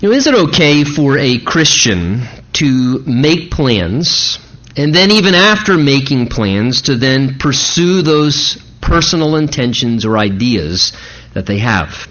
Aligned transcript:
Now, 0.00 0.10
is 0.10 0.26
it 0.26 0.34
okay 0.34 0.84
for 0.84 1.18
a 1.18 1.38
Christian 1.38 2.22
to 2.54 3.02
make 3.06 3.50
plans 3.50 4.38
and 4.78 4.94
then, 4.94 5.10
even 5.10 5.34
after 5.34 5.76
making 5.76 6.28
plans, 6.28 6.82
to 6.82 6.94
then 6.94 7.38
pursue 7.38 8.02
those 8.02 8.62
personal 8.80 9.34
intentions 9.34 10.04
or 10.04 10.16
ideas 10.16 10.92
that 11.34 11.46
they 11.46 11.58
have? 11.58 12.06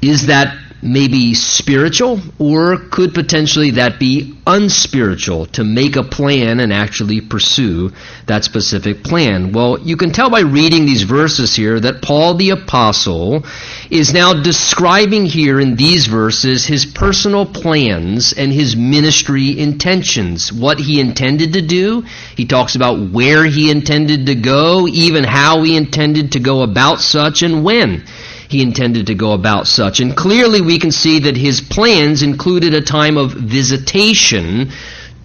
Is 0.00 0.28
that 0.28 0.56
maybe 0.82 1.32
spiritual, 1.32 2.20
or 2.40 2.76
could 2.76 3.14
potentially 3.14 3.70
that 3.70 4.00
be 4.00 4.36
unspiritual 4.46 5.46
to 5.46 5.62
make 5.62 5.94
a 5.94 6.02
plan 6.02 6.58
and 6.58 6.72
actually 6.72 7.20
pursue 7.20 7.92
that 8.26 8.42
specific 8.42 9.04
plan? 9.04 9.52
Well, 9.52 9.78
you 9.78 9.96
can 9.96 10.10
tell 10.10 10.28
by 10.28 10.40
reading 10.40 10.84
these 10.84 11.02
verses 11.04 11.54
here 11.54 11.78
that 11.78 12.02
Paul 12.02 12.34
the 12.34 12.50
Apostle 12.50 13.44
is 13.90 14.12
now 14.12 14.42
describing 14.42 15.24
here 15.24 15.60
in 15.60 15.76
these 15.76 16.06
verses 16.06 16.66
his 16.66 16.84
personal 16.84 17.46
plans 17.46 18.32
and 18.32 18.52
his 18.52 18.74
ministry 18.74 19.56
intentions, 19.58 20.52
what 20.52 20.80
he 20.80 21.00
intended 21.00 21.52
to 21.52 21.62
do. 21.62 22.02
He 22.36 22.46
talks 22.46 22.74
about 22.74 23.10
where 23.12 23.44
he 23.44 23.70
intended 23.70 24.26
to 24.26 24.34
go, 24.34 24.88
even 24.88 25.22
how 25.22 25.62
he 25.62 25.76
intended 25.76 26.32
to 26.32 26.40
go 26.40 26.62
about 26.62 27.00
such, 27.00 27.42
and 27.42 27.64
when 27.64 28.04
he 28.52 28.62
intended 28.62 29.06
to 29.06 29.14
go 29.14 29.32
about 29.32 29.66
such. 29.66 30.00
And 30.00 30.16
clearly 30.16 30.60
we 30.60 30.78
can 30.78 30.92
see 30.92 31.20
that 31.20 31.36
his 31.36 31.60
plans 31.60 32.22
included 32.22 32.74
a 32.74 32.82
time 32.82 33.16
of 33.16 33.32
visitation 33.32 34.70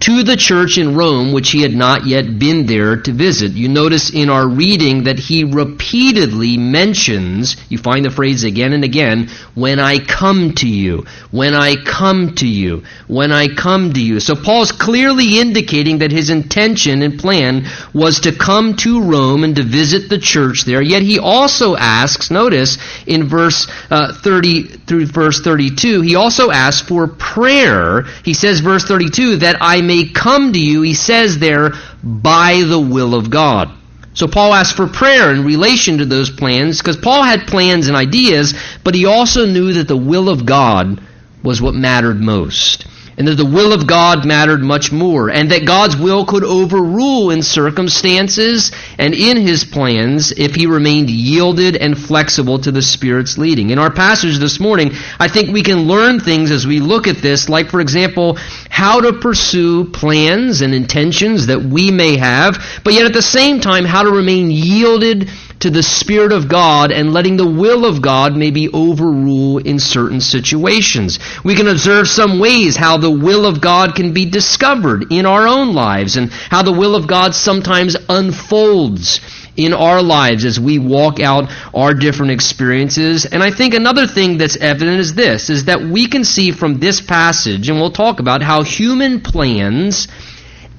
to 0.00 0.22
the 0.22 0.36
church 0.36 0.78
in 0.78 0.96
Rome, 0.96 1.32
which 1.32 1.50
he 1.50 1.62
had 1.62 1.74
not 1.74 2.06
yet 2.06 2.38
been 2.38 2.66
there 2.66 2.96
to 3.02 3.12
visit. 3.12 3.52
You 3.52 3.68
notice 3.68 4.10
in 4.10 4.30
our 4.30 4.46
reading 4.46 5.04
that 5.04 5.18
he 5.18 5.44
repeatedly 5.44 6.56
mentions, 6.56 7.56
you 7.68 7.78
find 7.78 8.04
the 8.04 8.10
phrase 8.10 8.44
again 8.44 8.72
and 8.72 8.84
again, 8.84 9.28
when 9.54 9.80
I 9.80 9.98
come 9.98 10.54
to 10.56 10.68
you, 10.68 11.04
when 11.30 11.54
I 11.54 11.76
come 11.76 12.34
to 12.36 12.46
you, 12.46 12.84
when 13.08 13.32
I 13.32 13.48
come 13.48 13.92
to 13.92 14.00
you. 14.00 14.20
So 14.20 14.36
Paul's 14.36 14.70
clearly 14.70 15.40
indicating 15.40 15.98
that 15.98 16.12
his 16.12 16.30
intention 16.30 17.02
and 17.02 17.18
plan 17.18 17.66
was 17.92 18.20
to 18.20 18.32
come 18.32 18.76
to 18.76 19.02
Rome 19.02 19.42
and 19.42 19.56
to 19.56 19.64
visit 19.64 20.08
the 20.08 20.18
church 20.18 20.64
there. 20.64 20.80
Yet 20.82 21.02
he 21.02 21.18
also 21.18 21.74
asks, 21.74 22.30
notice 22.30 22.78
in 23.06 23.28
verse 23.28 23.66
uh, 23.90 24.12
30 24.12 24.62
through 24.62 25.06
verse 25.06 25.40
32, 25.40 26.02
he 26.02 26.14
also 26.14 26.50
asks 26.50 26.86
for 26.86 27.08
prayer. 27.08 28.02
He 28.24 28.34
says, 28.34 28.60
verse 28.60 28.84
32, 28.84 29.38
that 29.38 29.56
I 29.60 29.80
may 29.88 30.04
come 30.04 30.52
to 30.52 30.58
you, 30.58 30.82
he 30.82 30.94
says 30.94 31.38
there, 31.38 31.72
by 32.04 32.62
the 32.62 32.78
will 32.78 33.14
of 33.14 33.30
God. 33.30 33.72
So 34.14 34.28
Paul 34.28 34.54
asks 34.54 34.76
for 34.76 34.86
prayer 34.86 35.32
in 35.32 35.44
relation 35.44 35.98
to 35.98 36.04
those 36.04 36.30
plans 36.30 36.78
because 36.78 36.96
Paul 36.96 37.22
had 37.22 37.46
plans 37.46 37.88
and 37.88 37.96
ideas, 37.96 38.54
but 38.84 38.94
he 38.94 39.06
also 39.06 39.46
knew 39.46 39.72
that 39.74 39.88
the 39.88 39.96
will 39.96 40.28
of 40.28 40.44
God 40.44 41.00
was 41.42 41.62
what 41.62 41.74
mattered 41.74 42.20
most 42.20 42.86
and 43.18 43.26
that 43.26 43.34
the 43.34 43.44
will 43.44 43.72
of 43.72 43.88
God 43.88 44.24
mattered 44.24 44.62
much 44.62 44.92
more, 44.92 45.28
and 45.28 45.50
that 45.50 45.66
God's 45.66 45.96
will 45.96 46.24
could 46.24 46.44
overrule 46.44 47.32
in 47.32 47.42
circumstances 47.42 48.70
and 48.96 49.12
in 49.12 49.36
his 49.36 49.64
plans 49.64 50.30
if 50.30 50.54
he 50.54 50.66
remained 50.66 51.10
yielded 51.10 51.76
and 51.76 51.98
flexible 51.98 52.60
to 52.60 52.70
the 52.70 52.80
Spirit's 52.80 53.36
leading. 53.36 53.70
In 53.70 53.78
our 53.80 53.92
passage 53.92 54.38
this 54.38 54.60
morning, 54.60 54.92
I 55.18 55.26
think 55.26 55.52
we 55.52 55.64
can 55.64 55.88
learn 55.88 56.20
things 56.20 56.52
as 56.52 56.64
we 56.64 56.78
look 56.78 57.08
at 57.08 57.16
this, 57.16 57.48
like, 57.48 57.70
for 57.70 57.80
example, 57.80 58.38
how 58.70 59.00
to 59.00 59.12
pursue 59.14 59.86
plans 59.86 60.60
and 60.60 60.72
intentions 60.72 61.48
that 61.48 61.60
we 61.60 61.90
may 61.90 62.16
have, 62.16 62.80
but 62.84 62.94
yet 62.94 63.04
at 63.04 63.12
the 63.12 63.20
same 63.20 63.60
time, 63.60 63.84
how 63.84 64.04
to 64.04 64.10
remain 64.10 64.52
yielded 64.52 65.28
to 65.60 65.70
the 65.70 65.82
Spirit 65.82 66.32
of 66.32 66.48
God 66.48 66.92
and 66.92 67.12
letting 67.12 67.36
the 67.36 67.50
will 67.50 67.84
of 67.84 68.00
God 68.00 68.36
maybe 68.36 68.68
overrule 68.68 69.58
in 69.58 69.78
certain 69.78 70.20
situations. 70.20 71.18
We 71.44 71.54
can 71.54 71.68
observe 71.68 72.08
some 72.08 72.38
ways 72.38 72.76
how 72.76 72.98
the 72.98 73.10
will 73.10 73.46
of 73.46 73.60
God 73.60 73.94
can 73.94 74.12
be 74.12 74.24
discovered 74.24 75.12
in 75.12 75.26
our 75.26 75.48
own 75.48 75.74
lives 75.74 76.16
and 76.16 76.30
how 76.30 76.62
the 76.62 76.72
will 76.72 76.94
of 76.94 77.06
God 77.06 77.34
sometimes 77.34 77.96
unfolds 78.08 79.20
in 79.56 79.74
our 79.74 80.00
lives 80.00 80.44
as 80.44 80.60
we 80.60 80.78
walk 80.78 81.18
out 81.18 81.50
our 81.74 81.92
different 81.92 82.30
experiences. 82.30 83.26
And 83.26 83.42
I 83.42 83.50
think 83.50 83.74
another 83.74 84.06
thing 84.06 84.38
that's 84.38 84.56
evident 84.56 85.00
is 85.00 85.14
this, 85.14 85.50
is 85.50 85.64
that 85.64 85.82
we 85.82 86.06
can 86.06 86.24
see 86.24 86.52
from 86.52 86.78
this 86.78 87.00
passage, 87.00 87.68
and 87.68 87.80
we'll 87.80 87.90
talk 87.90 88.20
about 88.20 88.40
how 88.40 88.62
human 88.62 89.20
plans 89.20 90.06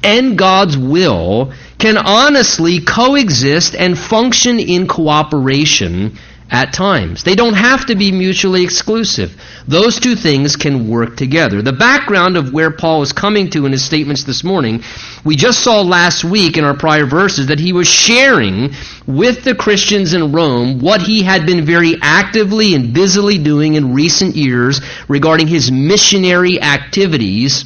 and 0.01 0.37
God's 0.37 0.77
will 0.77 1.51
can 1.79 1.97
honestly 1.97 2.81
coexist 2.81 3.73
and 3.75 3.97
function 3.97 4.59
in 4.59 4.87
cooperation 4.87 6.17
at 6.51 6.73
times. 6.73 7.23
They 7.23 7.35
don't 7.35 7.53
have 7.53 7.85
to 7.87 7.95
be 7.95 8.11
mutually 8.11 8.63
exclusive. 8.63 9.39
Those 9.67 9.99
two 9.99 10.15
things 10.15 10.55
can 10.55 10.89
work 10.89 11.15
together. 11.15 11.61
The 11.61 11.73
background 11.73 12.37
of 12.37 12.51
where 12.51 12.71
Paul 12.71 13.03
is 13.03 13.13
coming 13.13 13.51
to 13.51 13.65
in 13.65 13.71
his 13.71 13.85
statements 13.85 14.23
this 14.23 14.43
morning, 14.43 14.83
we 15.23 15.35
just 15.35 15.63
saw 15.63 15.81
last 15.81 16.23
week 16.23 16.57
in 16.57 16.63
our 16.63 16.75
prior 16.75 17.05
verses 17.05 17.47
that 17.47 17.59
he 17.59 17.71
was 17.71 17.87
sharing 17.87 18.73
with 19.05 19.43
the 19.43 19.55
Christians 19.55 20.13
in 20.13 20.31
Rome 20.31 20.79
what 20.79 21.01
he 21.01 21.21
had 21.21 21.45
been 21.45 21.65
very 21.65 21.95
actively 22.01 22.73
and 22.73 22.93
busily 22.93 23.37
doing 23.37 23.75
in 23.75 23.93
recent 23.93 24.35
years 24.35 24.81
regarding 25.07 25.47
his 25.47 25.71
missionary 25.71 26.61
activities 26.61 27.65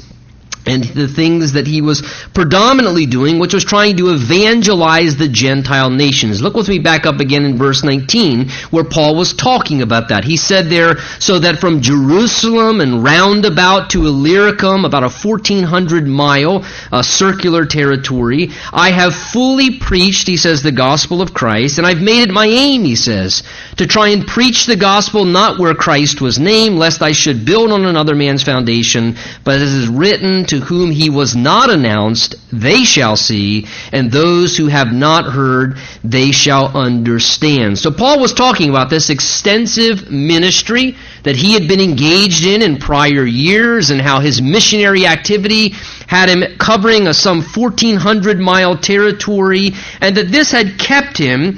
and 0.66 0.84
the 0.84 1.07
things 1.07 1.53
that 1.53 1.68
he 1.68 1.81
was 1.81 2.01
predominantly 2.34 3.06
doing, 3.06 3.40
which 3.40 3.53
was 3.53 3.66
trying 3.66 3.97
to 3.97 4.13
evangelize 4.13 5.18
the 5.18 5.28
Gentile 5.28 5.90
nations. 5.90 6.41
Look 6.41 6.56
with 6.56 6.69
me 6.69 6.79
back 6.79 7.06
up 7.06 7.19
again 7.19 7.46
in 7.46 7.57
verse 7.57 7.84
19, 7.84 8.50
where 8.72 8.84
Paul 8.84 9.16
was 9.16 9.34
talking 9.34 9.81
about 9.81 10.09
that. 10.09 10.23
He 10.23 10.38
said 10.38 10.69
there, 10.69 11.00
so 11.19 11.40
that 11.40 11.59
from 11.59 11.81
Jerusalem 11.81 12.81
and 12.81 13.03
roundabout 13.03 13.90
to 13.91 14.06
Illyricum, 14.06 14.85
about 14.85 15.03
a 15.03 15.09
1400 15.09 16.07
mile 16.07 16.66
uh, 16.91 17.02
circular 17.02 17.66
territory, 17.66 18.52
I 18.72 18.91
have 18.91 19.13
fully 19.13 19.79
preached, 19.79 20.28
he 20.28 20.38
says, 20.38 20.63
the 20.63 20.72
gospel 20.72 21.22
of 21.22 21.34
Christ, 21.34 21.78
and 21.78 21.85
I've 21.85 22.02
made 22.02 22.22
it 22.22 22.31
my 22.31 22.47
aim, 22.47 22.84
he 22.84 22.96
says, 22.96 23.44
to 23.78 23.88
try 23.88 24.09
and 24.09 24.25
preach 24.25 24.66
the 24.66 24.75
gospel 24.75 25.25
not 25.25 25.59
where 25.59 25.73
Christ 25.73 26.22
was 26.22 26.40
named, 26.40 26.78
lest 26.78 27.02
I 27.02 27.12
should 27.12 27.46
build 27.46 27.72
on 27.72 27.85
another 27.85 28.16
man's 28.16 28.44
foundation, 28.44 29.18
but 29.44 29.59
as 29.59 29.73
is 29.73 29.88
written, 29.88 30.46
to 30.53 30.59
whom 30.59 30.91
he 30.91 31.09
was 31.09 31.36
not 31.36 31.72
announced, 31.72 32.36
they 32.52 32.84
shall 32.84 33.16
see, 33.16 33.66
and 33.91 34.12
those 34.12 34.56
who 34.56 34.68
have 34.68 34.94
not 34.94 35.25
heard, 35.25 35.80
they 36.03 36.31
shall 36.31 36.78
understand. 36.78 37.80
So 37.80 37.91
Paul 37.91 38.19
was 38.19 38.36
talking 38.36 38.69
about 38.69 38.91
this 38.91 39.09
extensive 39.09 40.12
ministry 40.12 40.96
that 41.24 41.36
he 41.36 41.53
had 41.53 41.68
been 41.68 41.81
engaged 41.81 42.46
in 42.46 42.62
in 42.62 42.78
prior 42.78 43.25
years 43.25 43.90
and 43.90 44.00
how 44.00 44.19
his 44.19 44.44
missionary 44.44 45.08
activity 45.08 45.69
had 46.08 46.30
him 46.30 46.44
covering 46.59 47.08
a 47.08 47.16
some 47.16 47.41
1400 47.41 48.40
mile 48.40 48.78
territory 48.78 49.72
and 50.02 50.16
that 50.18 50.31
this 50.31 50.52
had 50.52 50.78
kept 50.78 51.18
him 51.18 51.58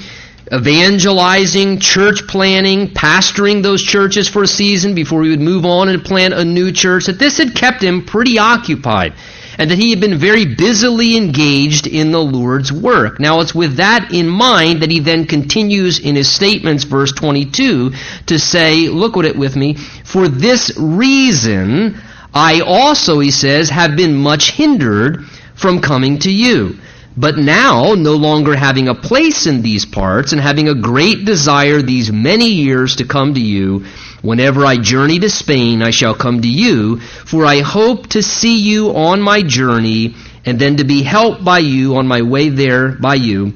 evangelizing, 0.53 1.79
church 1.79 2.27
planting, 2.27 2.89
pastoring 2.89 3.63
those 3.63 3.81
churches 3.81 4.29
for 4.29 4.43
a 4.43 4.47
season 4.47 4.93
before 4.93 5.23
he 5.23 5.29
would 5.29 5.41
move 5.41 5.65
on 5.65 5.89
and 5.89 6.03
plant 6.03 6.33
a 6.33 6.45
new 6.45 6.71
church, 6.71 7.05
that 7.05 7.19
this 7.19 7.37
had 7.37 7.55
kept 7.55 7.83
him 7.83 8.05
pretty 8.05 8.37
occupied 8.37 9.13
and 9.57 9.71
that 9.71 9.77
he 9.77 9.89
had 9.89 10.01
been 10.01 10.17
very 10.17 10.45
busily 10.45 11.15
engaged 11.15 11.87
in 11.87 12.11
the 12.11 12.21
Lord's 12.21 12.71
work. 12.71 13.19
Now 13.19 13.39
it's 13.39 13.55
with 13.55 13.77
that 13.77 14.13
in 14.13 14.27
mind 14.27 14.81
that 14.81 14.91
he 14.91 14.99
then 14.99 15.25
continues 15.25 15.99
in 15.99 16.15
his 16.15 16.31
statements, 16.31 16.83
verse 16.83 17.11
22, 17.13 17.93
to 18.27 18.39
say, 18.39 18.89
look 18.89 19.17
at 19.17 19.25
it 19.25 19.37
with 19.37 19.55
me, 19.55 19.75
for 19.75 20.27
this 20.27 20.71
reason 20.77 22.01
I 22.33 22.59
also, 22.59 23.19
he 23.19 23.31
says, 23.31 23.69
have 23.69 23.95
been 23.95 24.15
much 24.15 24.51
hindered 24.51 25.23
from 25.55 25.79
coming 25.79 26.19
to 26.19 26.31
you. 26.31 26.77
But 27.17 27.37
now, 27.37 27.93
no 27.93 28.15
longer 28.15 28.55
having 28.55 28.89
a 28.89 28.95
place 28.95 29.47
in 29.47 29.61
these 29.61 29.85
parts, 29.85 30.33
and 30.33 30.41
having 30.41 30.67
a 30.67 30.75
great 30.75 31.23
desire 31.23 31.81
these 31.81 32.11
many 32.11 32.49
years 32.49 32.97
to 32.97 33.05
come 33.05 33.33
to 33.33 33.39
you, 33.39 33.85
whenever 34.21 34.65
I 34.65 34.77
journey 34.77 35.19
to 35.19 35.29
Spain, 35.29 35.81
I 35.81 35.91
shall 35.91 36.13
come 36.13 36.41
to 36.41 36.47
you, 36.47 36.99
for 36.99 37.45
I 37.45 37.61
hope 37.61 38.07
to 38.07 38.21
see 38.21 38.57
you 38.57 38.89
on 38.89 39.21
my 39.21 39.41
journey, 39.41 40.15
and 40.45 40.59
then 40.59 40.77
to 40.77 40.83
be 40.83 41.03
helped 41.03 41.43
by 41.43 41.59
you 41.59 41.95
on 41.95 42.05
my 42.05 42.21
way 42.21 42.49
there 42.49 42.89
by 42.89 43.15
you, 43.15 43.53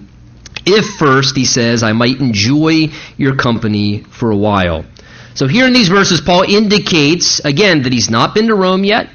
if 0.66 0.86
first, 0.98 1.36
he 1.36 1.46
says, 1.46 1.84
I 1.84 1.94
might 1.94 2.20
enjoy 2.20 2.90
your 3.18 3.36
company 3.36 4.04
for 4.04 4.32
a 4.32 4.38
while. 4.38 4.86
So 5.34 5.48
here 5.48 5.66
in 5.66 5.74
these 5.74 5.88
verses, 5.88 6.22
Paul 6.22 6.44
indicates, 6.44 7.40
again, 7.40 7.84
that 7.84 7.94
he's 7.94 8.10
not 8.10 8.34
been 8.34 8.48
to 8.48 8.56
Rome 8.56 8.84
yet. 8.84 9.10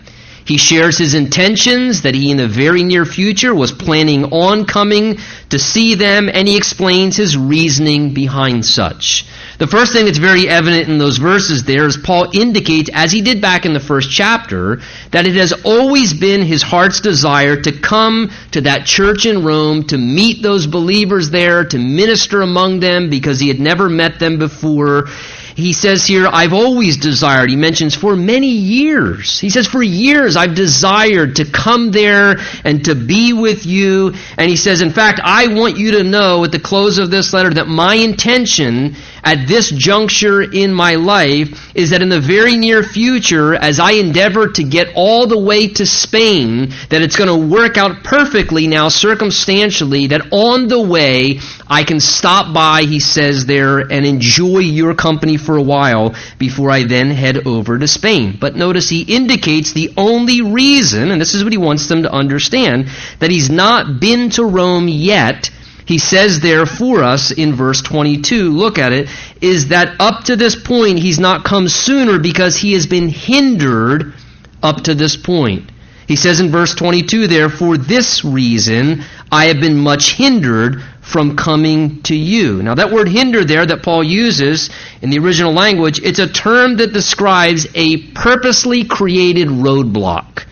He 0.44 0.58
shares 0.58 0.98
his 0.98 1.14
intentions 1.14 2.02
that 2.02 2.14
he 2.14 2.30
in 2.30 2.36
the 2.36 2.46
very 2.46 2.82
near 2.82 3.06
future 3.06 3.54
was 3.54 3.72
planning 3.72 4.26
on 4.26 4.66
coming 4.66 5.18
to 5.48 5.58
see 5.58 5.94
them, 5.94 6.28
and 6.32 6.46
he 6.46 6.56
explains 6.56 7.16
his 7.16 7.36
reasoning 7.36 8.12
behind 8.12 8.66
such. 8.66 9.24
The 9.56 9.66
first 9.66 9.92
thing 9.92 10.04
that's 10.04 10.18
very 10.18 10.46
evident 10.46 10.88
in 10.88 10.98
those 10.98 11.16
verses 11.16 11.64
there 11.64 11.86
is 11.86 11.96
Paul 11.96 12.28
indicates, 12.34 12.90
as 12.92 13.10
he 13.10 13.22
did 13.22 13.40
back 13.40 13.64
in 13.64 13.72
the 13.72 13.80
first 13.80 14.10
chapter, 14.10 14.80
that 15.12 15.26
it 15.26 15.34
has 15.36 15.54
always 15.64 16.12
been 16.12 16.42
his 16.42 16.62
heart's 16.62 17.00
desire 17.00 17.56
to 17.62 17.72
come 17.72 18.30
to 18.50 18.62
that 18.62 18.84
church 18.84 19.24
in 19.24 19.44
Rome, 19.44 19.84
to 19.84 19.96
meet 19.96 20.42
those 20.42 20.66
believers 20.66 21.30
there, 21.30 21.64
to 21.64 21.78
minister 21.78 22.42
among 22.42 22.80
them 22.80 23.08
because 23.08 23.40
he 23.40 23.48
had 23.48 23.60
never 23.60 23.88
met 23.88 24.18
them 24.18 24.38
before 24.38 25.06
He 25.54 25.72
says 25.72 26.04
here, 26.04 26.26
I've 26.26 26.52
always 26.52 26.96
desired. 26.96 27.48
He 27.48 27.56
mentions 27.56 27.94
for 27.94 28.16
many 28.16 28.50
years. 28.50 29.38
He 29.38 29.50
says, 29.50 29.68
for 29.68 29.82
years 29.82 30.36
I've 30.36 30.56
desired 30.56 31.36
to 31.36 31.44
come 31.44 31.92
there 31.92 32.36
and 32.64 32.84
to 32.86 32.94
be 32.94 33.32
with 33.32 33.64
you. 33.64 34.14
And 34.36 34.50
he 34.50 34.56
says, 34.56 34.82
in 34.82 34.90
fact, 34.90 35.20
I 35.22 35.54
want 35.54 35.78
you 35.78 35.92
to 35.92 36.04
know 36.04 36.44
at 36.44 36.50
the 36.50 36.58
close 36.58 36.98
of 36.98 37.10
this 37.10 37.32
letter 37.32 37.50
that 37.54 37.68
my 37.68 37.94
intention 37.94 38.96
at 39.22 39.48
this 39.48 39.70
juncture 39.70 40.42
in 40.42 40.72
my 40.72 40.96
life 40.96 41.74
is 41.74 41.90
that 41.90 42.02
in 42.02 42.08
the 42.08 42.20
very 42.20 42.56
near 42.56 42.82
future, 42.82 43.54
as 43.54 43.80
I 43.80 43.92
endeavor 43.92 44.48
to 44.48 44.62
get 44.62 44.88
all 44.94 45.26
the 45.26 45.38
way 45.38 45.68
to 45.68 45.86
Spain, 45.86 46.70
that 46.90 47.00
it's 47.00 47.16
going 47.16 47.28
to 47.28 47.54
work 47.54 47.78
out 47.78 48.04
perfectly 48.04 48.66
now 48.66 48.88
circumstantially, 48.88 50.08
that 50.08 50.32
on 50.32 50.68
the 50.68 50.82
way 50.82 51.40
I 51.66 51.84
can 51.84 52.00
stop 52.00 52.52
by, 52.52 52.82
he 52.82 53.00
says 53.00 53.46
there, 53.46 53.78
and 53.78 54.04
enjoy 54.04 54.58
your 54.58 54.94
company 54.94 55.38
for 55.44 55.56
a 55.56 55.62
while 55.62 56.14
before 56.38 56.70
I 56.70 56.84
then 56.84 57.10
head 57.10 57.46
over 57.46 57.78
to 57.78 57.86
Spain. 57.86 58.36
But 58.40 58.56
notice 58.56 58.88
he 58.88 59.02
indicates 59.02 59.72
the 59.72 59.92
only 59.96 60.42
reason, 60.42 61.10
and 61.10 61.20
this 61.20 61.34
is 61.34 61.44
what 61.44 61.52
he 61.52 61.58
wants 61.58 61.86
them 61.86 62.02
to 62.02 62.12
understand, 62.12 62.88
that 63.18 63.30
he's 63.30 63.50
not 63.50 64.00
been 64.00 64.30
to 64.30 64.44
Rome 64.44 64.88
yet 64.88 65.50
he 65.86 65.98
says 65.98 66.40
there 66.40 66.66
for 66.66 67.02
us 67.02 67.30
in 67.30 67.54
verse 67.54 67.82
22, 67.82 68.50
look 68.50 68.78
at 68.78 68.92
it, 68.92 69.08
is 69.40 69.68
that 69.68 70.00
up 70.00 70.24
to 70.24 70.36
this 70.36 70.56
point 70.56 70.98
he's 70.98 71.18
not 71.18 71.44
come 71.44 71.68
sooner 71.68 72.18
because 72.18 72.56
he 72.56 72.72
has 72.72 72.86
been 72.86 73.08
hindered 73.08 74.14
up 74.62 74.84
to 74.84 74.94
this 74.94 75.16
point. 75.16 75.70
He 76.08 76.16
says 76.16 76.40
in 76.40 76.50
verse 76.50 76.74
22 76.74 77.26
there, 77.26 77.48
for 77.48 77.76
this 77.76 78.24
reason 78.24 79.04
I 79.34 79.46
have 79.46 79.58
been 79.58 79.80
much 79.80 80.12
hindered 80.12 80.80
from 81.00 81.36
coming 81.36 82.02
to 82.02 82.14
you. 82.14 82.62
Now 82.62 82.76
that 82.76 82.92
word 82.92 83.08
hinder 83.08 83.44
there 83.44 83.66
that 83.66 83.82
Paul 83.82 84.04
uses 84.04 84.70
in 85.02 85.10
the 85.10 85.18
original 85.18 85.52
language, 85.52 86.00
it's 86.00 86.20
a 86.20 86.28
term 86.28 86.76
that 86.76 86.92
describes 86.92 87.66
a 87.74 87.96
purposely 88.12 88.84
created 88.84 89.48
roadblock 89.48 90.44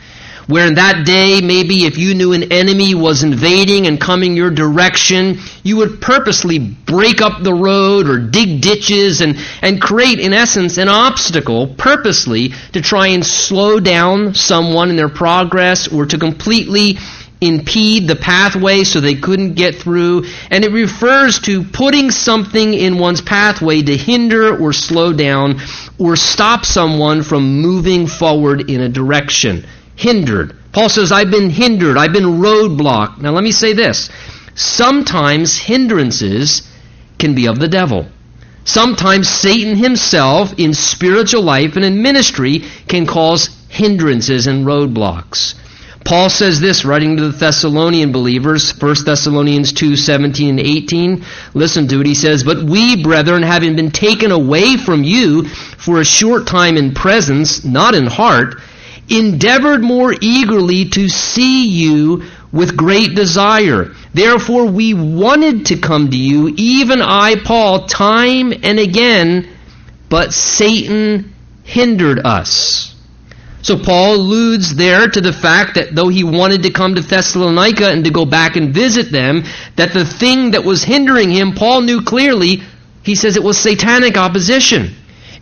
where 0.49 0.67
in 0.67 0.75
that 0.75 1.07
day, 1.07 1.41
maybe 1.41 1.85
if 1.85 1.97
you 1.97 2.15
knew 2.15 2.33
an 2.33 2.53
enemy 2.53 2.97
was 2.97 3.23
invading 3.23 3.87
and 3.87 4.01
coming 4.01 4.37
your 4.37 4.51
direction, 4.51 5.39
you 5.63 5.77
would 5.77 6.01
purposely 6.01 6.59
break 6.59 7.21
up 7.21 7.43
the 7.43 7.55
road 7.55 8.09
or 8.09 8.19
dig 8.19 8.61
ditches 8.61 9.21
and, 9.21 9.39
and 9.63 9.81
create, 9.81 10.19
in 10.19 10.33
essence, 10.33 10.77
an 10.79 10.89
obstacle 10.89 11.69
purposely 11.69 12.49
to 12.73 12.83
try 12.83 13.07
and 13.09 13.25
slow 13.25 13.79
down 13.79 14.35
someone 14.35 14.91
in 14.91 14.97
their 14.97 15.09
progress 15.09 15.87
or 15.87 16.05
to 16.07 16.19
completely 16.19 16.99
impede 17.43 18.09
the 18.09 18.17
pathway 18.17 18.85
so 18.85 19.01
they 19.01 19.17
couldn't 19.17 19.55
get 19.55 19.75
through. 19.75 20.25
And 20.51 20.65
it 20.65 20.73
refers 20.73 21.41
to 21.41 21.65
putting 21.65 22.11
something 22.11 22.73
in 22.73 22.99
one's 22.99 23.21
pathway 23.21 23.83
to 23.83 23.97
hinder 23.97 24.57
or 24.57 24.73
slow 24.73 25.13
down 25.13 25.61
or 25.99 26.17
stop 26.17 26.65
someone 26.65 27.23
from 27.23 27.61
moving 27.61 28.07
forward 28.07 28.71
in 28.71 28.81
a 28.81 28.89
direction 28.89 29.67
hindered. 29.97 30.57
Paul 30.73 30.89
says, 30.89 31.13
I've 31.13 31.31
been 31.31 31.51
hindered. 31.51 31.99
I've 31.99 32.13
been 32.13 32.41
roadblocked. 32.41 33.19
Now, 33.19 33.33
let 33.33 33.45
me 33.45 33.53
say 33.53 33.73
this. 33.75 34.09
Sometimes 34.55 35.59
hindrances 35.59 36.63
can 37.19 37.35
be 37.35 37.47
of 37.47 37.59
the 37.59 37.69
devil. 37.69 38.07
Sometimes 38.65 39.29
Satan 39.29 39.77
himself, 39.77 40.55
in 40.59 40.73
spiritual 40.73 41.43
life 41.43 41.77
and 41.77 41.85
in 41.85 42.01
ministry, 42.01 42.63
can 42.87 43.07
cause 43.07 43.51
hindrances 43.69 44.47
and 44.47 44.65
roadblocks. 44.67 45.55
Paul 46.05 46.31
says 46.31 46.61
this, 46.61 46.85
writing 46.85 47.17
to 47.17 47.29
the 47.29 47.39
Thessalonian 47.39 48.13
believers, 48.13 48.73
1 48.79 49.05
Thessalonians 49.05 49.73
2 49.73 49.97
17 49.97 50.51
and 50.51 50.61
18. 50.61 51.25
Listen 51.55 51.89
to 51.89 52.01
it. 52.01 52.07
He 52.07 52.15
says, 52.15 52.43
But 52.43 52.63
we, 52.63 53.03
brethren, 53.03 53.43
having 53.43 53.77
been 53.77 53.91
taken 53.91 54.33
away 54.33 54.77
from 54.77 55.05
you 55.05 55.49
for 55.49 56.01
a 56.01 56.05
short 56.05 56.47
time 56.47 56.77
in 56.77 56.95
presence, 56.95 57.65
not 57.65 57.95
in 57.95 58.07
heart, 58.07 58.57
endeavored 59.09 59.83
more 59.83 60.15
eagerly 60.21 60.89
to 60.91 61.09
see 61.09 61.69
you 61.69 62.25
with 62.53 62.77
great 62.77 63.15
desire. 63.15 63.95
Therefore, 64.13 64.67
we 64.67 64.95
wanted 64.95 65.67
to 65.67 65.79
come 65.79 66.11
to 66.11 66.17
you, 66.17 66.53
even 66.57 67.01
I, 67.01 67.37
Paul, 67.37 67.87
time 67.87 68.53
and 68.63 68.79
again, 68.79 69.49
but 70.09 70.35
Satan 70.35 71.33
hindered 71.65 72.21
us. 72.25 72.92
So 73.63 73.79
Paul 73.79 74.17
alludes 74.17 74.75
there 74.75 75.09
to 75.09 75.21
the 75.21 75.33
fact 75.33 75.77
that 75.77 75.95
though 75.95 76.09
he 76.09 76.25
wanted 76.25 76.65
to 76.65 76.71
come 76.71 76.97
to 76.97 77.01
Thessalonica 77.01 77.89
and 77.89 78.05
to 78.05 78.11
go 78.11 78.25
back 78.25 78.57
and 78.57 78.75
visit 78.75 79.13
them, 79.13 79.45
that 79.77 79.93
the 79.93 80.05
thing 80.05 80.51
that 80.51 80.65
was 80.65 80.83
hindering 80.83 81.31
him, 81.31 81.53
Paul 81.55 81.83
knew 81.83 82.03
clearly, 82.03 82.63
he 83.05 83.15
says 83.15 83.37
it 83.37 83.43
was 83.43 83.59
satanic 83.59 84.17
opposition. 84.17 84.97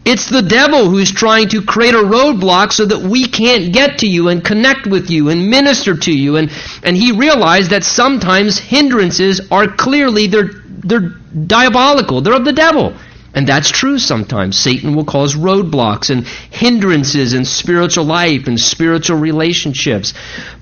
It's 0.04 0.30
the 0.30 0.42
devil 0.42 0.88
who's 0.88 1.10
trying 1.10 1.48
to 1.48 1.62
create 1.62 1.94
a 1.94 1.98
roadblock 1.98 2.72
so 2.72 2.86
that 2.86 3.00
we 3.00 3.26
can't 3.26 3.72
get 3.72 3.98
to 3.98 4.06
you 4.06 4.28
and 4.28 4.44
connect 4.44 4.86
with 4.86 5.10
you 5.10 5.28
and 5.28 5.48
minister 5.50 5.94
to 5.94 6.12
you. 6.12 6.36
And, 6.36 6.50
and 6.82 6.96
he 6.96 7.12
realized 7.12 7.70
that 7.70 7.84
sometimes 7.84 8.58
hindrances 8.58 9.48
are 9.50 9.66
clearly, 9.66 10.26
they're, 10.26 10.50
they're 10.66 11.10
diabolical. 11.46 12.22
They're 12.22 12.36
of 12.36 12.46
the 12.46 12.52
devil. 12.52 12.94
And 13.32 13.46
that's 13.46 13.70
true 13.70 13.98
sometimes. 13.98 14.58
Satan 14.58 14.96
will 14.96 15.04
cause 15.04 15.36
roadblocks 15.36 16.10
and 16.10 16.26
hindrances 16.26 17.32
in 17.32 17.44
spiritual 17.44 18.04
life 18.04 18.48
and 18.48 18.58
spiritual 18.58 19.18
relationships. 19.18 20.14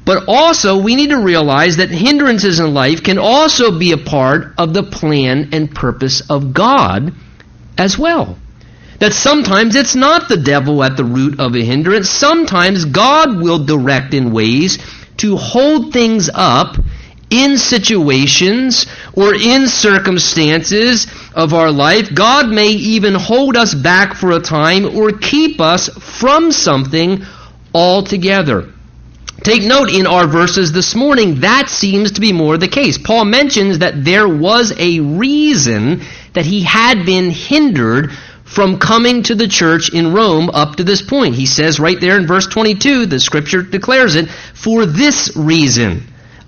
But 0.04 0.24
also, 0.28 0.82
we 0.82 0.94
need 0.94 1.10
to 1.10 1.18
realize 1.18 1.78
that 1.78 1.90
hindrances 1.90 2.60
in 2.60 2.74
life 2.74 3.02
can 3.02 3.18
also 3.18 3.78
be 3.78 3.92
a 3.92 3.98
part 3.98 4.54
of 4.58 4.74
the 4.74 4.82
plan 4.82 5.50
and 5.52 5.74
purpose 5.74 6.28
of 6.30 6.52
God 6.52 7.14
as 7.78 7.98
well. 7.98 8.36
That 8.98 9.12
sometimes 9.12 9.74
it's 9.74 9.94
not 9.94 10.28
the 10.28 10.36
devil 10.36 10.82
at 10.82 10.96
the 10.96 11.04
root 11.04 11.40
of 11.40 11.54
a 11.54 11.64
hindrance. 11.64 12.10
Sometimes 12.10 12.84
God 12.84 13.40
will 13.40 13.64
direct 13.64 14.12
in 14.12 14.32
ways 14.32 14.78
to 15.18 15.36
hold 15.36 15.92
things 15.92 16.28
up 16.32 16.76
in 17.30 17.58
situations 17.58 18.86
or 19.12 19.34
in 19.34 19.68
circumstances 19.68 21.06
of 21.34 21.52
our 21.54 21.70
life. 21.70 22.14
God 22.14 22.48
may 22.48 22.68
even 22.68 23.14
hold 23.14 23.56
us 23.56 23.74
back 23.74 24.14
for 24.14 24.32
a 24.32 24.40
time 24.40 24.96
or 24.96 25.12
keep 25.12 25.60
us 25.60 25.88
from 25.88 26.52
something 26.52 27.24
altogether. 27.74 28.72
Take 29.42 29.62
note 29.62 29.90
in 29.90 30.06
our 30.06 30.26
verses 30.26 30.72
this 30.72 30.94
morning, 30.96 31.40
that 31.40 31.68
seems 31.68 32.12
to 32.12 32.20
be 32.20 32.32
more 32.32 32.58
the 32.58 32.66
case. 32.66 32.98
Paul 32.98 33.24
mentions 33.24 33.78
that 33.78 34.04
there 34.04 34.28
was 34.28 34.72
a 34.76 34.98
reason 34.98 36.02
that 36.34 36.44
he 36.44 36.62
had 36.62 37.06
been 37.06 37.30
hindered 37.30 38.10
from 38.44 38.78
coming 38.78 39.22
to 39.24 39.34
the 39.34 39.46
church 39.46 39.92
in 39.92 40.12
Rome 40.12 40.50
up 40.50 40.76
to 40.76 40.84
this 40.84 41.02
point. 41.02 41.34
He 41.34 41.46
says 41.46 41.78
right 41.78 42.00
there 42.00 42.18
in 42.18 42.26
verse 42.26 42.46
22, 42.46 43.06
the 43.06 43.20
scripture 43.20 43.62
declares 43.62 44.16
it, 44.16 44.28
for 44.28 44.86
this 44.86 45.36
reason 45.36 46.02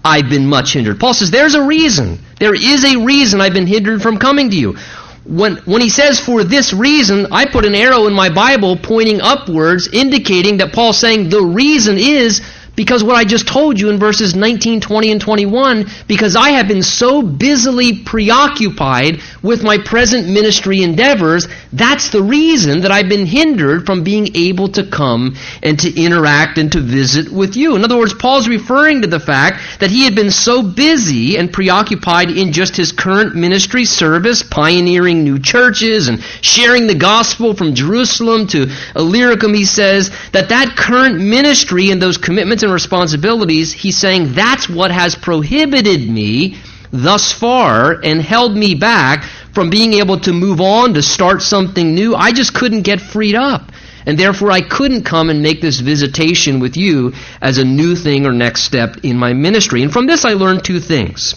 I've 0.05 0.29
been 0.29 0.47
much 0.47 0.73
hindered. 0.73 0.99
Paul 0.99 1.15
says 1.15 1.31
there's 1.31 1.55
a 1.55 1.63
reason. 1.63 2.19
There 2.39 2.55
is 2.55 2.85
a 2.85 3.05
reason 3.05 3.41
I've 3.41 3.53
been 3.53 3.67
hindered 3.67 4.03
from 4.03 4.19
coming 4.19 4.51
to 4.51 4.57
you. 4.57 4.77
When, 5.25 5.57
when 5.59 5.83
he 5.83 5.91
says 5.91 6.19
for 6.19 6.45
this 6.45 6.73
reason, 6.73 7.27
I 7.31 7.45
put 7.45 7.67
an 7.67 7.75
arrow 7.75 8.07
in 8.07 8.15
my 8.15 8.31
Bible 8.31 8.77
pointing 8.77 9.21
upwards, 9.21 9.89
indicating 9.93 10.57
that 10.59 10.73
Paul's 10.73 10.99
saying 10.99 11.29
the 11.29 11.43
reason 11.43 11.99
is 11.99 12.41
because 12.81 13.05
what 13.05 13.15
I 13.15 13.25
just 13.25 13.47
told 13.47 13.79
you 13.79 13.91
in 13.91 13.99
verses 13.99 14.35
19, 14.35 14.81
20, 14.81 15.13
and 15.13 15.21
21, 15.21 15.85
because 16.09 16.35
I 16.35 16.53
have 16.53 16.67
been 16.67 16.83
so 16.83 17.21
busily 17.21 17.99
preoccupied 17.99 19.21
with 19.43 19.63
my 19.63 19.77
present 19.77 20.31
ministry 20.31 20.83
endeavors, 20.83 21.47
that's 21.75 22.09
the 22.09 22.23
reason 22.23 22.81
that 22.81 22.91
I've 22.91 23.11
been 23.11 23.27
hindered 23.27 23.85
from 23.85 24.03
being 24.03 24.35
able 24.35 24.69
to 24.69 24.87
come 24.87 25.37
and 25.63 25.79
to 25.81 25.95
interact 25.95 26.57
and 26.57 26.73
to 26.73 26.81
visit 26.81 27.31
with 27.31 27.55
you. 27.55 27.77
In 27.77 27.85
other 27.85 27.99
words, 27.99 28.15
Paul's 28.15 28.49
referring 28.49 29.03
to 29.03 29.09
the 29.09 29.21
fact 29.21 29.81
that 29.81 29.91
he 29.91 30.05
had 30.05 30.15
been 30.15 30.31
so 30.31 30.63
busy 30.63 31.37
and 31.37 31.53
preoccupied 31.53 32.31
in 32.31 32.51
just 32.51 32.79
his 32.79 32.93
current 32.93 33.37
ministry 33.37 33.85
service, 33.85 34.43
pioneering 34.43 35.23
new 35.23 35.39
churches 35.39 36.09
and 36.09 36.23
sharing 36.41 36.87
the 36.87 36.95
gospel 36.95 37.55
from 37.55 37.75
Jerusalem 37.75 38.47
to 38.47 38.75
Illyricum, 38.97 39.53
he 39.53 39.67
says, 39.67 40.11
that 40.33 40.49
that 40.49 40.79
current 40.79 41.21
ministry 41.21 41.91
and 41.91 42.01
those 42.01 42.17
commitments 42.17 42.63
and 42.63 42.70
and 42.71 42.75
responsibilities, 42.75 43.73
he's 43.73 43.99
saying 43.99 44.33
that's 44.33 44.69
what 44.69 44.91
has 44.91 45.15
prohibited 45.15 46.09
me 46.09 46.57
thus 46.91 47.33
far 47.33 48.01
and 48.03 48.21
held 48.21 48.57
me 48.57 48.75
back 48.75 49.25
from 49.53 49.71
being 49.71 49.95
able 49.95 50.19
to 50.21 50.33
move 50.33 50.61
on 50.61 50.95
to 50.95 51.03
start 51.03 51.43
something 51.43 51.95
new. 51.95 52.15
I 52.15 52.33
just 52.33 52.55
couldn't 52.55 52.83
get 52.83 53.01
freed 53.01 53.35
up. 53.35 53.73
And 54.07 54.19
therefore, 54.19 54.51
I 54.51 54.63
couldn't 54.63 55.05
come 55.05 55.29
and 55.29 55.43
make 55.43 55.61
this 55.61 55.79
visitation 55.79 56.59
with 56.59 56.77
you 56.77 57.13
as 57.41 57.59
a 57.59 57.65
new 57.65 57.95
thing 57.95 58.27
or 58.27 58.33
next 58.33 58.63
step 58.63 58.97
in 59.03 59.17
my 59.19 59.35
ministry. 59.35 59.83
And 59.83 59.93
from 59.93 60.07
this, 60.07 60.25
I 60.25 60.33
learned 60.33 60.65
two 60.65 60.81
things. 60.81 61.35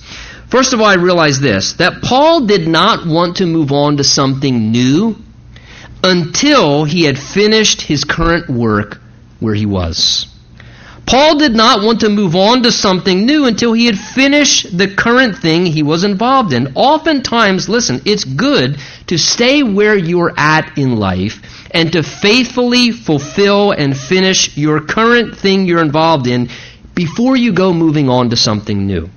First 0.48 0.74
of 0.74 0.80
all, 0.80 0.86
I 0.86 0.96
realized 0.96 1.42
this 1.42 1.74
that 1.74 2.02
Paul 2.02 2.46
did 2.46 2.68
not 2.68 3.06
want 3.06 3.38
to 3.38 3.46
move 3.46 3.72
on 3.72 3.98
to 3.98 4.04
something 4.04 4.72
new 4.72 5.18
until 6.04 6.84
he 6.84 7.04
had 7.04 7.18
finished 7.18 7.82
his 7.82 8.04
current 8.04 8.50
work 8.50 9.02
where 9.40 9.56
he 9.56 9.66
was. 9.66 10.33
Paul 11.06 11.38
did 11.38 11.54
not 11.54 11.84
want 11.84 12.00
to 12.02 12.10
move 12.10 12.36
on 12.36 12.64
to 12.64 12.72
something 12.72 13.26
new 13.26 13.46
until 13.46 13.74
he 13.74 13.86
had 13.86 13.98
finished 13.98 14.76
the 14.76 14.88
current 14.88 15.38
thing 15.38 15.66
he 15.66 15.84
was 15.84 16.04
involved 16.04 16.54
in. 16.54 16.74
Oftentimes, 16.76 17.68
listen, 17.68 18.02
it's 18.06 18.24
good 18.24 18.78
to 19.08 19.18
stay 19.18 19.64
where 19.64 19.98
you're 19.98 20.34
at 20.38 20.78
in 20.78 20.96
life 20.96 21.42
and 21.72 21.92
to 21.92 22.04
faithfully 22.04 22.92
fulfill 22.92 23.72
and 23.72 23.98
finish 23.98 24.56
your 24.56 24.80
current 24.80 25.38
thing 25.38 25.66
you're 25.66 25.82
involved 25.82 26.28
in 26.28 26.50
before 26.96 27.36
you 27.36 27.52
go 27.52 27.74
moving 27.74 28.10
on 28.10 28.30
to 28.30 28.38
something 28.38 28.88
new. 28.88 29.10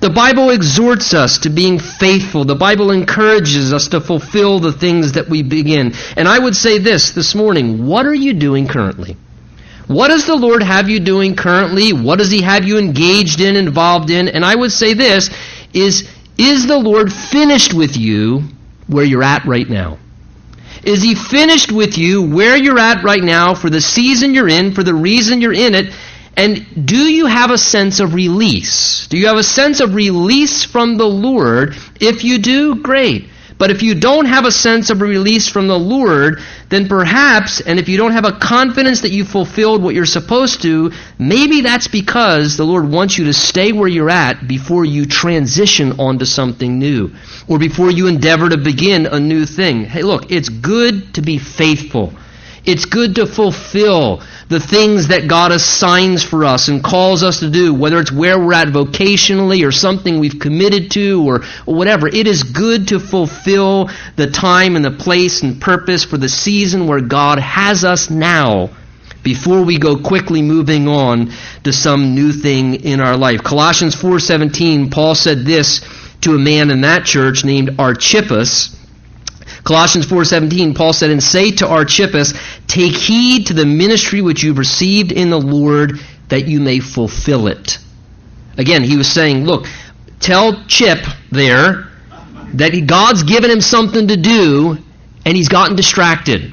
The 0.00 0.10
Bible 0.10 0.50
exhorts 0.50 1.12
us 1.12 1.38
to 1.40 1.50
being 1.50 1.78
faithful. 1.78 2.44
The 2.44 2.54
Bible 2.54 2.90
encourages 2.90 3.72
us 3.72 3.88
to 3.88 4.00
fulfill 4.00 4.58
the 4.60 4.72
things 4.72 5.12
that 5.12 5.28
we 5.28 5.42
begin. 5.42 5.92
And 6.16 6.26
I 6.26 6.38
would 6.38 6.56
say 6.56 6.78
this 6.78 7.10
this 7.10 7.34
morning 7.34 7.86
what 7.86 8.06
are 8.06 8.14
you 8.14 8.32
doing 8.32 8.66
currently? 8.66 9.16
What 9.90 10.06
does 10.06 10.24
the 10.24 10.36
Lord 10.36 10.62
have 10.62 10.88
you 10.88 11.00
doing 11.00 11.34
currently? 11.34 11.92
What 11.92 12.20
does 12.20 12.30
He 12.30 12.42
have 12.42 12.64
you 12.64 12.78
engaged 12.78 13.40
in, 13.40 13.56
involved 13.56 14.10
in? 14.10 14.28
And 14.28 14.44
I 14.44 14.54
would 14.54 14.70
say 14.70 14.94
this 14.94 15.30
is, 15.74 16.08
is 16.38 16.68
the 16.68 16.78
Lord 16.78 17.12
finished 17.12 17.74
with 17.74 17.96
you 17.96 18.44
where 18.86 19.04
you're 19.04 19.24
at 19.24 19.46
right 19.46 19.68
now? 19.68 19.98
Is 20.84 21.02
He 21.02 21.16
finished 21.16 21.72
with 21.72 21.98
you 21.98 22.22
where 22.22 22.56
you're 22.56 22.78
at 22.78 23.02
right 23.02 23.20
now 23.20 23.52
for 23.56 23.68
the 23.68 23.80
season 23.80 24.32
you're 24.32 24.48
in, 24.48 24.74
for 24.74 24.84
the 24.84 24.94
reason 24.94 25.40
you're 25.40 25.52
in 25.52 25.74
it? 25.74 25.92
And 26.36 26.86
do 26.86 27.12
you 27.12 27.26
have 27.26 27.50
a 27.50 27.58
sense 27.58 27.98
of 27.98 28.14
release? 28.14 29.08
Do 29.08 29.18
you 29.18 29.26
have 29.26 29.38
a 29.38 29.42
sense 29.42 29.80
of 29.80 29.96
release 29.96 30.62
from 30.62 30.98
the 30.98 31.08
Lord? 31.08 31.74
If 32.00 32.22
you 32.22 32.38
do, 32.38 32.76
great. 32.76 33.28
But 33.60 33.70
if 33.70 33.82
you 33.82 33.94
don't 33.94 34.24
have 34.24 34.46
a 34.46 34.50
sense 34.50 34.88
of 34.88 35.02
release 35.02 35.46
from 35.50 35.68
the 35.68 35.78
Lord, 35.78 36.40
then 36.70 36.88
perhaps, 36.88 37.60
and 37.60 37.78
if 37.78 37.90
you 37.90 37.98
don't 37.98 38.12
have 38.12 38.24
a 38.24 38.32
confidence 38.32 39.02
that 39.02 39.10
you 39.10 39.26
fulfilled 39.26 39.82
what 39.82 39.94
you're 39.94 40.06
supposed 40.06 40.62
to, 40.62 40.92
maybe 41.18 41.60
that's 41.60 41.86
because 41.86 42.56
the 42.56 42.64
Lord 42.64 42.88
wants 42.90 43.18
you 43.18 43.26
to 43.26 43.34
stay 43.34 43.72
where 43.72 43.86
you're 43.86 44.08
at 44.08 44.48
before 44.48 44.86
you 44.86 45.04
transition 45.04 46.00
onto 46.00 46.24
something 46.24 46.78
new, 46.78 47.10
or 47.48 47.58
before 47.58 47.90
you 47.90 48.06
endeavor 48.06 48.48
to 48.48 48.56
begin 48.56 49.04
a 49.04 49.20
new 49.20 49.44
thing. 49.44 49.84
Hey, 49.84 50.04
look, 50.04 50.32
it's 50.32 50.48
good 50.48 51.12
to 51.16 51.20
be 51.20 51.36
faithful. 51.36 52.14
It's 52.64 52.84
good 52.84 53.14
to 53.16 53.26
fulfill 53.26 54.22
the 54.48 54.60
things 54.60 55.08
that 55.08 55.28
God 55.28 55.52
assigns 55.52 56.22
for 56.22 56.44
us 56.44 56.68
and 56.68 56.82
calls 56.82 57.22
us 57.22 57.40
to 57.40 57.50
do, 57.50 57.72
whether 57.72 57.98
it's 58.00 58.12
where 58.12 58.38
we're 58.38 58.52
at 58.52 58.68
vocationally 58.68 59.66
or 59.66 59.72
something 59.72 60.18
we've 60.18 60.38
committed 60.38 60.90
to 60.92 61.26
or, 61.26 61.42
or, 61.66 61.74
whatever. 61.74 62.06
It 62.08 62.26
is 62.26 62.42
good 62.42 62.88
to 62.88 63.00
fulfill 63.00 63.88
the 64.16 64.30
time 64.30 64.76
and 64.76 64.84
the 64.84 64.90
place 64.90 65.42
and 65.42 65.60
purpose 65.60 66.04
for 66.04 66.18
the 66.18 66.28
season 66.28 66.86
where 66.86 67.00
God 67.00 67.38
has 67.38 67.84
us 67.84 68.10
now 68.10 68.70
before 69.22 69.62
we 69.62 69.78
go 69.78 69.96
quickly 69.96 70.42
moving 70.42 70.88
on 70.88 71.32
to 71.64 71.72
some 71.72 72.14
new 72.14 72.32
thing 72.32 72.74
in 72.74 73.00
our 73.00 73.16
life. 73.16 73.42
Colossians 73.42 73.94
4:17 73.94 74.90
Paul 74.90 75.14
said 75.14 75.44
this 75.44 75.80
to 76.22 76.34
a 76.34 76.38
man 76.38 76.70
in 76.70 76.82
that 76.82 77.04
church 77.04 77.44
named 77.44 77.76
Archippus 77.78 78.76
Colossians 79.64 80.06
4:17 80.06 80.74
Paul 80.74 80.92
said 80.92 81.10
and 81.10 81.22
say 81.22 81.50
to 81.52 81.68
Archippus 81.68 82.34
take 82.66 82.94
heed 82.94 83.46
to 83.46 83.54
the 83.54 83.66
ministry 83.66 84.22
which 84.22 84.42
you've 84.42 84.58
received 84.58 85.12
in 85.12 85.30
the 85.30 85.40
Lord 85.40 86.00
that 86.28 86.48
you 86.48 86.60
may 86.60 86.80
fulfill 86.80 87.46
it. 87.46 87.78
Again, 88.56 88.82
he 88.82 88.96
was 88.96 89.10
saying, 89.10 89.44
look, 89.44 89.66
tell 90.20 90.64
Chip 90.66 91.04
there 91.30 91.88
that 92.54 92.72
God's 92.86 93.22
given 93.22 93.50
him 93.50 93.60
something 93.60 94.08
to 94.08 94.16
do 94.16 94.78
and 95.24 95.36
he's 95.36 95.48
gotten 95.48 95.76
distracted. 95.76 96.52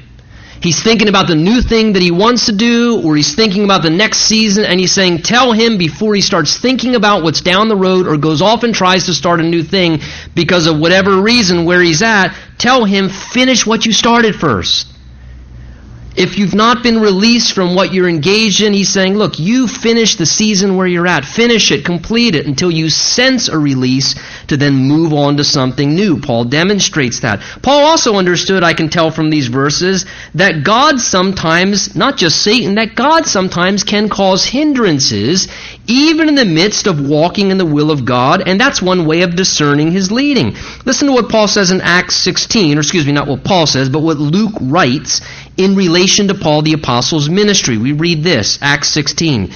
He's 0.60 0.82
thinking 0.82 1.08
about 1.08 1.28
the 1.28 1.36
new 1.36 1.62
thing 1.62 1.92
that 1.92 2.02
he 2.02 2.10
wants 2.10 2.46
to 2.46 2.52
do, 2.52 3.00
or 3.04 3.14
he's 3.14 3.34
thinking 3.34 3.64
about 3.64 3.82
the 3.82 3.90
next 3.90 4.18
season, 4.18 4.64
and 4.64 4.80
he's 4.80 4.92
saying, 4.92 5.22
Tell 5.22 5.52
him 5.52 5.78
before 5.78 6.14
he 6.14 6.20
starts 6.20 6.58
thinking 6.58 6.96
about 6.96 7.22
what's 7.22 7.40
down 7.40 7.68
the 7.68 7.76
road 7.76 8.08
or 8.08 8.16
goes 8.16 8.42
off 8.42 8.64
and 8.64 8.74
tries 8.74 9.06
to 9.06 9.14
start 9.14 9.40
a 9.40 9.44
new 9.44 9.62
thing 9.62 10.00
because 10.34 10.66
of 10.66 10.78
whatever 10.78 11.22
reason 11.22 11.64
where 11.64 11.80
he's 11.80 12.02
at, 12.02 12.34
tell 12.58 12.84
him, 12.84 13.08
finish 13.08 13.64
what 13.64 13.86
you 13.86 13.92
started 13.92 14.34
first. 14.34 14.97
If 16.16 16.36
you've 16.36 16.54
not 16.54 16.82
been 16.82 16.98
released 16.98 17.52
from 17.52 17.76
what 17.76 17.94
you're 17.94 18.08
engaged 18.08 18.60
in, 18.60 18.72
he's 18.72 18.88
saying, 18.88 19.16
look, 19.16 19.38
you 19.38 19.68
finish 19.68 20.16
the 20.16 20.26
season 20.26 20.76
where 20.76 20.86
you're 20.86 21.06
at. 21.06 21.24
Finish 21.24 21.70
it, 21.70 21.84
complete 21.84 22.34
it 22.34 22.46
until 22.46 22.70
you 22.70 22.90
sense 22.90 23.48
a 23.48 23.56
release 23.56 24.16
to 24.48 24.56
then 24.56 24.74
move 24.74 25.12
on 25.12 25.36
to 25.36 25.44
something 25.44 25.94
new. 25.94 26.20
Paul 26.20 26.44
demonstrates 26.44 27.20
that. 27.20 27.40
Paul 27.62 27.84
also 27.84 28.14
understood, 28.14 28.64
I 28.64 28.74
can 28.74 28.88
tell 28.88 29.12
from 29.12 29.30
these 29.30 29.46
verses, 29.46 30.06
that 30.34 30.64
God 30.64 30.98
sometimes, 30.98 31.94
not 31.94 32.16
just 32.16 32.42
Satan, 32.42 32.74
that 32.74 32.96
God 32.96 33.26
sometimes 33.26 33.84
can 33.84 34.08
cause 34.08 34.44
hindrances 34.44 35.46
even 35.86 36.28
in 36.28 36.34
the 36.34 36.44
midst 36.44 36.86
of 36.86 37.00
walking 37.00 37.50
in 37.50 37.58
the 37.58 37.64
will 37.64 37.90
of 37.90 38.04
God, 38.04 38.46
and 38.46 38.60
that's 38.60 38.82
one 38.82 39.06
way 39.06 39.22
of 39.22 39.36
discerning 39.36 39.90
his 39.90 40.12
leading. 40.12 40.56
Listen 40.84 41.08
to 41.08 41.14
what 41.14 41.30
Paul 41.30 41.48
says 41.48 41.70
in 41.70 41.80
Acts 41.80 42.16
16, 42.16 42.76
or 42.76 42.80
excuse 42.80 43.06
me, 43.06 43.12
not 43.12 43.26
what 43.26 43.44
Paul 43.44 43.66
says, 43.66 43.88
but 43.88 44.00
what 44.00 44.18
Luke 44.18 44.54
writes 44.60 45.22
in 45.58 45.74
relation 45.74 46.28
to 46.28 46.34
Paul 46.34 46.62
the 46.62 46.72
Apostle's 46.72 47.28
ministry. 47.28 47.76
We 47.76 47.92
read 47.92 48.22
this, 48.22 48.58
Acts 48.62 48.88
16. 48.90 49.52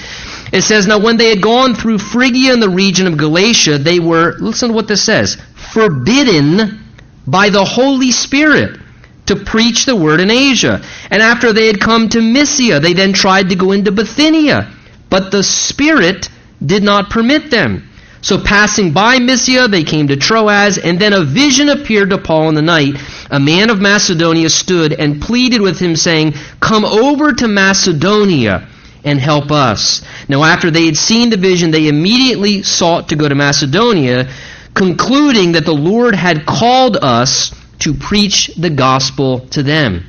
It 0.51 0.61
says, 0.61 0.85
Now 0.85 0.99
when 0.99 1.17
they 1.17 1.29
had 1.29 1.41
gone 1.41 1.73
through 1.73 1.97
Phrygia 1.97 2.53
and 2.53 2.61
the 2.61 2.69
region 2.69 3.07
of 3.07 3.17
Galatia, 3.17 3.79
they 3.79 3.99
were, 3.99 4.35
listen 4.39 4.69
to 4.69 4.75
what 4.75 4.87
this 4.87 5.03
says, 5.03 5.37
forbidden 5.55 6.83
by 7.25 7.49
the 7.49 7.63
Holy 7.63 8.11
Spirit 8.11 8.79
to 9.27 9.37
preach 9.37 9.85
the 9.85 9.95
word 9.95 10.19
in 10.19 10.29
Asia. 10.29 10.83
And 11.09 11.21
after 11.21 11.53
they 11.53 11.67
had 11.67 11.79
come 11.79 12.09
to 12.09 12.21
Mysia, 12.21 12.81
they 12.81 12.93
then 12.93 13.13
tried 13.13 13.49
to 13.49 13.55
go 13.55 13.71
into 13.71 13.91
Bithynia. 13.91 14.69
But 15.09 15.31
the 15.31 15.41
Spirit 15.41 16.29
did 16.63 16.83
not 16.83 17.09
permit 17.09 17.49
them. 17.49 17.89
So 18.23 18.41
passing 18.41 18.93
by 18.93 19.19
Mysia, 19.19 19.67
they 19.67 19.83
came 19.83 20.07
to 20.07 20.15
Troas, 20.15 20.77
and 20.77 20.97
then 20.97 21.11
a 21.11 21.25
vision 21.25 21.67
appeared 21.67 22.11
to 22.11 22.17
Paul 22.17 22.47
in 22.47 22.55
the 22.55 22.61
night. 22.61 22.95
A 23.29 23.39
man 23.39 23.69
of 23.69 23.81
Macedonia 23.81 24.49
stood 24.49 24.93
and 24.93 25.21
pleaded 25.21 25.59
with 25.59 25.77
him, 25.77 25.97
saying, 25.97 26.35
Come 26.61 26.85
over 26.85 27.33
to 27.33 27.47
Macedonia 27.49 28.69
and 29.03 29.19
help 29.19 29.51
us. 29.51 30.05
Now, 30.29 30.45
after 30.45 30.71
they 30.71 30.85
had 30.85 30.95
seen 30.95 31.31
the 31.31 31.37
vision, 31.37 31.71
they 31.71 31.89
immediately 31.89 32.63
sought 32.63 33.09
to 33.09 33.17
go 33.17 33.27
to 33.27 33.35
Macedonia, 33.35 34.31
concluding 34.73 35.51
that 35.51 35.65
the 35.65 35.73
Lord 35.73 36.15
had 36.15 36.45
called 36.45 36.95
us 36.95 37.53
to 37.79 37.93
preach 37.93 38.51
the 38.55 38.69
gospel 38.69 39.41
to 39.49 39.63
them. 39.63 40.05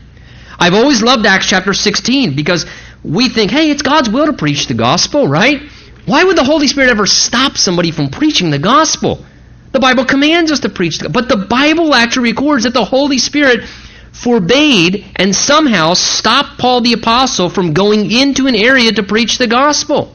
I've 0.56 0.74
always 0.74 1.02
loved 1.02 1.26
Acts 1.26 1.48
chapter 1.48 1.74
16 1.74 2.36
because 2.36 2.64
we 3.02 3.28
think, 3.28 3.50
hey, 3.50 3.70
it's 3.70 3.82
God's 3.82 4.08
will 4.08 4.26
to 4.26 4.32
preach 4.32 4.68
the 4.68 4.74
gospel, 4.74 5.26
right? 5.26 5.62
Why 6.06 6.22
would 6.22 6.36
the 6.36 6.44
Holy 6.44 6.68
Spirit 6.68 6.90
ever 6.90 7.06
stop 7.06 7.56
somebody 7.56 7.90
from 7.90 8.10
preaching 8.10 8.50
the 8.50 8.58
gospel? 8.58 9.24
The 9.72 9.80
Bible 9.80 10.04
commands 10.04 10.52
us 10.52 10.60
to 10.60 10.68
preach, 10.68 11.00
but 11.10 11.28
the 11.28 11.46
Bible 11.48 11.94
actually 11.94 12.30
records 12.30 12.64
that 12.64 12.74
the 12.74 12.84
Holy 12.84 13.18
Spirit 13.18 13.64
forbade 14.12 15.04
and 15.16 15.34
somehow 15.34 15.94
stopped 15.94 16.58
Paul 16.58 16.82
the 16.82 16.92
apostle 16.92 17.50
from 17.50 17.72
going 17.72 18.10
into 18.10 18.46
an 18.46 18.54
area 18.54 18.92
to 18.92 19.02
preach 19.02 19.38
the 19.38 19.48
gospel. 19.48 20.14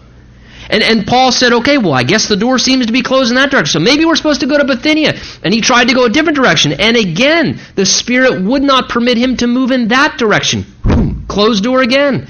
And, 0.69 0.83
and 0.83 1.07
Paul 1.07 1.31
said, 1.31 1.51
okay, 1.51 1.79
well, 1.79 1.93
I 1.93 2.03
guess 2.03 2.27
the 2.27 2.37
door 2.37 2.59
seems 2.59 2.85
to 2.85 2.93
be 2.93 3.01
closed 3.01 3.31
in 3.31 3.35
that 3.35 3.49
direction. 3.49 3.81
So 3.81 3.83
maybe 3.83 4.05
we're 4.05 4.15
supposed 4.15 4.41
to 4.41 4.47
go 4.47 4.57
to 4.57 4.65
Bithynia. 4.65 5.19
And 5.43 5.53
he 5.53 5.61
tried 5.61 5.87
to 5.87 5.95
go 5.95 6.05
a 6.05 6.09
different 6.09 6.37
direction. 6.37 6.73
And 6.73 6.95
again, 6.95 7.59
the 7.75 7.85
Spirit 7.85 8.43
would 8.43 8.61
not 8.61 8.87
permit 8.87 9.17
him 9.17 9.35
to 9.37 9.47
move 9.47 9.71
in 9.71 9.87
that 9.87 10.17
direction. 10.19 11.25
Closed 11.27 11.63
door 11.63 11.81
again. 11.81 12.27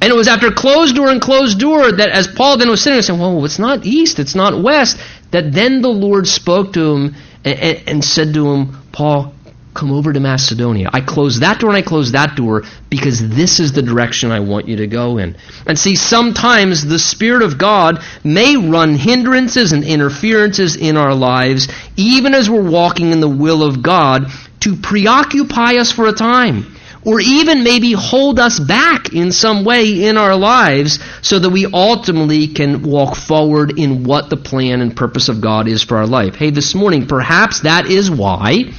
And 0.00 0.12
it 0.12 0.16
was 0.16 0.28
after 0.28 0.50
closed 0.50 0.94
door 0.94 1.10
and 1.10 1.20
closed 1.20 1.58
door 1.58 1.90
that 1.90 2.10
as 2.10 2.28
Paul 2.28 2.58
then 2.58 2.68
was 2.68 2.82
sitting 2.82 2.96
there 2.96 3.02
saying, 3.02 3.18
well, 3.18 3.44
it's 3.44 3.58
not 3.58 3.84
east, 3.86 4.18
it's 4.18 4.34
not 4.34 4.62
west, 4.62 4.98
that 5.30 5.52
then 5.52 5.80
the 5.80 5.88
Lord 5.88 6.28
spoke 6.28 6.74
to 6.74 6.94
him 6.94 7.16
and, 7.44 7.58
and, 7.58 7.82
and 7.86 8.04
said 8.04 8.34
to 8.34 8.46
him, 8.52 8.82
Paul, 8.92 9.32
come 9.74 9.92
over 9.92 10.12
to 10.12 10.20
Macedonia. 10.20 10.90
I 10.92 11.00
close 11.00 11.40
that 11.40 11.60
door 11.60 11.70
and 11.70 11.76
I 11.76 11.82
close 11.82 12.12
that 12.12 12.34
door 12.34 12.64
because 12.88 13.26
this 13.28 13.60
is 13.60 13.72
the 13.72 13.82
direction 13.82 14.32
I 14.32 14.40
want 14.40 14.68
you 14.68 14.76
to 14.76 14.86
go 14.86 15.18
in. 15.18 15.36
And 15.66 15.78
see, 15.78 15.96
sometimes 15.96 16.84
the 16.84 16.98
Spirit 16.98 17.42
of 17.42 17.58
God 17.58 18.02
may 18.24 18.56
run 18.56 18.96
hindrances 18.96 19.72
and 19.72 19.84
interferences 19.84 20.76
in 20.76 20.96
our 20.96 21.14
lives, 21.14 21.68
even 21.96 22.34
as 22.34 22.48
we're 22.48 22.68
walking 22.68 23.12
in 23.12 23.20
the 23.20 23.28
will 23.28 23.62
of 23.62 23.82
God, 23.82 24.26
to 24.60 24.76
preoccupy 24.76 25.76
us 25.76 25.92
for 25.92 26.06
a 26.06 26.12
time 26.12 26.75
or 27.06 27.20
even 27.20 27.62
maybe 27.62 27.92
hold 27.92 28.40
us 28.40 28.58
back 28.58 29.12
in 29.12 29.30
some 29.30 29.64
way 29.64 30.04
in 30.06 30.16
our 30.16 30.34
lives 30.34 30.98
so 31.22 31.38
that 31.38 31.48
we 31.48 31.64
ultimately 31.64 32.48
can 32.48 32.82
walk 32.82 33.14
forward 33.14 33.78
in 33.78 34.02
what 34.02 34.28
the 34.28 34.36
plan 34.36 34.80
and 34.80 34.96
purpose 34.96 35.28
of 35.28 35.40
God 35.40 35.68
is 35.68 35.84
for 35.84 35.98
our 35.98 36.06
life. 36.06 36.34
Hey, 36.34 36.50
this 36.50 36.74
morning, 36.74 37.06
perhaps 37.06 37.60
that 37.60 37.86
is 37.86 38.10
why, 38.10 38.72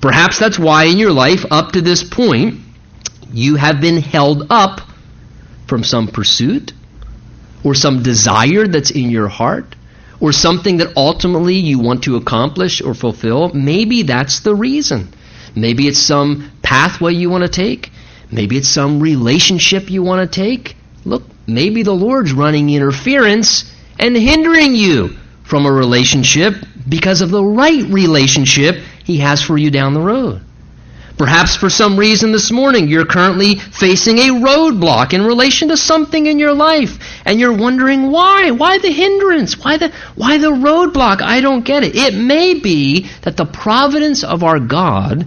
perhaps 0.00 0.38
that's 0.38 0.60
why 0.60 0.84
in 0.84 0.96
your 0.96 1.10
life 1.10 1.44
up 1.50 1.72
to 1.72 1.80
this 1.80 2.04
point, 2.04 2.60
you 3.32 3.56
have 3.56 3.80
been 3.80 4.00
held 4.00 4.46
up 4.48 4.80
from 5.66 5.82
some 5.82 6.06
pursuit 6.06 6.72
or 7.64 7.74
some 7.74 8.04
desire 8.04 8.68
that's 8.68 8.92
in 8.92 9.10
your 9.10 9.28
heart 9.28 9.74
or 10.20 10.30
something 10.30 10.76
that 10.76 10.96
ultimately 10.96 11.56
you 11.56 11.80
want 11.80 12.04
to 12.04 12.14
accomplish 12.14 12.80
or 12.80 12.94
fulfill. 12.94 13.52
Maybe 13.52 14.04
that's 14.04 14.40
the 14.40 14.54
reason. 14.54 15.12
Maybe 15.54 15.88
it's 15.88 15.98
some 15.98 16.50
pathway 16.62 17.14
you 17.14 17.30
want 17.30 17.42
to 17.42 17.48
take. 17.48 17.90
Maybe 18.30 18.56
it's 18.56 18.68
some 18.68 19.00
relationship 19.00 19.90
you 19.90 20.02
want 20.02 20.30
to 20.30 20.40
take. 20.40 20.76
Look, 21.04 21.24
maybe 21.46 21.82
the 21.82 21.94
Lord's 21.94 22.32
running 22.32 22.70
interference 22.70 23.72
and 23.98 24.16
hindering 24.16 24.74
you 24.74 25.16
from 25.42 25.66
a 25.66 25.72
relationship 25.72 26.54
because 26.88 27.20
of 27.20 27.30
the 27.30 27.44
right 27.44 27.84
relationship 27.84 28.76
He 29.04 29.18
has 29.18 29.42
for 29.42 29.58
you 29.58 29.70
down 29.70 29.94
the 29.94 30.00
road. 30.00 30.42
Perhaps 31.18 31.56
for 31.56 31.68
some 31.68 31.98
reason 31.98 32.32
this 32.32 32.50
morning 32.50 32.88
you're 32.88 33.04
currently 33.04 33.56
facing 33.56 34.16
a 34.16 34.30
roadblock 34.30 35.12
in 35.12 35.22
relation 35.22 35.68
to 35.68 35.76
something 35.76 36.24
in 36.24 36.38
your 36.38 36.54
life 36.54 36.98
and 37.26 37.38
you're 37.38 37.52
wondering 37.52 38.10
why? 38.10 38.52
Why 38.52 38.78
the 38.78 38.90
hindrance? 38.90 39.62
Why 39.62 39.76
the 39.76 39.92
why 40.14 40.38
the 40.38 40.50
roadblock? 40.50 41.20
I 41.20 41.42
don't 41.42 41.62
get 41.62 41.82
it. 41.82 41.94
It 41.94 42.14
may 42.14 42.54
be 42.54 43.10
that 43.20 43.36
the 43.36 43.44
providence 43.44 44.24
of 44.24 44.42
our 44.42 44.58
God 44.58 45.26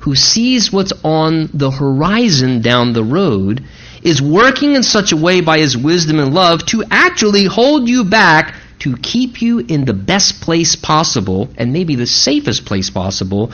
who 0.00 0.14
sees 0.14 0.72
what's 0.72 0.92
on 1.04 1.48
the 1.52 1.70
horizon 1.70 2.60
down 2.60 2.92
the 2.92 3.04
road 3.04 3.62
is 4.02 4.22
working 4.22 4.74
in 4.74 4.82
such 4.82 5.12
a 5.12 5.16
way 5.16 5.40
by 5.40 5.58
his 5.58 5.76
wisdom 5.76 6.18
and 6.18 6.34
love 6.34 6.64
to 6.66 6.82
actually 6.90 7.44
hold 7.44 7.88
you 7.88 8.04
back 8.04 8.54
to 8.78 8.96
keep 8.96 9.42
you 9.42 9.58
in 9.58 9.84
the 9.84 9.92
best 9.92 10.40
place 10.40 10.74
possible 10.74 11.48
and 11.56 11.72
maybe 11.72 11.96
the 11.96 12.06
safest 12.06 12.64
place 12.64 12.88
possible 12.88 13.52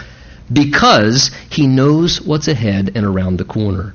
because 0.52 1.32
he 1.50 1.66
knows 1.66 2.20
what's 2.20 2.46
ahead 2.46 2.92
and 2.94 3.04
around 3.04 3.38
the 3.38 3.44
corner. 3.44 3.92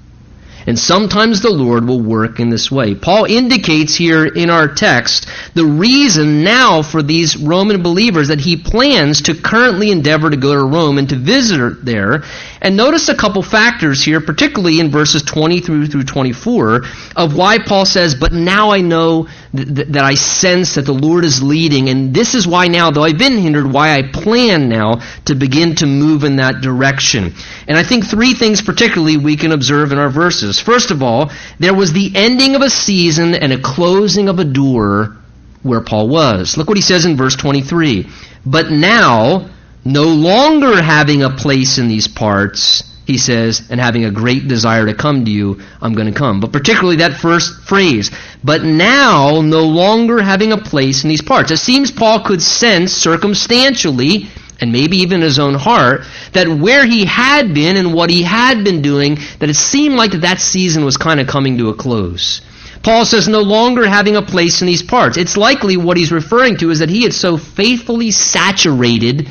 And 0.67 0.77
sometimes 0.77 1.41
the 1.41 1.49
Lord 1.49 1.87
will 1.87 2.01
work 2.01 2.39
in 2.39 2.49
this 2.49 2.71
way. 2.71 2.95
Paul 2.95 3.25
indicates 3.25 3.95
here 3.95 4.25
in 4.25 4.49
our 4.49 4.67
text 4.67 5.27
the 5.53 5.65
reason 5.65 6.43
now 6.43 6.81
for 6.81 7.01
these 7.01 7.37
Roman 7.37 7.81
believers 7.81 8.27
that 8.27 8.39
he 8.39 8.57
plans 8.57 9.23
to 9.23 9.33
currently 9.33 9.91
endeavor 9.91 10.29
to 10.29 10.37
go 10.37 10.53
to 10.53 10.63
Rome 10.63 10.97
and 10.97 11.09
to 11.09 11.15
visit 11.15 11.83
there. 11.83 12.23
And 12.61 12.77
notice 12.77 13.09
a 13.09 13.15
couple 13.15 13.41
factors 13.41 14.03
here, 14.03 14.21
particularly 14.21 14.79
in 14.79 14.91
verses 14.91 15.23
20 15.23 15.61
through 15.61 15.87
through 15.87 16.03
24, 16.03 16.83
of 17.15 17.35
why 17.35 17.57
Paul 17.57 17.85
says, 17.85 18.15
"But 18.15 18.33
now 18.33 18.71
I 18.71 18.81
know 18.81 19.27
th- 19.55 19.87
that 19.89 20.03
I 20.03 20.13
sense 20.13 20.75
that 20.75 20.85
the 20.85 20.93
Lord 20.93 21.25
is 21.25 21.41
leading, 21.41 21.89
and 21.89 22.13
this 22.13 22.35
is 22.35 22.45
why 22.45 22.67
now, 22.67 22.91
though 22.91 23.03
I've 23.03 23.17
been 23.17 23.37
hindered, 23.37 23.71
why 23.71 23.95
I 23.95 24.03
plan 24.03 24.69
now 24.69 24.99
to 25.25 25.35
begin 25.35 25.75
to 25.75 25.87
move 25.87 26.23
in 26.23 26.35
that 26.35 26.61
direction." 26.61 27.33
And 27.67 27.77
I 27.77 27.83
think 27.83 28.05
three 28.05 28.33
things 28.33 28.61
particularly 28.61 29.17
we 29.17 29.35
can 29.35 29.51
observe 29.51 29.91
in 29.91 29.97
our 29.97 30.09
verses. 30.09 30.50
First 30.60 30.91
of 30.91 31.01
all, 31.01 31.31
there 31.60 31.74
was 31.74 31.93
the 31.93 32.12
ending 32.15 32.55
of 32.55 32.62
a 32.62 32.70
season 32.70 33.36
and 33.36 33.53
a 33.53 33.62
closing 33.62 34.29
of 34.29 34.39
a 34.39 34.43
door 34.46 35.17
where 35.63 35.81
Paul 35.81 36.10
was. 36.10 36.58
Look 36.58 36.67
what 36.67 36.77
he 36.77 36.81
says 36.81 37.05
in 37.05 37.17
verse 37.17 37.36
23. 37.36 38.08
But 38.46 38.72
now 38.72 39.50
no 39.86 40.03
longer 40.03 40.81
having 40.81 41.24
a 41.24 41.29
place 41.29 41.77
in 41.77 41.88
these 41.88 42.08
parts, 42.08 42.84
he 43.05 43.17
says, 43.17 43.67
and 43.70 43.79
having 43.79 44.05
a 44.05 44.12
great 44.12 44.48
desire 44.48 44.86
to 44.86 44.93
come 44.93 45.25
to 45.25 45.31
you, 45.31 45.60
I'm 45.81 45.93
going 45.93 46.12
to 46.12 46.17
come. 46.17 46.39
But 46.39 46.51
particularly 46.51 46.98
that 46.98 47.20
first 47.20 47.63
phrase, 47.63 48.12
but 48.43 48.63
now 48.63 49.41
no 49.41 49.65
longer 49.65 50.22
having 50.22 50.51
a 50.51 50.58
place 50.58 51.03
in 51.03 51.10
these 51.10 51.22
parts. 51.22 51.51
It 51.51 51.58
seems 51.58 51.91
Paul 51.91 52.24
could 52.24 52.41
sense 52.41 52.93
circumstantially, 52.93 54.27
and 54.61 54.71
maybe 54.71 54.97
even 54.97 55.21
his 55.21 55.39
own 55.39 55.55
heart, 55.55 56.05
that 56.33 56.47
where 56.47 56.85
he 56.85 57.03
had 57.05 57.53
been 57.53 57.75
and 57.75 57.93
what 57.93 58.09
he 58.09 58.21
had 58.21 58.63
been 58.63 58.81
doing, 58.81 59.17
that 59.39 59.49
it 59.49 59.55
seemed 59.55 59.95
like 59.95 60.11
that 60.11 60.39
season 60.39 60.85
was 60.85 60.97
kind 60.97 61.19
of 61.19 61.27
coming 61.27 61.57
to 61.57 61.69
a 61.69 61.73
close. 61.73 62.41
Paul 62.83 63.05
says 63.05 63.27
no 63.27 63.41
longer 63.41 63.87
having 63.87 64.15
a 64.15 64.21
place 64.21 64.61
in 64.61 64.67
these 64.67 64.83
parts. 64.83 65.17
It's 65.17 65.37
likely 65.37 65.77
what 65.77 65.97
he's 65.97 66.11
referring 66.11 66.57
to 66.57 66.71
is 66.71 66.79
that 66.79 66.89
he 66.89 67.03
had 67.03 67.13
so 67.13 67.37
faithfully 67.37 68.11
saturated 68.11 69.29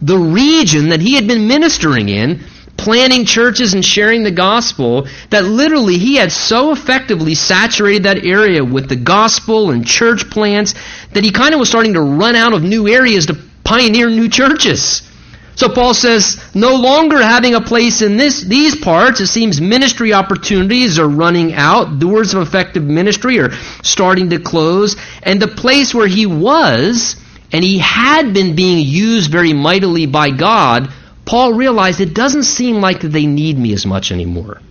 the 0.00 0.18
region 0.18 0.90
that 0.90 1.00
he 1.00 1.14
had 1.14 1.26
been 1.26 1.48
ministering 1.48 2.08
in, 2.08 2.44
planting 2.76 3.24
churches 3.24 3.74
and 3.74 3.84
sharing 3.84 4.22
the 4.22 4.30
gospel, 4.30 5.08
that 5.30 5.44
literally 5.44 5.98
he 5.98 6.16
had 6.16 6.30
so 6.30 6.72
effectively 6.72 7.34
saturated 7.34 8.04
that 8.04 8.24
area 8.24 8.64
with 8.64 8.88
the 8.88 8.96
gospel 8.96 9.70
and 9.70 9.86
church 9.86 10.30
plants 10.30 10.74
that 11.12 11.24
he 11.24 11.32
kind 11.32 11.52
of 11.52 11.60
was 11.60 11.68
starting 11.68 11.94
to 11.94 12.00
run 12.00 12.36
out 12.36 12.52
of 12.52 12.62
new 12.62 12.88
areas 12.88 13.26
to 13.26 13.47
pioneer 13.68 14.08
new 14.08 14.30
churches. 14.30 15.02
So 15.54 15.68
Paul 15.68 15.92
says, 15.92 16.40
no 16.54 16.76
longer 16.76 17.20
having 17.20 17.54
a 17.54 17.60
place 17.60 18.00
in 18.00 18.16
this, 18.16 18.40
these 18.40 18.76
parts, 18.76 19.20
it 19.20 19.26
seems 19.26 19.60
ministry 19.60 20.14
opportunities 20.14 20.98
are 20.98 21.08
running 21.08 21.52
out. 21.52 21.98
Doors 21.98 22.32
of 22.32 22.40
effective 22.40 22.84
ministry 22.84 23.40
are 23.40 23.50
starting 23.82 24.30
to 24.30 24.38
close. 24.38 24.96
And 25.22 25.42
the 25.42 25.48
place 25.48 25.94
where 25.94 26.06
he 26.06 26.24
was, 26.24 27.16
and 27.52 27.62
he 27.62 27.78
had 27.78 28.32
been 28.32 28.56
being 28.56 28.86
used 28.86 29.30
very 29.30 29.52
mightily 29.52 30.06
by 30.06 30.30
God, 30.30 30.90
Paul 31.26 31.52
realized 31.52 32.00
it 32.00 32.14
doesn't 32.14 32.44
seem 32.44 32.76
like 32.76 33.00
that 33.00 33.08
they 33.08 33.26
need 33.26 33.58
me 33.58 33.74
as 33.74 33.84
much 33.84 34.12
anymore. 34.12 34.62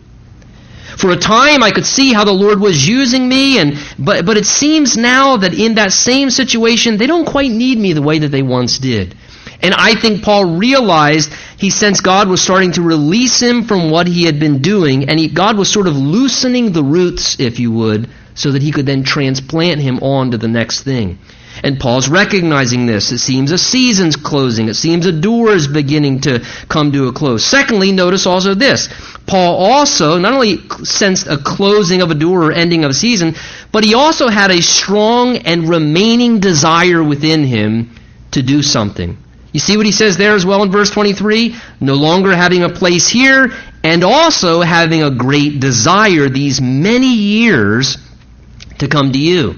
For 0.98 1.12
a 1.12 1.16
time 1.18 1.62
I 1.62 1.72
could 1.72 1.86
see 1.86 2.12
how 2.12 2.26
the 2.26 2.32
Lord 2.32 2.60
was 2.60 2.88
using 2.88 3.30
me 3.30 3.60
and 3.60 3.78
but 4.00 4.26
but 4.26 4.36
it 4.36 4.46
seems 4.46 4.98
now 4.98 5.38
that 5.38 5.54
in 5.54 5.76
that 5.76 5.94
same 5.94 6.32
situation 6.32 6.98
they 6.98 7.06
don't 7.06 7.26
quite 7.26 7.52
need 7.52 7.78
me 7.78 7.94
the 7.94 8.02
way 8.02 8.20
that 8.20 8.30
they 8.30 8.42
once 8.42 8.80
did. 8.80 9.16
And 9.62 9.74
I 9.74 9.94
think 9.96 10.24
Paul 10.24 10.58
realized 10.58 11.32
he 11.58 11.70
sensed 11.70 12.04
God 12.04 12.28
was 12.28 12.42
starting 12.42 12.72
to 12.74 12.82
release 12.82 13.40
him 13.40 13.64
from 13.64 13.92
what 13.92 14.08
he 14.08 14.26
had 14.26 14.40
been 14.40 14.62
doing 14.62 15.08
and 15.10 15.20
he, 15.20 15.28
God 15.28 15.58
was 15.58 15.72
sort 15.72 15.88
of 15.88 15.96
loosening 15.96 16.72
the 16.72 16.84
roots 16.84 17.40
if 17.40 17.60
you 17.60 17.72
would 17.72 18.10
so 18.34 18.52
that 18.52 18.62
he 18.62 18.72
could 18.72 18.86
then 18.86 19.04
transplant 19.04 19.82
him 19.82 20.00
on 20.00 20.32
to 20.32 20.38
the 20.38 20.48
next 20.48 20.82
thing. 20.82 21.20
And 21.64 21.80
Paul's 21.80 22.10
recognizing 22.10 22.86
this. 22.86 23.12
It 23.12 23.20
seems 23.20 23.52
a 23.52 23.58
season's 23.58 24.16
closing. 24.16 24.70
It 24.70 24.76
seems 24.76 25.06
a 25.06 25.12
door 25.12 25.52
is 25.52 25.68
beginning 25.68 26.22
to 26.22 26.46
come 26.70 26.92
to 26.92 27.08
a 27.08 27.14
close. 27.14 27.46
Secondly, 27.46 27.92
notice 27.92 28.26
also 28.26 28.54
this. 28.54 28.90
Paul 29.26 29.56
also 29.56 30.18
not 30.18 30.34
only 30.34 30.60
sensed 30.84 31.28
a 31.28 31.38
closing 31.38 32.02
of 32.02 32.12
a 32.12 32.16
door 32.16 32.46
or 32.46 32.52
ending 32.52 32.84
of 32.84 32.92
a 32.92 32.94
season, 32.94 33.36
but 33.72 33.84
he 33.84 33.94
also 33.94 34.28
had 34.30 34.52
a 34.52 34.62
strong 34.62 35.38
and 35.38 35.68
remaining 35.68 36.40
desire 36.40 37.04
within 37.04 37.44
him 37.44 37.92
to 38.32 38.42
do 38.42 38.62
something. 38.62 39.18
You 39.52 39.60
see 39.60 39.78
what 39.78 39.86
he 39.86 39.92
says 39.92 40.18
there 40.18 40.36
as 40.36 40.46
well 40.46 40.62
in 40.64 40.72
verse 40.72 40.92
23? 40.92 41.56
No 41.80 41.96
longer 41.96 42.36
having 42.36 42.64
a 42.64 42.70
place 42.70 43.08
here, 43.08 43.52
and 43.84 44.04
also 44.04 44.62
having 44.62 45.04
a 45.04 45.12
great 45.12 45.60
desire 45.60 46.30
these 46.30 46.62
many 46.62 47.14
years 47.14 47.98
to 48.80 48.88
come 48.88 49.12
to 49.14 49.18
you. 49.18 49.56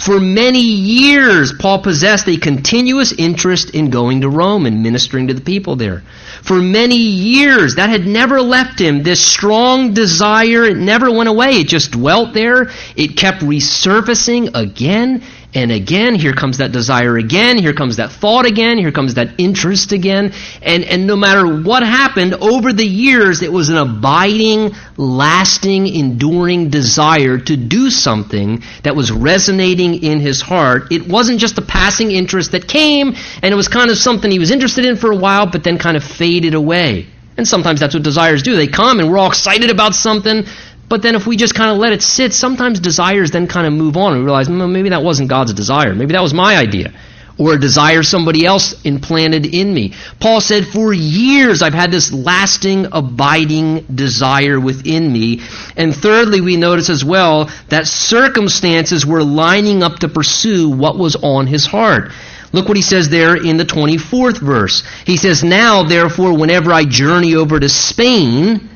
For 0.00 0.18
many 0.18 0.62
years, 0.62 1.52
Paul 1.52 1.82
possessed 1.82 2.26
a 2.26 2.38
continuous 2.38 3.12
interest 3.12 3.70
in 3.70 3.90
going 3.90 4.22
to 4.22 4.30
Rome 4.30 4.64
and 4.64 4.82
ministering 4.82 5.28
to 5.28 5.34
the 5.34 5.42
people 5.42 5.76
there. 5.76 6.02
For 6.42 6.56
many 6.56 6.96
years, 6.96 7.74
that 7.74 7.90
had 7.90 8.06
never 8.06 8.40
left 8.40 8.80
him. 8.80 9.02
This 9.02 9.22
strong 9.22 9.92
desire, 9.92 10.64
it 10.64 10.78
never 10.78 11.10
went 11.10 11.28
away. 11.28 11.50
It 11.56 11.68
just 11.68 11.90
dwelt 11.90 12.32
there. 12.32 12.70
It 12.96 13.18
kept 13.18 13.42
resurfacing 13.42 14.54
again 14.54 15.22
and 15.52 15.72
again, 15.72 16.14
here 16.14 16.32
comes 16.32 16.58
that 16.58 16.70
desire 16.70 17.16
again, 17.16 17.58
here 17.58 17.72
comes 17.72 17.96
that 17.96 18.12
thought 18.12 18.46
again, 18.46 18.78
here 18.78 18.92
comes 18.92 19.14
that 19.14 19.34
interest 19.38 19.90
again. 19.90 20.32
And, 20.62 20.84
and 20.84 21.08
no 21.08 21.16
matter 21.16 21.62
what 21.62 21.82
happened 21.82 22.34
over 22.34 22.72
the 22.72 22.86
years, 22.86 23.42
it 23.42 23.52
was 23.52 23.68
an 23.68 23.76
abiding, 23.76 24.76
lasting, 24.96 25.88
enduring 25.88 26.70
desire 26.70 27.36
to 27.38 27.56
do 27.56 27.90
something 27.90 28.62
that 28.84 28.94
was 28.94 29.10
resonating 29.10 30.04
in 30.04 30.20
his 30.20 30.40
heart. 30.40 30.92
It 30.92 31.08
wasn't 31.08 31.40
just 31.40 31.58
a 31.58 31.62
passing 31.62 32.12
interest 32.12 32.52
that 32.52 32.68
came, 32.68 33.16
and 33.42 33.52
it 33.52 33.56
was 33.56 33.66
kind 33.66 33.90
of 33.90 33.98
something 33.98 34.30
he 34.30 34.38
was 34.38 34.52
interested 34.52 34.84
in 34.84 34.96
for 34.96 35.10
a 35.10 35.16
while, 35.16 35.50
but 35.50 35.64
then 35.64 35.78
kind 35.78 35.96
of 35.96 36.04
faded 36.04 36.54
away. 36.54 37.08
And 37.36 37.48
sometimes 37.48 37.80
that's 37.80 37.94
what 37.94 38.02
desires 38.02 38.42
do. 38.42 38.54
They 38.54 38.66
come 38.66 39.00
and 39.00 39.10
we're 39.10 39.16
all 39.16 39.28
excited 39.28 39.70
about 39.70 39.94
something, 39.94 40.44
but 40.90 41.02
then 41.02 41.14
if 41.14 41.24
we 41.24 41.36
just 41.36 41.54
kind 41.54 41.70
of 41.70 41.78
let 41.78 41.92
it 41.92 42.02
sit, 42.02 42.34
sometimes 42.34 42.80
desires 42.80 43.30
then 43.30 43.46
kind 43.46 43.64
of 43.64 43.72
move 43.72 43.96
on 43.96 44.12
and 44.12 44.20
we 44.20 44.24
realize, 44.24 44.50
well, 44.50 44.66
maybe 44.66 44.88
that 44.88 45.04
wasn't 45.04 45.28
God's 45.28 45.54
desire. 45.54 45.94
Maybe 45.94 46.12
that 46.14 46.20
was 46.20 46.34
my 46.34 46.56
idea. 46.56 46.92
Or 47.38 47.54
a 47.54 47.60
desire 47.60 48.02
somebody 48.02 48.44
else 48.44 48.82
implanted 48.82 49.46
in 49.46 49.72
me. 49.72 49.94
Paul 50.18 50.40
said, 50.40 50.66
For 50.66 50.92
years 50.92 51.62
I've 51.62 51.74
had 51.74 51.92
this 51.92 52.12
lasting, 52.12 52.88
abiding 52.90 53.86
desire 53.94 54.58
within 54.58 55.10
me. 55.10 55.42
And 55.76 55.94
thirdly, 55.94 56.40
we 56.40 56.56
notice 56.56 56.90
as 56.90 57.04
well 57.04 57.48
that 57.68 57.86
circumstances 57.86 59.06
were 59.06 59.22
lining 59.22 59.84
up 59.84 60.00
to 60.00 60.08
pursue 60.08 60.70
what 60.70 60.98
was 60.98 61.14
on 61.14 61.46
his 61.46 61.66
heart. 61.66 62.10
Look 62.52 62.66
what 62.66 62.76
he 62.76 62.82
says 62.82 63.08
there 63.08 63.36
in 63.36 63.58
the 63.58 63.64
24th 63.64 64.40
verse. 64.40 64.82
He 65.06 65.16
says, 65.16 65.44
Now, 65.44 65.84
therefore, 65.84 66.36
whenever 66.36 66.72
I 66.72 66.84
journey 66.84 67.36
over 67.36 67.60
to 67.60 67.68
Spain, 67.68 68.68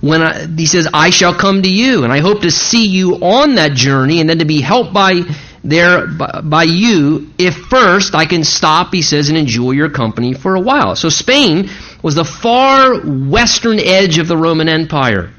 when 0.00 0.22
I, 0.22 0.46
he 0.46 0.66
says, 0.66 0.88
I 0.92 1.10
shall 1.10 1.34
come 1.34 1.62
to 1.62 1.68
you, 1.68 2.04
and 2.04 2.12
I 2.12 2.20
hope 2.20 2.42
to 2.42 2.50
see 2.50 2.86
you 2.86 3.16
on 3.16 3.56
that 3.56 3.72
journey, 3.72 4.20
and 4.20 4.28
then 4.28 4.38
to 4.38 4.44
be 4.44 4.60
helped 4.60 4.92
by 4.92 5.22
there 5.62 6.06
by, 6.06 6.40
by 6.42 6.62
you, 6.64 7.30
if 7.38 7.54
first 7.54 8.14
I 8.14 8.24
can 8.24 8.44
stop, 8.44 8.92
he 8.92 9.02
says, 9.02 9.28
and 9.28 9.36
enjoy 9.36 9.72
your 9.72 9.90
company 9.90 10.32
for 10.32 10.54
a 10.54 10.60
while. 10.60 10.96
So 10.96 11.08
Spain 11.08 11.68
was 12.02 12.14
the 12.14 12.24
far 12.24 12.98
western 13.00 13.78
edge 13.78 14.18
of 14.18 14.26
the 14.26 14.36
Roman 14.36 14.68
Empire. 14.68 15.30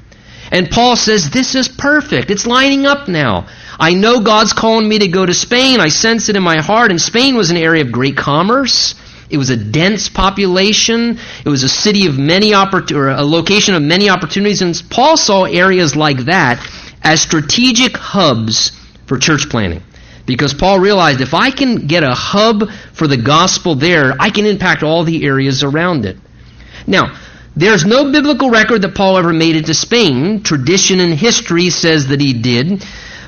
And 0.52 0.70
Paul 0.70 0.96
says, 0.96 1.30
This 1.30 1.54
is 1.54 1.66
perfect. 1.66 2.30
It's 2.30 2.46
lining 2.46 2.86
up 2.86 3.08
now. 3.08 3.48
I 3.80 3.94
know 3.94 4.20
God's 4.20 4.52
calling 4.52 4.88
me 4.88 4.98
to 4.98 5.08
go 5.08 5.24
to 5.24 5.34
Spain. 5.34 5.80
I 5.80 5.88
sense 5.88 6.28
it 6.28 6.36
in 6.36 6.42
my 6.42 6.60
heart. 6.60 6.90
And 6.90 7.00
Spain 7.00 7.36
was 7.36 7.50
an 7.50 7.56
area 7.56 7.82
of 7.82 7.90
great 7.90 8.16
commerce. 8.16 8.94
It 9.32 9.38
was 9.38 9.50
a 9.50 9.56
dense 9.56 10.10
population. 10.10 11.18
It 11.44 11.48
was 11.48 11.62
a 11.62 11.68
city 11.68 12.06
of 12.06 12.18
many 12.18 12.54
or 12.54 13.08
a 13.08 13.22
location 13.22 13.74
of 13.74 13.82
many 13.82 14.10
opportunities. 14.10 14.60
And 14.60 14.80
Paul 14.90 15.16
saw 15.16 15.44
areas 15.44 15.96
like 15.96 16.26
that 16.26 16.64
as 17.02 17.22
strategic 17.22 17.96
hubs 17.96 18.72
for 19.06 19.18
church 19.18 19.48
planting. 19.48 19.82
Because 20.26 20.54
Paul 20.54 20.78
realized 20.78 21.20
if 21.20 21.34
I 21.34 21.50
can 21.50 21.86
get 21.86 22.04
a 22.04 22.14
hub 22.14 22.70
for 22.92 23.08
the 23.08 23.16
gospel 23.16 23.74
there, 23.74 24.14
I 24.20 24.30
can 24.30 24.46
impact 24.46 24.82
all 24.82 25.02
the 25.02 25.24
areas 25.26 25.64
around 25.64 26.04
it. 26.04 26.16
Now, 26.86 27.18
there's 27.56 27.84
no 27.84 28.12
biblical 28.12 28.50
record 28.50 28.82
that 28.82 28.94
Paul 28.94 29.18
ever 29.18 29.32
made 29.32 29.56
it 29.56 29.66
to 29.66 29.74
Spain. 29.74 30.42
Tradition 30.42 31.00
and 31.00 31.12
history 31.12 31.70
says 31.70 32.08
that 32.08 32.20
he 32.20 32.34
did. 32.34 32.84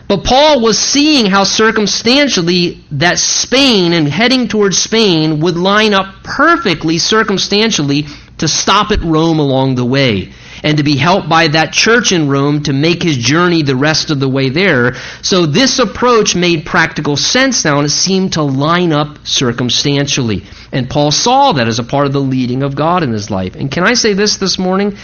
But 0.07 0.25
Paul 0.25 0.61
was 0.61 0.79
seeing 0.79 1.27
how 1.27 1.45
circumstantially 1.45 2.85
that 2.93 3.19
Spain 3.19 3.93
and 3.95 4.07
heading 4.07 4.49
towards 4.49 4.77
Spain 4.77 5.41
would 5.41 5.57
line 5.57 5.95
up 5.95 6.23
perfectly 6.23 6.99
circumstantially 6.99 8.07
to 8.39 8.49
stop 8.49 8.91
at 8.91 9.03
Rome 9.03 9.39
along 9.39 9.77
the 9.77 9.85
way 9.85 10.33
and 10.63 10.79
to 10.79 10.83
be 10.83 10.97
helped 10.97 11.29
by 11.29 11.49
that 11.49 11.73
church 11.73 12.11
in 12.11 12.29
Rome 12.29 12.63
to 12.65 12.73
make 12.73 13.03
his 13.03 13.19
journey 13.19 13.63
the 13.63 13.77
rest 13.77 14.11
of 14.11 14.19
the 14.19 14.29
way 14.29 14.49
there. 14.49 14.95
So 15.23 15.45
this 15.45 15.79
approach 15.79 16.35
made 16.35 16.65
practical 16.65 17.17
sense 17.17 17.65
now 17.65 17.79
and 17.79 17.87
it 17.87 17.91
seemed 17.91 18.33
to 18.33 18.43
line 18.43 18.93
up 18.93 19.27
circumstantially. 19.27 20.45
And 20.73 20.89
Paul 20.89 21.13
saw 21.13 21.53
that 21.53 21.69
as 21.69 21.79
a 21.79 21.85
part 21.85 22.07
of 22.07 22.13
the 22.13 22.21
leading 22.21 22.63
of 22.63 22.75
God 22.75 23.03
in 23.03 23.13
his 23.13 23.31
life. 23.31 23.55
And 23.55 23.71
can 23.71 23.85
I 23.85 23.95
say 23.95 24.15
this 24.15 24.39
this 24.39 24.59
morning? 24.59 24.97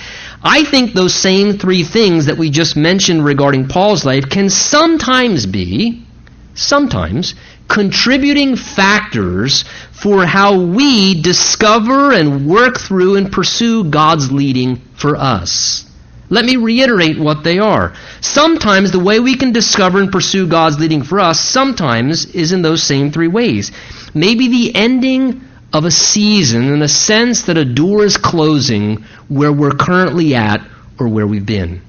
I 0.42 0.64
think 0.64 0.92
those 0.92 1.14
same 1.14 1.59
three 1.59 1.85
things 1.85 2.26
that 2.26 2.38
we 2.38 2.50
just 2.50 2.76
mentioned 2.76 3.24
regarding 3.24 3.68
Paul's 3.68 4.05
life 4.05 4.29
can 4.31 4.48
sometimes 4.48 5.44
be, 5.44 6.07
sometimes, 6.55 7.35
contributing 7.68 8.57
factors 8.57 9.64
for 9.92 10.24
how 10.24 10.61
we 10.61 11.20
discover 11.20 12.12
and 12.12 12.48
work 12.48 12.79
through 12.79 13.16
and 13.16 13.31
pursue 13.31 13.85
God's 13.85 14.33
leading 14.33 14.81
for 14.94 15.16
us. 15.16 15.85
Let 16.31 16.44
me 16.44 16.57
reiterate 16.57 17.18
what 17.18 17.44
they 17.44 17.59
are. 17.59 17.92
Sometimes 18.20 18.92
the 18.92 19.00
way 19.00 19.20
we 19.20 19.37
can 19.37 19.53
discover 19.53 20.00
and 20.00 20.12
pursue 20.12 20.46
God's 20.46 20.79
leading 20.79 21.03
for 21.03 21.20
us 21.20 21.40
sometimes 21.40 22.26
is 22.26 22.53
in 22.53 22.62
those 22.62 22.83
same 22.83 23.11
three 23.11 23.29
ways. 23.29 23.72
Maybe 24.14 24.48
the 24.48 24.74
ending 24.74 25.42
of 25.72 25.85
a 25.85 25.90
season 25.90 26.72
in 26.72 26.80
the 26.80 26.88
sense 26.88 27.42
that 27.42 27.56
a 27.56 27.64
door 27.64 28.04
is 28.04 28.16
closing 28.16 29.04
where 29.28 29.52
we're 29.52 29.70
currently 29.70 30.35
at 30.35 30.61
or 30.98 31.09
where 31.09 31.26
we've 31.26 31.46
been. 31.46 31.83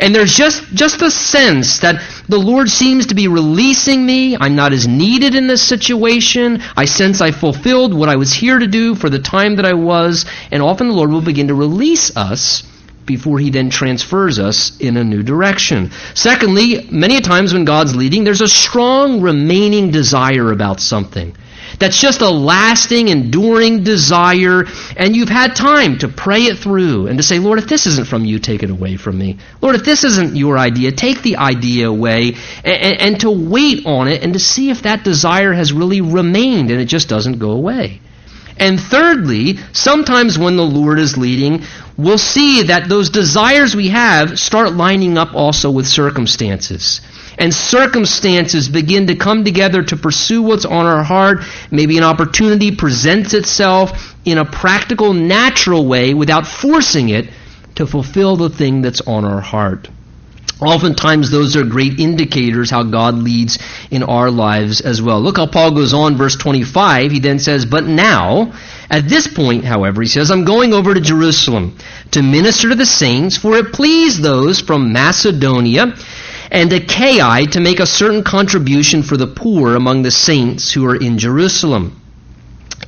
And 0.00 0.14
there's 0.14 0.34
just, 0.34 0.64
just 0.74 1.00
a 1.02 1.10
sense 1.10 1.78
that 1.78 2.02
the 2.28 2.38
Lord 2.38 2.68
seems 2.68 3.06
to 3.06 3.14
be 3.14 3.28
releasing 3.28 4.04
me. 4.04 4.36
I'm 4.36 4.56
not 4.56 4.72
as 4.72 4.88
needed 4.88 5.34
in 5.34 5.46
this 5.46 5.62
situation. 5.62 6.62
I 6.76 6.86
sense 6.86 7.20
I 7.20 7.30
fulfilled 7.30 7.94
what 7.94 8.08
I 8.08 8.16
was 8.16 8.32
here 8.32 8.58
to 8.58 8.66
do 8.66 8.94
for 8.94 9.08
the 9.08 9.20
time 9.20 9.56
that 9.56 9.64
I 9.64 9.74
was. 9.74 10.26
And 10.50 10.62
often 10.62 10.88
the 10.88 10.94
Lord 10.94 11.10
will 11.10 11.22
begin 11.22 11.48
to 11.48 11.54
release 11.54 12.16
us 12.16 12.64
before 13.06 13.38
he 13.38 13.50
then 13.50 13.70
transfers 13.70 14.40
us 14.40 14.76
in 14.80 14.96
a 14.96 15.04
new 15.04 15.22
direction. 15.22 15.92
Secondly, 16.14 16.88
many 16.90 17.20
times 17.20 17.54
when 17.54 17.64
God's 17.64 17.94
leading, 17.94 18.24
there's 18.24 18.40
a 18.40 18.48
strong 18.48 19.20
remaining 19.20 19.92
desire 19.92 20.50
about 20.50 20.80
something. 20.80 21.36
That's 21.78 22.00
just 22.00 22.22
a 22.22 22.30
lasting, 22.30 23.08
enduring 23.08 23.84
desire, 23.84 24.64
and 24.96 25.14
you've 25.14 25.28
had 25.28 25.54
time 25.54 25.98
to 25.98 26.08
pray 26.08 26.42
it 26.42 26.58
through 26.58 27.06
and 27.06 27.18
to 27.18 27.22
say, 27.22 27.38
Lord, 27.38 27.58
if 27.58 27.68
this 27.68 27.86
isn't 27.86 28.08
from 28.08 28.24
you, 28.24 28.38
take 28.38 28.62
it 28.62 28.70
away 28.70 28.96
from 28.96 29.18
me. 29.18 29.38
Lord, 29.60 29.76
if 29.76 29.84
this 29.84 30.04
isn't 30.04 30.36
your 30.36 30.56
idea, 30.56 30.92
take 30.92 31.22
the 31.22 31.36
idea 31.36 31.88
away, 31.88 32.36
and, 32.64 33.00
and, 33.00 33.20
to 33.20 33.30
wait 33.30 33.86
on 33.86 34.08
it 34.08 34.22
and 34.22 34.32
to 34.32 34.38
see 34.38 34.70
if 34.70 34.82
that 34.82 35.04
desire 35.04 35.52
has 35.52 35.72
really 35.72 36.00
remained 36.00 36.70
and 36.70 36.80
it 36.80 36.86
just 36.86 37.08
doesn't 37.08 37.38
go 37.38 37.50
away. 37.50 38.00
And 38.58 38.80
thirdly, 38.80 39.58
sometimes 39.72 40.38
when 40.38 40.56
the 40.56 40.64
Lord 40.64 40.98
is 40.98 41.18
leading, 41.18 41.64
we'll 41.98 42.16
see 42.16 42.64
that 42.64 42.88
those 42.88 43.10
desires 43.10 43.76
we 43.76 43.88
have 43.88 44.38
start 44.38 44.72
lining 44.72 45.18
up 45.18 45.34
also 45.34 45.70
with 45.70 45.86
circumstances 45.86 47.00
and 47.38 47.52
circumstances 47.52 48.68
begin 48.68 49.08
to 49.08 49.16
come 49.16 49.44
together 49.44 49.82
to 49.82 49.96
pursue 49.96 50.42
what's 50.42 50.64
on 50.64 50.86
our 50.86 51.02
heart, 51.02 51.40
maybe 51.70 51.98
an 51.98 52.04
opportunity 52.04 52.74
presents 52.74 53.34
itself 53.34 54.14
in 54.24 54.38
a 54.38 54.44
practical, 54.44 55.12
natural 55.12 55.86
way 55.86 56.14
without 56.14 56.46
forcing 56.46 57.08
it 57.08 57.28
to 57.76 57.86
fulfill 57.86 58.36
the 58.36 58.48
thing 58.48 58.82
that's 58.82 59.00
on 59.02 59.24
our 59.24 59.40
heart. 59.40 59.88
Oftentimes, 60.58 61.30
those 61.30 61.54
are 61.54 61.64
great 61.64 62.00
indicators 62.00 62.70
how 62.70 62.82
God 62.82 63.16
leads 63.16 63.58
in 63.90 64.02
our 64.02 64.30
lives 64.30 64.80
as 64.80 65.02
well. 65.02 65.20
Look 65.20 65.36
how 65.36 65.46
Paul 65.46 65.72
goes 65.72 65.92
on, 65.92 66.16
verse 66.16 66.34
25. 66.34 67.12
He 67.12 67.20
then 67.20 67.38
says, 67.38 67.66
But 67.66 67.84
now, 67.84 68.54
at 68.88 69.06
this 69.06 69.26
point, 69.26 69.64
however, 69.66 70.00
he 70.00 70.08
says, 70.08 70.30
I'm 70.30 70.46
going 70.46 70.72
over 70.72 70.94
to 70.94 71.00
Jerusalem 71.00 71.76
to 72.12 72.22
minister 72.22 72.70
to 72.70 72.74
the 72.74 72.86
saints, 72.86 73.36
for 73.36 73.58
it 73.58 73.74
pleased 73.74 74.22
those 74.22 74.60
from 74.60 74.94
Macedonia 74.94 75.94
and 76.50 76.72
Achaia 76.72 77.46
to 77.48 77.60
make 77.60 77.80
a 77.80 77.86
certain 77.86 78.22
contribution 78.22 79.02
for 79.02 79.16
the 79.16 79.26
poor 79.26 79.74
among 79.74 80.02
the 80.02 80.10
saints 80.10 80.72
who 80.72 80.86
are 80.86 80.96
in 80.96 81.18
Jerusalem. 81.18 82.00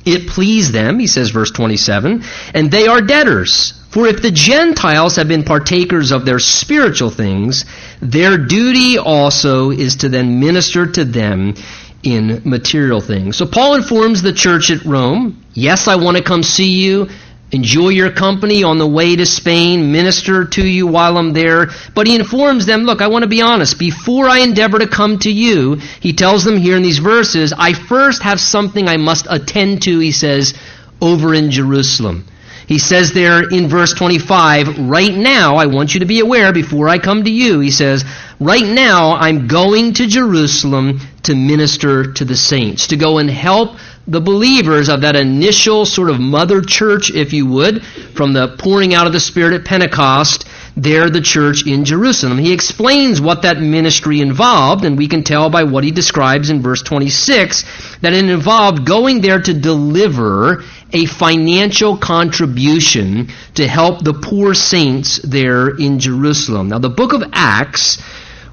It 0.05 0.27
pleased 0.27 0.73
them, 0.73 0.99
he 0.99 1.07
says, 1.07 1.29
verse 1.29 1.51
27, 1.51 2.23
and 2.53 2.71
they 2.71 2.87
are 2.87 3.01
debtors. 3.01 3.73
For 3.89 4.07
if 4.07 4.21
the 4.21 4.31
Gentiles 4.31 5.15
have 5.15 5.27
been 5.27 5.43
partakers 5.43 6.11
of 6.11 6.25
their 6.25 6.39
spiritual 6.39 7.09
things, 7.09 7.65
their 8.01 8.37
duty 8.37 8.97
also 8.97 9.71
is 9.71 9.97
to 9.97 10.09
then 10.09 10.39
minister 10.39 10.85
to 10.91 11.03
them 11.03 11.55
in 12.03 12.41
material 12.45 13.01
things. 13.01 13.35
So 13.35 13.45
Paul 13.45 13.75
informs 13.75 14.21
the 14.21 14.31
church 14.31 14.69
at 14.71 14.85
Rome, 14.85 15.43
yes, 15.53 15.87
I 15.87 15.95
want 15.95 16.17
to 16.17 16.23
come 16.23 16.43
see 16.43 16.79
you 16.81 17.09
enjoy 17.51 17.89
your 17.89 18.11
company 18.11 18.63
on 18.63 18.77
the 18.77 18.87
way 18.87 19.15
to 19.15 19.25
Spain, 19.25 19.91
minister 19.91 20.45
to 20.45 20.65
you 20.65 20.87
while 20.87 21.17
I'm 21.17 21.33
there. 21.33 21.67
But 21.95 22.07
he 22.07 22.15
informs 22.15 22.65
them, 22.65 22.83
look, 22.83 23.01
I 23.01 23.07
want 23.07 23.23
to 23.23 23.29
be 23.29 23.41
honest. 23.41 23.79
Before 23.79 24.27
I 24.27 24.39
endeavor 24.39 24.79
to 24.79 24.87
come 24.87 25.19
to 25.19 25.31
you, 25.31 25.75
he 25.99 26.13
tells 26.13 26.43
them 26.43 26.57
here 26.57 26.77
in 26.77 26.83
these 26.83 26.99
verses, 26.99 27.53
I 27.57 27.73
first 27.73 28.23
have 28.23 28.39
something 28.39 28.87
I 28.87 28.97
must 28.97 29.27
attend 29.29 29.83
to, 29.83 29.99
he 29.99 30.11
says, 30.11 30.53
over 31.01 31.33
in 31.33 31.51
Jerusalem. 31.51 32.25
He 32.67 32.77
says 32.77 33.13
there 33.13 33.49
in 33.49 33.67
verse 33.67 33.95
25, 33.95 34.77
right 34.87 35.15
now, 35.15 35.55
I 35.55 35.65
want 35.65 35.95
you 35.95 36.01
to 36.01 36.05
be 36.05 36.19
aware 36.19 36.53
before 36.53 36.87
I 36.87 36.99
come 36.99 37.23
to 37.23 37.31
you, 37.31 37.61
he 37.61 37.71
says, 37.71 38.05
right 38.39 38.63
now 38.63 39.13
I'm 39.13 39.47
going 39.47 39.93
to 39.93 40.05
Jerusalem 40.05 40.99
to 41.23 41.33
minister 41.33 42.13
to 42.13 42.25
the 42.25 42.37
saints, 42.37 42.87
to 42.87 42.95
go 42.95 43.17
and 43.17 43.27
help 43.27 43.77
the 44.09 44.21
believers 44.21 44.89
of 44.89 45.01
that 45.01 45.15
initial 45.15 45.85
sort 45.85 46.09
of 46.09 46.19
mother 46.19 46.61
church, 46.61 47.11
if 47.11 47.31
you 47.31 47.45
would, 47.45 47.85
from 48.15 48.33
the 48.33 48.55
pouring 48.57 48.93
out 48.95 49.05
of 49.05 49.13
the 49.13 49.19
Spirit 49.19 49.53
at 49.53 49.65
Pentecost, 49.65 50.47
there 50.75 51.09
the 51.09 51.21
church 51.21 51.67
in 51.67 51.85
Jerusalem. 51.85 52.39
He 52.39 52.51
explains 52.51 53.21
what 53.21 53.43
that 53.43 53.59
ministry 53.59 54.21
involved, 54.21 54.83
and 54.83 54.97
we 54.97 55.07
can 55.07 55.23
tell 55.23 55.49
by 55.49 55.63
what 55.63 55.83
he 55.83 55.91
describes 55.91 56.49
in 56.49 56.61
verse 56.61 56.81
26 56.81 57.99
that 58.01 58.13
it 58.13 58.29
involved 58.29 58.85
going 58.85 59.21
there 59.21 59.41
to 59.41 59.53
deliver 59.53 60.63
a 60.91 61.05
financial 61.05 61.95
contribution 61.97 63.29
to 63.55 63.67
help 63.67 64.03
the 64.03 64.13
poor 64.13 64.55
saints 64.55 65.19
there 65.19 65.69
in 65.69 65.99
Jerusalem. 65.99 66.69
Now, 66.69 66.79
the 66.79 66.89
book 66.89 67.13
of 67.13 67.23
Acts 67.31 68.01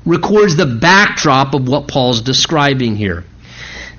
records 0.04 0.56
the 0.56 0.66
backdrop 0.66 1.54
of 1.54 1.66
what 1.66 1.88
Paul's 1.88 2.20
describing 2.20 2.96
here. 2.96 3.24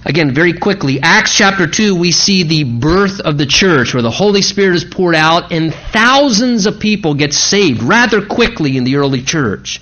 Again, 0.06 0.34
very 0.34 0.54
quickly, 0.54 1.00
Acts 1.02 1.36
chapter 1.36 1.68
2, 1.68 1.96
we 1.96 2.12
see 2.12 2.44
the 2.44 2.64
birth 2.64 3.20
of 3.20 3.38
the 3.38 3.46
church 3.46 3.94
where 3.94 4.04
the 4.04 4.12
Holy 4.12 4.42
Spirit 4.42 4.76
is 4.76 4.86
poured 4.86 5.16
out 5.16 5.52
and 5.52 5.74
thousands 5.74 6.66
of 6.66 6.80
people 6.80 7.14
get 7.14 7.34
saved 7.34 7.84
rather 7.84 8.26
quickly 8.26 8.78
in 8.78 8.84
the 8.84 8.96
early 8.96 9.22
church. 9.22 9.82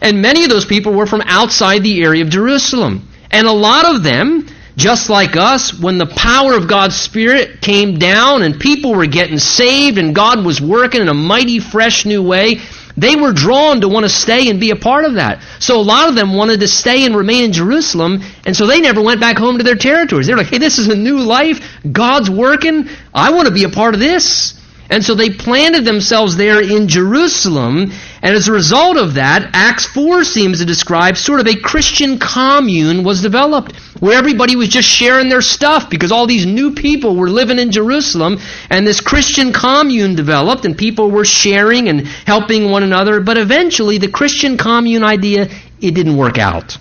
And 0.00 0.22
many 0.22 0.44
of 0.44 0.50
those 0.50 0.64
people 0.64 0.92
were 0.92 1.06
from 1.06 1.22
outside 1.22 1.82
the 1.82 2.02
area 2.02 2.22
of 2.22 2.30
Jerusalem. 2.30 3.08
And 3.30 3.46
a 3.46 3.52
lot 3.52 3.94
of 3.94 4.02
them, 4.02 4.46
just 4.76 5.10
like 5.10 5.36
us, 5.36 5.78
when 5.78 5.98
the 5.98 6.06
power 6.06 6.54
of 6.54 6.68
God's 6.68 6.96
Spirit 6.96 7.60
came 7.60 7.98
down 7.98 8.42
and 8.42 8.60
people 8.60 8.94
were 8.94 9.06
getting 9.06 9.38
saved 9.38 9.98
and 9.98 10.14
God 10.14 10.44
was 10.44 10.60
working 10.60 11.00
in 11.00 11.08
a 11.08 11.14
mighty, 11.14 11.58
fresh 11.58 12.06
new 12.06 12.22
way, 12.22 12.60
they 12.96 13.16
were 13.16 13.32
drawn 13.32 13.80
to 13.82 13.88
want 13.88 14.04
to 14.04 14.08
stay 14.08 14.48
and 14.48 14.58
be 14.58 14.70
a 14.70 14.76
part 14.76 15.04
of 15.04 15.14
that. 15.14 15.42
So 15.58 15.78
a 15.78 15.82
lot 15.82 16.08
of 16.08 16.14
them 16.14 16.34
wanted 16.34 16.60
to 16.60 16.68
stay 16.68 17.04
and 17.04 17.16
remain 17.16 17.44
in 17.44 17.52
Jerusalem, 17.52 18.22
and 18.44 18.56
so 18.56 18.66
they 18.66 18.80
never 18.80 19.02
went 19.02 19.20
back 19.20 19.36
home 19.36 19.58
to 19.58 19.64
their 19.64 19.76
territories. 19.76 20.26
They're 20.26 20.36
like, 20.36 20.46
hey, 20.46 20.58
this 20.58 20.78
is 20.78 20.88
a 20.88 20.96
new 20.96 21.18
life. 21.18 21.60
God's 21.90 22.30
working. 22.30 22.88
I 23.12 23.32
want 23.32 23.48
to 23.48 23.54
be 23.54 23.64
a 23.64 23.68
part 23.68 23.94
of 23.94 24.00
this. 24.00 24.54
And 24.88 25.04
so 25.04 25.14
they 25.14 25.30
planted 25.30 25.84
themselves 25.84 26.36
there 26.36 26.60
in 26.60 26.86
Jerusalem, 26.86 27.92
and 28.22 28.36
as 28.36 28.46
a 28.46 28.52
result 28.52 28.96
of 28.96 29.14
that, 29.14 29.50
Acts 29.52 29.84
4 29.86 30.22
seems 30.22 30.58
to 30.58 30.64
describe 30.64 31.16
sort 31.16 31.40
of 31.40 31.48
a 31.48 31.56
Christian 31.56 32.18
commune 32.18 33.02
was 33.02 33.20
developed, 33.20 33.74
where 33.98 34.16
everybody 34.16 34.54
was 34.54 34.68
just 34.68 34.88
sharing 34.88 35.28
their 35.28 35.42
stuff 35.42 35.90
because 35.90 36.12
all 36.12 36.26
these 36.26 36.46
new 36.46 36.72
people 36.72 37.16
were 37.16 37.28
living 37.28 37.58
in 37.58 37.72
Jerusalem, 37.72 38.38
and 38.70 38.86
this 38.86 39.00
Christian 39.00 39.52
commune 39.52 40.14
developed, 40.14 40.64
and 40.64 40.78
people 40.78 41.10
were 41.10 41.24
sharing 41.24 41.88
and 41.88 42.06
helping 42.06 42.70
one 42.70 42.84
another, 42.84 43.20
but 43.20 43.38
eventually 43.38 43.98
the 43.98 44.08
Christian 44.08 44.56
commune 44.56 45.02
idea, 45.02 45.48
it 45.80 45.94
didn't 45.94 46.16
work 46.16 46.38
out. 46.38 46.78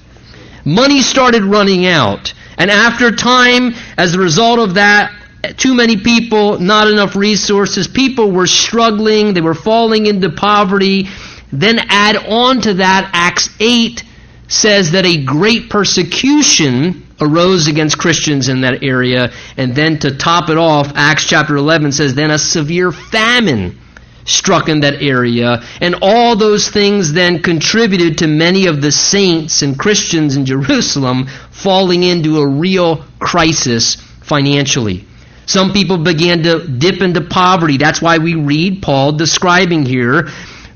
Money 0.64 1.02
started 1.02 1.44
running 1.44 1.86
out. 1.86 2.34
And 2.58 2.72
after 2.72 3.12
time, 3.12 3.76
as 3.98 4.16
a 4.16 4.20
result 4.20 4.60
of 4.60 4.76
that, 4.76 5.12
too 5.54 5.74
many 5.74 5.98
people, 5.98 6.60
not 6.60 6.88
enough 6.88 7.16
resources. 7.16 7.88
People 7.88 8.32
were 8.32 8.48
struggling, 8.48 9.34
they 9.34 9.42
were 9.42 9.54
falling 9.54 10.06
into 10.06 10.30
poverty. 10.30 11.08
Then 11.52 11.80
add 11.90 12.18
on 12.18 12.62
to 12.62 12.76
that 12.76 13.10
Acts 13.14 13.50
8 13.60 14.04
says 14.48 14.92
that 14.92 15.06
a 15.06 15.24
great 15.24 15.70
persecution 15.70 17.06
arose 17.20 17.68
against 17.68 17.98
Christians 17.98 18.50
in 18.50 18.62
that 18.62 18.84
area. 18.84 19.32
And 19.58 19.76
then 19.76 20.00
to 20.00 20.18
top 20.18 20.50
it 20.50 20.58
off, 20.58 20.92
Acts 20.96 21.26
chapter 21.26 21.56
11 21.56 21.92
says, 21.92 22.14
then 22.14 22.32
a 22.32 22.38
severe 22.38 22.92
famine 22.92 23.80
struck 24.26 24.70
in 24.70 24.82
that 24.82 25.02
area. 25.02 25.64
And 25.80 25.96
all 26.02 26.36
those 26.36 26.70
things 26.70 27.14
then 27.14 27.42
contributed 27.42 28.18
to 28.20 28.28
many 28.28 28.68
of 28.68 28.82
the 28.82 28.92
saints 28.92 29.62
and 29.62 29.78
Christians 29.78 30.36
in 30.36 30.46
Jerusalem 30.46 31.28
falling 31.52 32.04
into 32.04 32.40
a 32.40 32.48
real 32.48 33.06
crisis 33.20 33.96
financially. 34.22 35.06
Some 35.46 35.74
people 35.74 35.98
began 35.98 36.44
to 36.44 36.68
dip 36.68 37.02
into 37.02 37.22
poverty. 37.22 37.78
That's 37.78 38.02
why 38.02 38.18
we 38.18 38.36
read 38.36 38.82
Paul 38.82 39.14
describing 39.14 39.86
here, 39.86 40.30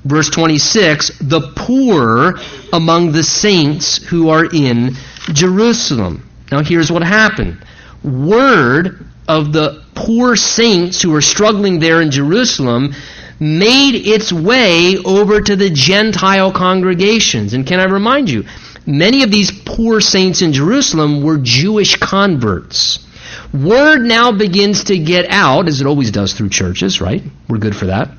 verse 0.06 0.30
26, 0.30 1.20
the 1.20 1.52
poor 1.56 2.40
among 2.72 3.12
the 3.12 3.24
saints 3.24 3.98
who 3.98 4.30
are 4.30 4.46
in 4.46 4.96
Jerusalem. 5.34 6.28
Now, 6.52 6.64
here's 6.64 6.92
what 6.92 7.04
happened 7.04 7.64
word 8.04 9.06
of 9.28 9.52
the 9.52 9.84
poor 9.94 10.36
saints 10.36 11.02
who 11.02 11.12
were 11.12 11.22
struggling 11.22 11.80
there 11.80 12.02
in 12.02 12.10
Jerusalem 12.12 12.94
made 13.40 13.96
its 13.96 14.34
way 14.34 14.98
over 14.98 15.42
to 15.42 15.56
the 15.56 15.70
Gentile 15.70 16.52
congregations. 16.52 17.54
And 17.54 17.66
can 17.66 17.80
I 17.80 17.86
remind 17.86 18.30
you, 18.30 18.46
many 18.86 19.24
of 19.24 19.32
these 19.32 19.52
poor 19.52 20.02
saints 20.02 20.42
in 20.42 20.54
Jerusalem 20.54 21.22
were 21.22 21.38
Jewish 21.38 21.96
converts. 21.96 23.06
Word 23.54 24.02
now 24.02 24.32
begins 24.32 24.86
to 24.86 24.98
get 24.98 25.30
out, 25.30 25.68
as 25.68 25.82
it 25.82 25.88
always 25.88 26.12
does 26.12 26.34
through 26.34 26.50
churches, 26.50 27.02
right? 27.02 27.24
We're 27.48 27.58
good 27.58 27.76
for 27.76 27.88
that. 27.88 28.10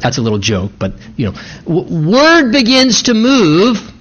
That's 0.00 0.18
a 0.18 0.22
little 0.22 0.38
joke, 0.38 0.72
but, 0.78 0.94
you 1.16 1.30
know, 1.30 1.38
word 1.66 2.52
begins 2.52 3.02
to 3.02 3.14
move 3.14 3.92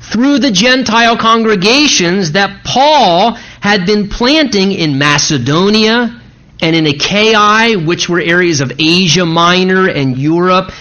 through 0.00 0.38
the 0.38 0.50
Gentile 0.50 1.16
congregations 1.16 2.32
that 2.32 2.64
Paul 2.64 3.32
had 3.60 3.84
been 3.84 4.08
planting 4.08 4.72
in 4.72 4.98
Macedonia 4.98 6.20
and 6.60 6.76
in 6.76 6.86
Achaia, 6.86 7.78
which 7.78 8.08
were 8.08 8.20
areas 8.20 8.60
of 8.60 8.72
Asia 8.78 9.26
Minor 9.26 9.88
and 9.88 10.16
Europe. 10.16 10.72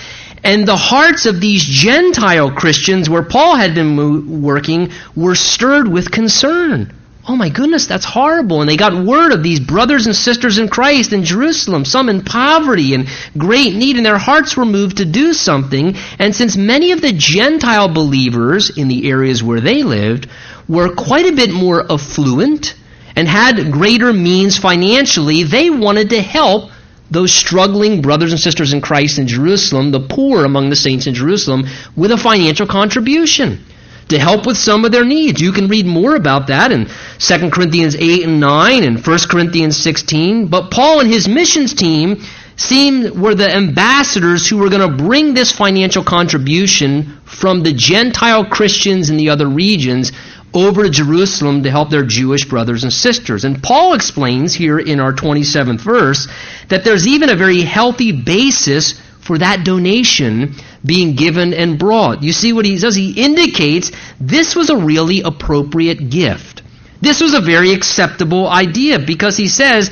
And 0.44 0.68
the 0.68 0.78
hearts 0.78 1.26
of 1.26 1.42
these 1.42 1.64
Gentile 1.64 2.52
Christians, 2.52 3.10
where 3.10 3.24
Paul 3.24 3.56
had 3.56 3.76
been 3.76 4.42
working, 4.42 4.92
were 5.16 5.36
stirred 5.36 5.88
with 5.88 6.10
concern 6.10 6.94
oh 7.28 7.36
my 7.36 7.50
goodness, 7.50 7.88
that's 7.88 8.06
horrible. 8.06 8.62
And 8.62 8.70
they 8.70 8.78
got 8.78 9.06
word 9.06 9.34
of 9.34 9.44
these 9.44 9.60
brothers 9.60 10.06
and 10.06 10.16
sisters 10.16 10.58
in 10.58 10.70
Christ 10.70 11.12
in 11.12 11.26
Jerusalem, 11.26 11.84
some 11.84 12.08
in 12.08 12.24
poverty 12.24 12.94
and 12.94 13.08
great 13.38 13.76
need, 13.76 13.98
and 13.98 14.06
their 14.06 14.18
hearts 14.18 14.56
were 14.56 14.66
moved 14.66 14.98
to 14.98 15.06
do 15.06 15.34
something. 15.34 15.96
And 16.20 16.34
since 16.34 16.56
many 16.56 16.94
of 16.94 17.02
the 17.02 17.12
Gentile 17.12 17.90
believers 17.90 18.78
in 18.78 18.88
the 18.88 19.10
areas 19.10 19.44
where 19.44 19.60
they 19.60 19.84
lived 19.84 20.30
were 20.70 20.96
quite 20.96 21.26
a 21.26 21.36
bit 21.36 21.52
more 21.52 21.92
affluent 21.92 22.76
and 23.16 23.28
had 23.28 23.72
greater 23.74 24.14
means 24.14 24.58
financially, 24.58 25.44
they 25.44 25.70
wanted 25.70 26.12
to 26.12 26.22
help 26.22 26.72
those 27.12 27.34
struggling 27.34 28.02
brothers 28.02 28.32
and 28.32 28.40
sisters 28.40 28.74
in 28.74 28.82
Christ 28.82 29.20
in 29.20 29.28
Jerusalem, 29.28 29.92
the 29.92 30.00
poor 30.00 30.46
among 30.46 30.70
the 30.70 30.76
saints 30.76 31.08
in 31.08 31.14
Jerusalem, 31.14 31.66
with 31.96 32.12
a 32.12 32.18
financial 32.18 32.68
contribution 32.68 33.66
to 34.10 34.20
help 34.20 34.46
with 34.46 34.58
some 34.58 34.86
of 34.86 34.92
their 34.92 35.06
needs. 35.06 35.42
You 35.42 35.52
can 35.52 35.68
read 35.68 35.86
more 35.86 36.16
about 36.16 36.48
that 36.48 36.72
in 36.72 36.88
2 37.20 37.50
Corinthians 37.50 37.96
8 37.96 38.24
and 38.24 38.40
9 38.40 38.84
and 38.84 39.06
1 39.06 39.20
Corinthians 39.30 39.78
16. 39.78 40.48
But 40.48 40.72
Paul 40.72 41.02
and 41.02 41.10
his 41.10 41.28
missions 41.28 41.74
team 41.74 42.24
seemed 42.56 43.12
were 43.12 43.36
the 43.36 43.54
ambassadors 43.54 44.48
who 44.48 44.58
were 44.58 44.70
going 44.70 44.90
to 44.90 45.04
bring 45.04 45.34
this 45.34 45.52
financial 45.52 46.04
contribution 46.04 47.20
from 47.26 47.62
the 47.62 47.74
Gentile 47.74 48.46
Christians 48.46 49.10
in 49.10 49.18
the 49.18 49.30
other 49.30 49.48
regions 49.48 50.12
over 50.54 50.84
to 50.84 50.90
Jerusalem 50.90 51.64
to 51.64 51.72
help 51.72 51.90
their 51.90 52.06
Jewish 52.06 52.46
brothers 52.46 52.84
and 52.84 52.92
sisters. 52.92 53.44
And 53.44 53.62
Paul 53.62 53.94
explains 53.94 54.56
here 54.56 54.80
in 54.80 55.00
our 55.00 55.14
27th 55.14 55.82
verse 55.82 56.28
that 56.70 56.84
there's 56.84 57.08
even 57.08 57.30
a 57.30 57.36
very 57.36 57.62
healthy 57.62 58.12
basis 58.12 59.00
for 59.28 59.38
that 59.38 59.66
donation 59.66 60.56
being 60.86 61.16
given 61.16 61.54
and 61.54 61.78
brought. 61.78 62.24
You 62.24 62.32
see 62.32 62.54
what 62.54 62.64
he 62.64 62.78
does? 62.78 62.96
He 62.96 63.12
indicates 63.12 63.92
this 64.22 64.56
was 64.56 64.70
a 64.70 64.78
really 64.78 65.22
appropriate 65.22 66.10
gift. 66.10 66.64
This 67.02 67.20
was 67.20 67.34
a 67.34 67.42
very 67.42 67.74
acceptable 67.74 68.48
idea 68.48 69.00
because 69.00 69.36
he 69.36 69.50
says 69.50 69.92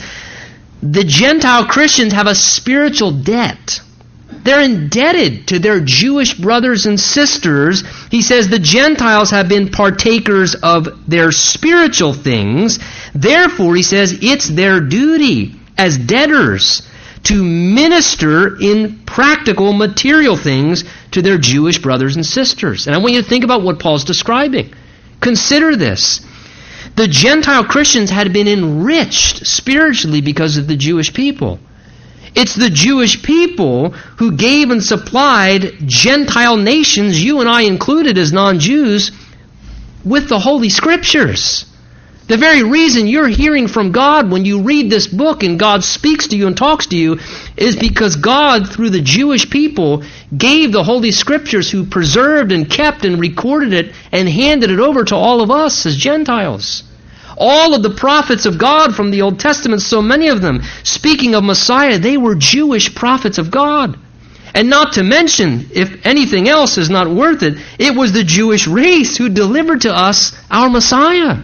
the 0.81 1.03
Gentile 1.03 1.65
Christians 1.65 2.13
have 2.13 2.27
a 2.27 2.33
spiritual 2.33 3.11
debt. 3.11 3.81
They're 4.31 4.61
indebted 4.61 5.49
to 5.49 5.59
their 5.59 5.81
Jewish 5.81 6.33
brothers 6.35 6.85
and 6.85 6.99
sisters. 6.99 7.83
He 8.09 8.21
says 8.21 8.47
the 8.47 8.59
Gentiles 8.59 9.31
have 9.31 9.49
been 9.49 9.69
partakers 9.69 10.55
of 10.55 11.09
their 11.09 11.31
spiritual 11.33 12.13
things. 12.13 12.79
Therefore, 13.13 13.75
he 13.75 13.83
says 13.83 14.17
it's 14.21 14.47
their 14.47 14.79
duty 14.79 15.55
as 15.77 15.97
debtors 15.97 16.87
to 17.25 17.43
minister 17.43 18.57
in 18.59 18.99
practical, 19.05 19.73
material 19.73 20.37
things 20.37 20.83
to 21.11 21.21
their 21.21 21.37
Jewish 21.37 21.79
brothers 21.79 22.15
and 22.15 22.25
sisters. 22.25 22.87
And 22.87 22.95
I 22.95 22.99
want 22.99 23.13
you 23.13 23.21
to 23.21 23.27
think 23.27 23.43
about 23.43 23.63
what 23.63 23.79
Paul's 23.79 24.03
describing. 24.03 24.73
Consider 25.21 25.75
this. 25.75 26.25
The 26.95 27.07
Gentile 27.07 27.65
Christians 27.65 28.09
had 28.09 28.31
been 28.31 28.47
enriched 28.47 29.45
spiritually 29.45 30.21
because 30.21 30.57
of 30.57 30.67
the 30.67 30.77
Jewish 30.77 31.13
people. 31.13 31.59
It's 32.35 32.55
the 32.55 32.69
Jewish 32.69 33.23
people 33.23 33.89
who 34.17 34.33
gave 34.33 34.69
and 34.69 34.83
supplied 34.83 35.73
Gentile 35.85 36.57
nations, 36.57 37.23
you 37.23 37.39
and 37.39 37.49
I 37.49 37.61
included 37.61 38.17
as 38.17 38.31
non 38.31 38.59
Jews, 38.59 39.11
with 40.03 40.29
the 40.29 40.39
Holy 40.39 40.69
Scriptures. 40.69 41.65
The 42.27 42.37
very 42.37 42.63
reason 42.63 43.05
you're 43.05 43.27
hearing 43.27 43.67
from 43.67 43.91
God 43.91 44.31
when 44.31 44.45
you 44.45 44.63
read 44.63 44.89
this 44.89 45.05
book 45.05 45.43
and 45.43 45.59
God 45.59 45.83
speaks 45.83 46.27
to 46.27 46.35
you 46.35 46.47
and 46.47 46.57
talks 46.57 46.87
to 46.87 46.97
you 46.97 47.19
is 47.55 47.75
because 47.75 48.15
God, 48.15 48.67
through 48.67 48.89
the 48.89 49.01
Jewish 49.01 49.47
people, 49.47 50.03
gave 50.35 50.71
the 50.71 50.83
Holy 50.83 51.11
Scriptures 51.11 51.69
who 51.69 51.85
preserved 51.85 52.51
and 52.51 52.67
kept 52.67 53.05
and 53.05 53.19
recorded 53.19 53.73
it 53.73 53.93
and 54.11 54.27
handed 54.27 54.71
it 54.71 54.79
over 54.79 55.03
to 55.03 55.15
all 55.15 55.41
of 55.41 55.51
us 55.51 55.85
as 55.85 55.95
Gentiles. 55.95 56.81
All 57.37 57.75
of 57.75 57.83
the 57.83 57.91
prophets 57.91 58.47
of 58.47 58.57
God 58.57 58.95
from 58.95 59.11
the 59.11 59.21
Old 59.21 59.39
Testament, 59.39 59.83
so 59.83 60.01
many 60.01 60.29
of 60.29 60.41
them, 60.41 60.63
speaking 60.83 61.35
of 61.35 61.43
Messiah, 61.43 61.99
they 61.99 62.17
were 62.17 62.33
Jewish 62.33 62.95
prophets 62.95 63.37
of 63.37 63.51
God. 63.51 63.99
And 64.55 64.67
not 64.67 64.93
to 64.93 65.03
mention, 65.03 65.67
if 65.73 66.07
anything 66.07 66.49
else 66.49 66.79
is 66.79 66.89
not 66.89 67.07
worth 67.07 67.43
it, 67.43 67.59
it 67.77 67.95
was 67.95 68.13
the 68.13 68.23
Jewish 68.23 68.65
race 68.65 69.15
who 69.15 69.29
delivered 69.29 69.81
to 69.81 69.93
us 69.93 70.31
our 70.49 70.71
Messiah. 70.71 71.43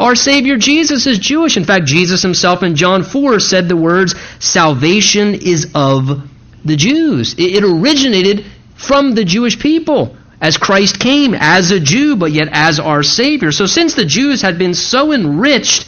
Our 0.00 0.14
Savior 0.14 0.56
Jesus 0.56 1.06
is 1.06 1.18
Jewish. 1.18 1.58
In 1.58 1.64
fact, 1.64 1.84
Jesus 1.84 2.22
himself 2.22 2.62
in 2.62 2.74
John 2.74 3.02
4 3.02 3.38
said 3.38 3.68
the 3.68 3.76
words, 3.76 4.14
Salvation 4.38 5.34
is 5.34 5.72
of 5.74 6.26
the 6.64 6.76
Jews. 6.76 7.34
It 7.36 7.62
originated 7.62 8.46
from 8.76 9.14
the 9.14 9.26
Jewish 9.26 9.58
people 9.58 10.16
as 10.40 10.56
Christ 10.56 10.98
came 10.98 11.34
as 11.34 11.70
a 11.70 11.78
Jew, 11.78 12.16
but 12.16 12.32
yet 12.32 12.48
as 12.50 12.80
our 12.80 13.02
Savior. 13.02 13.52
So 13.52 13.66
since 13.66 13.92
the 13.92 14.06
Jews 14.06 14.40
had 14.40 14.58
been 14.58 14.72
so 14.72 15.12
enriched, 15.12 15.86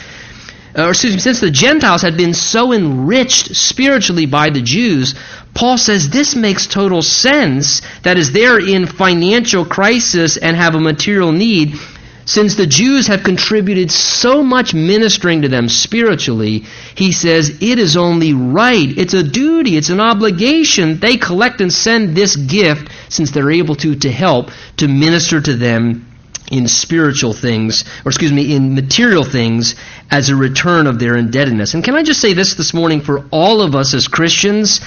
uh, 0.77 0.85
or 0.85 0.90
excuse 0.90 1.14
me, 1.14 1.20
since 1.20 1.40
the 1.40 1.51
Gentiles 1.51 2.03
had 2.03 2.18
been 2.18 2.35
so 2.35 2.75
enriched 2.75 3.57
spiritually 3.57 4.27
by 4.27 4.51
the 4.51 4.61
Jews, 4.61 5.14
Paul 5.55 5.79
says 5.79 6.11
this 6.11 6.37
makes 6.37 6.66
total 6.66 7.01
sense 7.01 7.81
that 8.03 8.18
as 8.18 8.31
they're 8.31 8.61
in 8.61 8.85
financial 8.87 9.64
crisis 9.64 10.37
and 10.37 10.55
have 10.55 10.75
a 10.75 10.81
material 10.81 11.33
need, 11.33 11.79
since 12.24 12.54
the 12.54 12.66
Jews 12.66 13.08
have 13.08 13.24
contributed 13.24 13.90
so 13.90 14.42
much 14.42 14.74
ministering 14.74 15.42
to 15.42 15.48
them 15.48 15.68
spiritually, 15.68 16.64
he 16.94 17.12
says 17.12 17.50
it 17.61 17.78
is 17.78 17.96
only 17.96 18.32
right. 18.32 18.96
It's 18.96 19.14
a 19.14 19.22
duty. 19.22 19.76
It's 19.76 19.90
an 19.90 20.00
obligation. 20.00 21.00
They 21.00 21.16
collect 21.16 21.61
and 21.61 21.72
send 21.72 22.14
this 22.14 22.37
gift 22.37 22.90
since 23.08 23.30
they're 23.30 23.50
able 23.50 23.74
to 23.76 23.96
to 23.96 24.11
help 24.11 24.50
to 24.76 24.88
minister 24.88 25.40
to 25.40 25.54
them 25.54 26.06
in 26.50 26.68
spiritual 26.68 27.32
things, 27.32 27.85
or 28.04 28.11
excuse 28.11 28.32
me, 28.32 28.54
in 28.54 28.74
material 28.74 29.24
things 29.24 29.74
as 30.11 30.28
a 30.28 30.37
return 30.37 30.87
of 30.87 30.98
their 30.98 31.16
indebtedness. 31.16 31.74
And 31.74 31.82
can 31.82 31.94
I 31.94 32.02
just 32.02 32.20
say 32.20 32.35
this 32.35 32.54
this 32.54 32.74
morning 32.74 33.00
for 33.00 33.26
all 33.30 33.62
of 33.62 33.74
us 33.74 33.94
as 33.94 34.06
Christians? 34.06 34.80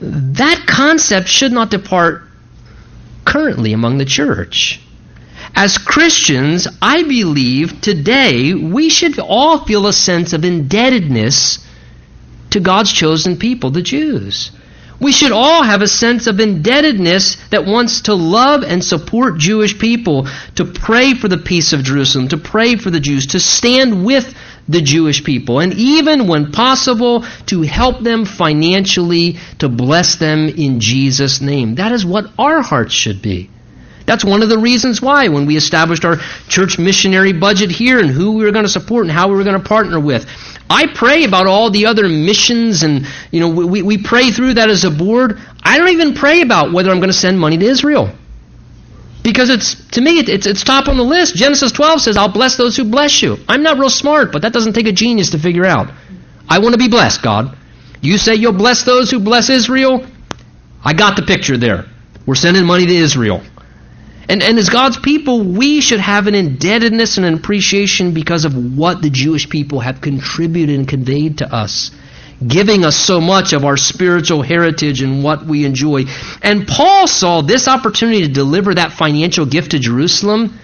That 0.00 0.64
concept 0.66 1.28
should 1.28 1.52
not 1.52 1.70
depart 1.70 2.22
currently 3.24 3.72
among 3.72 3.98
the 3.98 4.04
church. 4.04 4.80
As 5.58 5.78
Christians, 5.78 6.68
I 6.82 7.02
believe 7.04 7.80
today 7.80 8.52
we 8.52 8.90
should 8.90 9.18
all 9.18 9.64
feel 9.64 9.86
a 9.86 9.92
sense 9.94 10.34
of 10.34 10.44
indebtedness 10.44 11.66
to 12.50 12.60
God's 12.60 12.92
chosen 12.92 13.38
people, 13.38 13.70
the 13.70 13.80
Jews. 13.80 14.50
We 15.00 15.12
should 15.12 15.32
all 15.32 15.62
have 15.62 15.80
a 15.80 15.88
sense 15.88 16.26
of 16.26 16.40
indebtedness 16.40 17.38
that 17.48 17.64
wants 17.64 18.02
to 18.02 18.14
love 18.14 18.64
and 18.64 18.84
support 18.84 19.38
Jewish 19.38 19.78
people, 19.78 20.28
to 20.56 20.66
pray 20.66 21.14
for 21.14 21.28
the 21.28 21.38
peace 21.38 21.72
of 21.72 21.82
Jerusalem, 21.82 22.28
to 22.28 22.36
pray 22.36 22.76
for 22.76 22.90
the 22.90 23.00
Jews, 23.00 23.28
to 23.28 23.40
stand 23.40 24.04
with 24.04 24.34
the 24.68 24.82
Jewish 24.82 25.24
people, 25.24 25.60
and 25.60 25.72
even 25.72 26.26
when 26.26 26.52
possible, 26.52 27.24
to 27.46 27.62
help 27.62 28.02
them 28.02 28.26
financially, 28.26 29.38
to 29.60 29.70
bless 29.70 30.16
them 30.16 30.50
in 30.50 30.80
Jesus' 30.80 31.40
name. 31.40 31.76
That 31.76 31.92
is 31.92 32.04
what 32.04 32.30
our 32.38 32.60
hearts 32.60 32.92
should 32.92 33.22
be. 33.22 33.48
That's 34.06 34.24
one 34.24 34.42
of 34.42 34.48
the 34.48 34.58
reasons 34.58 35.02
why, 35.02 35.28
when 35.28 35.46
we 35.46 35.56
established 35.56 36.04
our 36.04 36.16
church 36.48 36.78
missionary 36.78 37.32
budget 37.32 37.70
here 37.70 37.98
and 37.98 38.08
who 38.08 38.32
we 38.32 38.44
were 38.44 38.52
going 38.52 38.64
to 38.64 38.70
support 38.70 39.04
and 39.04 39.10
how 39.10 39.28
we 39.28 39.34
were 39.34 39.44
going 39.44 39.60
to 39.60 39.68
partner 39.68 39.98
with, 39.98 40.26
I 40.70 40.86
pray 40.86 41.24
about 41.24 41.46
all 41.46 41.70
the 41.70 41.86
other 41.86 42.08
missions 42.08 42.84
and, 42.84 43.06
you 43.32 43.40
know, 43.40 43.48
we, 43.48 43.82
we 43.82 43.98
pray 43.98 44.30
through 44.30 44.54
that 44.54 44.70
as 44.70 44.84
a 44.84 44.90
board. 44.90 45.40
I 45.62 45.78
don't 45.78 45.88
even 45.88 46.14
pray 46.14 46.40
about 46.42 46.72
whether 46.72 46.90
I'm 46.90 46.98
going 46.98 47.10
to 47.10 47.18
send 47.18 47.38
money 47.38 47.58
to 47.58 47.66
Israel. 47.66 48.10
Because 49.24 49.50
it's, 49.50 49.74
to 49.90 50.00
me, 50.00 50.20
it, 50.20 50.28
it's, 50.28 50.46
it's 50.46 50.62
top 50.62 50.86
on 50.86 50.96
the 50.96 51.02
list. 51.02 51.34
Genesis 51.34 51.72
12 51.72 52.00
says, 52.00 52.16
I'll 52.16 52.32
bless 52.32 52.56
those 52.56 52.76
who 52.76 52.84
bless 52.84 53.22
you. 53.22 53.38
I'm 53.48 53.64
not 53.64 53.76
real 53.76 53.90
smart, 53.90 54.30
but 54.30 54.42
that 54.42 54.52
doesn't 54.52 54.74
take 54.74 54.86
a 54.86 54.92
genius 54.92 55.30
to 55.30 55.38
figure 55.38 55.64
out. 55.64 55.90
I 56.48 56.60
want 56.60 56.74
to 56.74 56.78
be 56.78 56.88
blessed, 56.88 57.22
God. 57.22 57.56
You 58.00 58.18
say 58.18 58.36
you'll 58.36 58.52
bless 58.52 58.84
those 58.84 59.10
who 59.10 59.18
bless 59.18 59.50
Israel? 59.50 60.06
I 60.84 60.92
got 60.92 61.16
the 61.16 61.22
picture 61.22 61.56
there. 61.56 61.86
We're 62.24 62.36
sending 62.36 62.64
money 62.64 62.86
to 62.86 62.94
Israel. 62.94 63.42
And, 64.28 64.42
and 64.42 64.58
as 64.58 64.68
God's 64.68 64.96
people, 64.96 65.42
we 65.42 65.80
should 65.80 66.00
have 66.00 66.26
an 66.26 66.34
indebtedness 66.34 67.16
and 67.16 67.26
an 67.26 67.34
appreciation 67.34 68.12
because 68.12 68.44
of 68.44 68.76
what 68.76 69.00
the 69.00 69.10
Jewish 69.10 69.48
people 69.48 69.80
have 69.80 70.00
contributed 70.00 70.76
and 70.76 70.88
conveyed 70.88 71.38
to 71.38 71.52
us, 71.52 71.92
giving 72.44 72.84
us 72.84 72.96
so 72.96 73.20
much 73.20 73.52
of 73.52 73.64
our 73.64 73.76
spiritual 73.76 74.42
heritage 74.42 75.00
and 75.00 75.22
what 75.22 75.46
we 75.46 75.64
enjoy. 75.64 76.04
And 76.42 76.66
Paul 76.66 77.06
saw 77.06 77.42
this 77.42 77.68
opportunity 77.68 78.22
to 78.22 78.32
deliver 78.32 78.74
that 78.74 78.92
financial 78.92 79.46
gift 79.46 79.70
to 79.70 79.78
Jerusalem. 79.78 80.58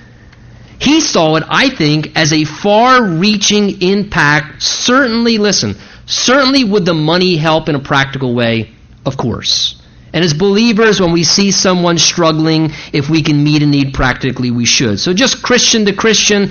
He 0.80 1.00
saw 1.00 1.36
it, 1.36 1.44
I 1.48 1.68
think, 1.68 2.16
as 2.16 2.32
a 2.32 2.42
far 2.42 3.04
reaching 3.04 3.80
impact. 3.80 4.60
Certainly, 4.60 5.38
listen, 5.38 5.76
certainly 6.06 6.64
would 6.64 6.84
the 6.84 6.94
money 6.94 7.36
help 7.36 7.68
in 7.68 7.76
a 7.76 7.80
practical 7.80 8.34
way? 8.34 8.72
Of 9.06 9.16
course. 9.16 9.81
And 10.12 10.24
as 10.24 10.34
believers, 10.34 11.00
when 11.00 11.12
we 11.12 11.24
see 11.24 11.50
someone 11.50 11.98
struggling, 11.98 12.72
if 12.92 13.08
we 13.08 13.22
can 13.22 13.42
meet 13.42 13.62
a 13.62 13.66
need 13.66 13.94
practically, 13.94 14.50
we 14.50 14.66
should. 14.66 15.00
So 15.00 15.14
just 15.14 15.42
Christian 15.42 15.86
to 15.86 15.94
Christian, 15.94 16.50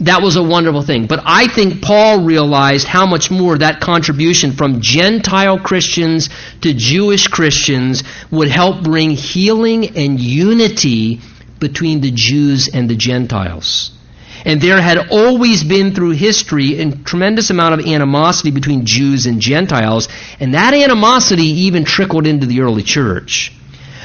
that 0.00 0.22
was 0.22 0.36
a 0.36 0.42
wonderful 0.42 0.82
thing. 0.82 1.06
But 1.06 1.22
I 1.24 1.48
think 1.48 1.82
Paul 1.82 2.24
realized 2.24 2.86
how 2.86 3.06
much 3.06 3.30
more 3.30 3.58
that 3.58 3.80
contribution 3.80 4.52
from 4.52 4.80
Gentile 4.80 5.58
Christians 5.58 6.28
to 6.62 6.74
Jewish 6.74 7.28
Christians 7.28 8.02
would 8.30 8.48
help 8.48 8.82
bring 8.82 9.10
healing 9.10 9.96
and 9.96 10.20
unity 10.20 11.20
between 11.58 12.00
the 12.00 12.12
Jews 12.12 12.68
and 12.72 12.88
the 12.88 12.96
Gentiles. 12.96 13.97
And 14.44 14.60
there 14.60 14.80
had 14.80 15.08
always 15.10 15.64
been 15.64 15.94
through 15.94 16.10
history 16.10 16.80
a 16.80 16.90
tremendous 16.92 17.50
amount 17.50 17.80
of 17.80 17.86
animosity 17.86 18.50
between 18.50 18.86
Jews 18.86 19.26
and 19.26 19.40
Gentiles, 19.40 20.08
and 20.40 20.54
that 20.54 20.74
animosity 20.74 21.66
even 21.66 21.84
trickled 21.84 22.26
into 22.26 22.46
the 22.46 22.60
early 22.60 22.82
church 22.82 23.52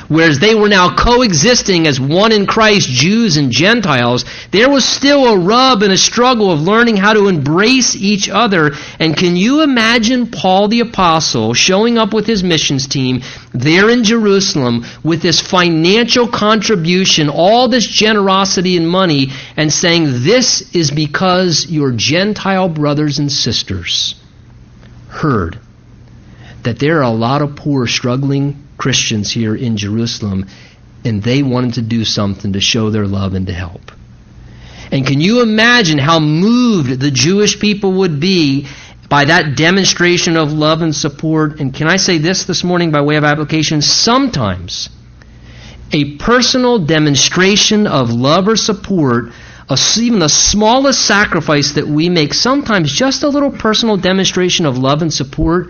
whereas 0.08 0.40
they 0.40 0.56
were 0.56 0.70
now 0.70 0.96
coexisting 0.96 1.88
as 1.88 2.00
one 2.00 2.32
in 2.32 2.46
Christ, 2.46 2.90
Jews 2.90 3.38
and 3.38 3.52
Gentiles, 3.52 4.26
there 4.52 4.70
was 4.70 4.86
still 4.86 5.26
a 5.28 5.38
rub 5.38 5.84
and 5.84 5.94
a 5.94 5.98
struggle 5.98 6.52
of 6.52 6.62
learning 6.62 6.98
how 6.98 7.14
to 7.14 7.28
embrace 7.28 7.96
each 7.96 8.30
other. 8.30 8.72
And 9.00 9.16
can 9.16 9.36
you 9.36 9.62
imagine 9.62 10.28
Paul 10.28 10.68
the 10.68 10.82
Apostle 10.82 11.54
showing 11.54 11.98
up 11.98 12.14
with 12.14 12.26
his 12.26 12.44
missions 12.44 12.88
team 12.88 13.22
there 13.54 13.90
in 13.90 14.04
Jerusalem 14.04 14.86
with 15.04 15.22
this 15.22 15.40
financial 15.40 16.28
contribution, 16.28 17.30
all 17.30 17.68
this 17.68 17.88
generosity 17.88 18.78
and 18.78 18.88
money, 18.88 19.30
and 19.58 19.72
saying, 19.72 20.24
This 20.24 20.74
is 20.76 20.92
because 20.92 21.68
your 21.70 21.92
Gentile 21.92 22.70
brothers 22.70 23.20
and 23.20 23.32
sisters 23.32 24.16
heard 25.08 25.60
that 26.64 26.80
there 26.80 27.00
are 27.00 27.04
a 27.04 27.10
lot 27.10 27.42
of 27.42 27.56
poor, 27.56 27.88
struggling 27.88 28.63
Christians 28.78 29.32
here 29.32 29.56
in 29.56 29.78
Jerusalem, 29.78 30.48
and 31.06 31.22
they 31.22 31.44
wanted 31.44 31.76
to 31.76 31.82
do 31.82 32.06
something 32.06 32.54
to 32.54 32.62
show 32.62 32.90
their 32.90 33.08
love 33.08 33.34
and 33.34 33.48
to 33.48 33.54
help. 33.54 33.92
And 34.92 35.06
can 35.06 35.20
you 35.20 35.42
imagine 35.42 35.98
how 35.98 36.20
moved 36.20 37.00
the 37.00 37.12
Jewish 37.12 37.60
people 37.60 37.94
would 37.94 38.20
be 38.20 38.68
by 39.10 39.26
that 39.26 39.56
demonstration 39.56 40.38
of 40.38 40.54
love 40.54 40.82
and 40.82 40.96
support? 40.96 41.60
And 41.60 41.74
can 41.74 41.88
I 41.88 41.98
say 41.98 42.18
this 42.18 42.46
this 42.46 42.64
morning 42.64 42.92
by 42.92 43.02
way 43.02 43.16
of 43.16 43.24
application? 43.24 43.82
Sometimes 43.82 44.90
a 45.92 46.16
personal 46.18 46.80
demonstration 46.80 47.88
of 47.88 48.12
love 48.12 48.48
or 48.48 48.56
support, 48.56 49.32
even 49.98 50.20
the 50.20 50.30
smallest 50.30 51.06
sacrifice 51.06 51.74
that 51.74 51.88
we 51.88 52.10
make, 52.10 52.34
sometimes 52.34 52.92
just 52.92 53.24
a 53.24 53.30
little 53.30 53.52
personal 53.52 53.98
demonstration 53.98 54.66
of 54.66 54.78
love 54.78 55.02
and 55.02 55.14
support 55.14 55.70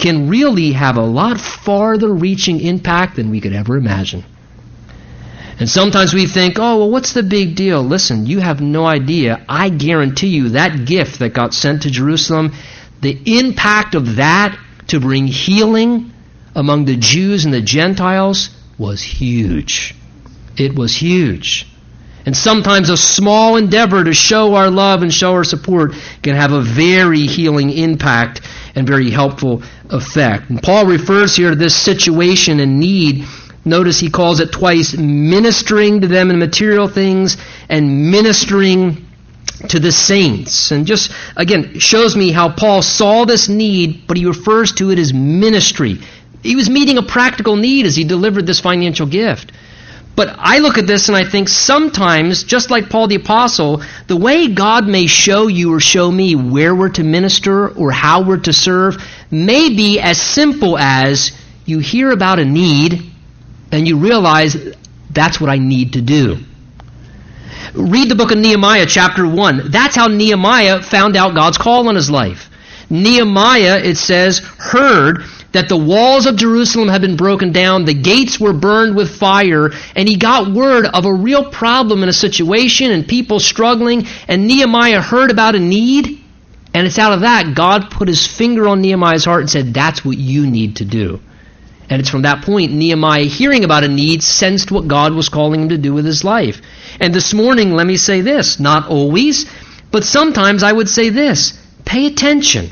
can 0.00 0.28
really 0.28 0.72
have 0.72 0.96
a 0.96 1.04
lot 1.04 1.38
farther 1.38 2.12
reaching 2.12 2.60
impact 2.60 3.16
than 3.16 3.30
we 3.30 3.40
could 3.40 3.52
ever 3.52 3.76
imagine. 3.76 4.24
And 5.58 5.68
sometimes 5.68 6.14
we 6.14 6.26
think, 6.26 6.58
oh, 6.58 6.78
well, 6.78 6.90
what's 6.90 7.12
the 7.12 7.22
big 7.22 7.54
deal? 7.54 7.82
Listen, 7.82 8.24
you 8.24 8.40
have 8.40 8.62
no 8.62 8.86
idea. 8.86 9.44
I 9.46 9.68
guarantee 9.68 10.28
you 10.28 10.50
that 10.50 10.86
gift 10.86 11.18
that 11.18 11.34
got 11.34 11.52
sent 11.52 11.82
to 11.82 11.90
Jerusalem, 11.90 12.54
the 13.02 13.38
impact 13.38 13.94
of 13.94 14.16
that 14.16 14.58
to 14.88 15.00
bring 15.00 15.26
healing 15.26 16.12
among 16.54 16.86
the 16.86 16.96
Jews 16.96 17.44
and 17.44 17.52
the 17.52 17.60
Gentiles 17.60 18.50
was 18.78 19.02
huge. 19.02 19.94
It 20.56 20.74
was 20.74 20.96
huge. 20.96 21.66
And 22.26 22.36
sometimes 22.36 22.90
a 22.90 22.96
small 22.96 23.56
endeavor 23.56 24.04
to 24.04 24.12
show 24.12 24.54
our 24.54 24.70
love 24.70 25.02
and 25.02 25.12
show 25.12 25.32
our 25.32 25.44
support 25.44 25.94
can 26.22 26.36
have 26.36 26.52
a 26.52 26.60
very 26.60 27.26
healing 27.26 27.70
impact 27.70 28.42
and 28.74 28.86
very 28.86 29.10
helpful 29.10 29.62
effect. 29.88 30.50
And 30.50 30.62
Paul 30.62 30.86
refers 30.86 31.34
here 31.34 31.50
to 31.50 31.56
this 31.56 31.76
situation 31.76 32.60
and 32.60 32.78
need. 32.78 33.24
Notice 33.64 34.00
he 34.00 34.10
calls 34.10 34.40
it 34.40 34.52
twice 34.52 34.94
ministering 34.96 36.02
to 36.02 36.08
them 36.08 36.30
in 36.30 36.38
material 36.38 36.88
things 36.88 37.36
and 37.68 38.10
ministering 38.10 39.06
to 39.68 39.78
the 39.78 39.92
saints. 39.92 40.70
And 40.70 40.86
just, 40.86 41.12
again, 41.36 41.78
shows 41.78 42.16
me 42.16 42.32
how 42.32 42.50
Paul 42.50 42.82
saw 42.82 43.24
this 43.24 43.48
need, 43.48 44.06
but 44.06 44.16
he 44.16 44.24
refers 44.24 44.72
to 44.72 44.90
it 44.90 44.98
as 44.98 45.12
ministry. 45.12 45.98
He 46.42 46.56
was 46.56 46.70
meeting 46.70 46.96
a 46.96 47.02
practical 47.02 47.56
need 47.56 47.86
as 47.86 47.96
he 47.96 48.04
delivered 48.04 48.46
this 48.46 48.60
financial 48.60 49.06
gift. 49.06 49.52
But 50.16 50.34
I 50.38 50.58
look 50.58 50.76
at 50.76 50.86
this 50.86 51.08
and 51.08 51.16
I 51.16 51.24
think 51.24 51.48
sometimes, 51.48 52.44
just 52.44 52.70
like 52.70 52.90
Paul 52.90 53.06
the 53.06 53.14
Apostle, 53.14 53.82
the 54.06 54.16
way 54.16 54.48
God 54.48 54.86
may 54.86 55.06
show 55.06 55.46
you 55.46 55.72
or 55.72 55.80
show 55.80 56.10
me 56.10 56.34
where 56.34 56.74
we're 56.74 56.90
to 56.90 57.04
minister 57.04 57.68
or 57.68 57.90
how 57.90 58.22
we're 58.22 58.40
to 58.40 58.52
serve 58.52 59.02
may 59.30 59.70
be 59.70 59.98
as 59.98 60.20
simple 60.20 60.76
as 60.76 61.32
you 61.64 61.78
hear 61.78 62.10
about 62.10 62.38
a 62.38 62.44
need 62.44 63.10
and 63.72 63.86
you 63.86 63.96
realize 63.96 64.56
that's 65.10 65.40
what 65.40 65.48
I 65.48 65.56
need 65.56 65.94
to 65.94 66.02
do. 66.02 66.38
Read 67.74 68.10
the 68.10 68.16
book 68.16 68.32
of 68.32 68.38
Nehemiah, 68.38 68.86
chapter 68.86 69.26
1. 69.26 69.70
That's 69.70 69.94
how 69.94 70.08
Nehemiah 70.08 70.82
found 70.82 71.16
out 71.16 71.34
God's 71.34 71.58
call 71.58 71.88
on 71.88 71.94
his 71.94 72.10
life. 72.10 72.50
Nehemiah, 72.90 73.78
it 73.78 73.96
says, 73.96 74.40
heard 74.40 75.24
that 75.52 75.68
the 75.68 75.76
walls 75.76 76.26
of 76.26 76.36
Jerusalem 76.36 76.88
had 76.88 77.00
been 77.00 77.16
broken 77.16 77.52
down, 77.52 77.84
the 77.84 77.94
gates 77.94 78.38
were 78.38 78.52
burned 78.52 78.96
with 78.96 79.16
fire, 79.16 79.70
and 79.96 80.08
he 80.08 80.16
got 80.16 80.52
word 80.52 80.86
of 80.86 81.04
a 81.06 81.12
real 81.12 81.50
problem 81.50 82.02
in 82.02 82.08
a 82.08 82.12
situation 82.12 82.92
and 82.92 83.06
people 83.06 83.40
struggling, 83.40 84.06
and 84.28 84.46
Nehemiah 84.46 85.00
heard 85.00 85.30
about 85.30 85.56
a 85.56 85.60
need, 85.60 86.20
and 86.72 86.86
it's 86.86 86.98
out 86.98 87.12
of 87.12 87.22
that 87.22 87.54
God 87.54 87.90
put 87.90 88.06
his 88.06 88.26
finger 88.26 88.68
on 88.68 88.80
Nehemiah's 88.80 89.24
heart 89.24 89.40
and 89.40 89.50
said, 89.50 89.74
That's 89.74 90.04
what 90.04 90.16
you 90.16 90.46
need 90.46 90.76
to 90.76 90.84
do. 90.84 91.20
And 91.88 91.98
it's 91.98 92.08
from 92.08 92.22
that 92.22 92.44
point 92.44 92.72
Nehemiah, 92.72 93.24
hearing 93.24 93.64
about 93.64 93.82
a 93.82 93.88
need, 93.88 94.22
sensed 94.22 94.70
what 94.70 94.86
God 94.86 95.12
was 95.12 95.28
calling 95.28 95.62
him 95.62 95.68
to 95.70 95.78
do 95.78 95.92
with 95.92 96.04
his 96.04 96.22
life. 96.22 96.62
And 97.00 97.12
this 97.12 97.34
morning, 97.34 97.72
let 97.72 97.86
me 97.86 97.96
say 97.96 98.20
this 98.20 98.60
not 98.60 98.88
always, 98.88 99.50
but 99.90 100.04
sometimes 100.04 100.62
I 100.62 100.72
would 100.72 100.88
say 100.88 101.08
this 101.08 101.58
pay 101.84 102.06
attention. 102.06 102.70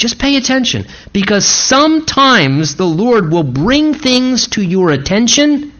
Just 0.00 0.18
pay 0.18 0.36
attention 0.36 0.86
because 1.12 1.44
sometimes 1.44 2.76
the 2.76 2.86
Lord 2.86 3.30
will 3.30 3.42
bring 3.42 3.92
things 3.92 4.48
to 4.48 4.62
your 4.62 4.92
attention 4.92 5.74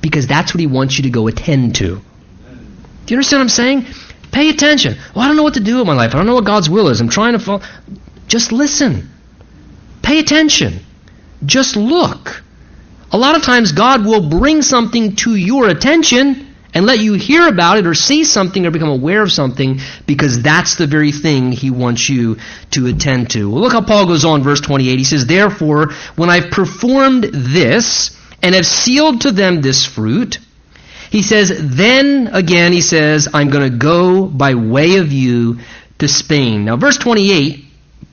because 0.00 0.28
that's 0.28 0.54
what 0.54 0.60
He 0.60 0.68
wants 0.68 0.96
you 0.96 1.02
to 1.02 1.10
go 1.10 1.26
attend 1.26 1.74
to. 1.74 1.96
Do 1.96 2.00
you 3.08 3.16
understand 3.16 3.40
what 3.40 3.42
I'm 3.42 3.48
saying? 3.48 3.86
Pay 4.30 4.50
attention. 4.50 4.96
Well, 5.16 5.24
I 5.24 5.26
don't 5.26 5.36
know 5.36 5.42
what 5.42 5.54
to 5.54 5.60
do 5.60 5.78
with 5.78 5.86
my 5.88 5.94
life. 5.94 6.14
I 6.14 6.18
don't 6.18 6.26
know 6.26 6.36
what 6.36 6.44
God's 6.44 6.70
will 6.70 6.86
is. 6.90 7.00
I'm 7.00 7.08
trying 7.08 7.32
to 7.32 7.40
follow. 7.40 7.62
Just 8.28 8.52
listen. 8.52 9.10
Pay 10.00 10.20
attention. 10.20 10.78
Just 11.44 11.74
look. 11.74 12.44
A 13.10 13.18
lot 13.18 13.34
of 13.34 13.42
times 13.42 13.72
God 13.72 14.06
will 14.06 14.30
bring 14.30 14.62
something 14.62 15.16
to 15.16 15.34
your 15.34 15.68
attention 15.68 16.49
and 16.72 16.86
let 16.86 17.00
you 17.00 17.14
hear 17.14 17.48
about 17.48 17.78
it 17.78 17.86
or 17.86 17.94
see 17.94 18.24
something 18.24 18.64
or 18.64 18.70
become 18.70 18.88
aware 18.88 19.22
of 19.22 19.32
something 19.32 19.80
because 20.06 20.42
that's 20.42 20.76
the 20.76 20.86
very 20.86 21.12
thing 21.12 21.52
he 21.52 21.70
wants 21.70 22.08
you 22.08 22.36
to 22.70 22.86
attend 22.86 23.30
to. 23.30 23.50
Well, 23.50 23.62
look 23.62 23.72
how 23.72 23.82
Paul 23.82 24.06
goes 24.06 24.24
on, 24.24 24.42
verse 24.42 24.60
28. 24.60 24.98
He 24.98 25.04
says, 25.04 25.26
Therefore, 25.26 25.92
when 26.16 26.30
I've 26.30 26.50
performed 26.50 27.24
this 27.24 28.16
and 28.42 28.54
have 28.54 28.66
sealed 28.66 29.22
to 29.22 29.32
them 29.32 29.60
this 29.60 29.84
fruit, 29.84 30.38
he 31.10 31.22
says, 31.22 31.52
then 31.76 32.28
again, 32.28 32.72
he 32.72 32.80
says, 32.80 33.28
I'm 33.34 33.50
going 33.50 33.70
to 33.70 33.76
go 33.76 34.26
by 34.26 34.54
way 34.54 34.96
of 34.96 35.10
you 35.12 35.58
to 35.98 36.06
Spain. 36.06 36.64
Now, 36.64 36.76
verse 36.76 36.96
28, 36.98 37.64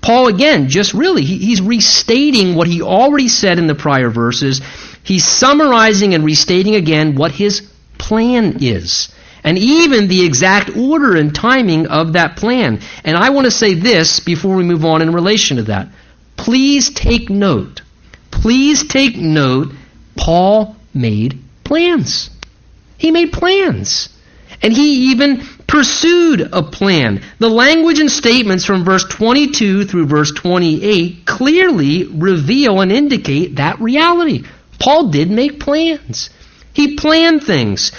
Paul 0.02 0.28
again, 0.28 0.68
just 0.68 0.96
really, 0.96 1.24
he, 1.24 1.38
he's 1.38 1.62
restating 1.62 2.56
what 2.56 2.68
he 2.68 2.82
already 2.82 3.28
said 3.28 3.60
in 3.60 3.68
the 3.68 3.76
prior 3.76 4.10
verses. 4.10 4.62
He's 5.04 5.26
summarizing 5.26 6.16
and 6.16 6.26
restating 6.26 6.74
again 6.76 7.16
what 7.16 7.32
his 7.32 7.70
plan 8.08 8.58
is. 8.62 9.10
And 9.44 9.58
even 9.58 10.08
the 10.08 10.26
exact 10.26 10.76
order 10.76 11.16
and 11.16 11.34
timing 11.34 11.88
of 11.88 12.14
that 12.14 12.38
plan. 12.38 12.80
And 13.04 13.18
I 13.18 13.30
want 13.30 13.46
to 13.46 13.52
say 13.52 13.74
this 13.74 14.20
before 14.20 14.56
we 14.56 14.64
move 14.64 14.86
on 14.86 15.02
in 15.02 15.14
relation 15.14 15.58
to 15.58 15.64
that. 15.64 15.90
Please 16.38 16.90
take 16.90 17.30
note. 17.30 17.82
Please 18.32 18.88
take 18.88 19.18
note. 19.18 19.74
Paul 20.16 20.76
made 20.94 21.40
plans. 21.64 22.30
He 22.98 23.12
made 23.12 23.32
plans. 23.32 24.10
And 24.62 24.74
he 24.74 25.12
even 25.12 25.46
pursued 25.68 26.42
a 26.42 26.64
plan. 26.64 27.22
The 27.40 27.50
language 27.50 28.00
and 28.00 28.12
statements 28.12 28.66
from 28.66 28.86
verse 28.86 29.04
22 29.04 29.86
through 29.86 30.08
verse 30.08 30.32
28 30.32 31.26
clearly 31.26 32.06
reveal 32.06 32.82
and 32.82 32.92
indicate 32.92 33.58
that 33.58 33.80
reality. 33.80 34.46
Paul 34.80 35.10
did 35.10 35.30
make 35.30 35.60
plans. 35.60 36.30
He 36.78 36.94
planned 36.94 37.44
things. 37.44 37.92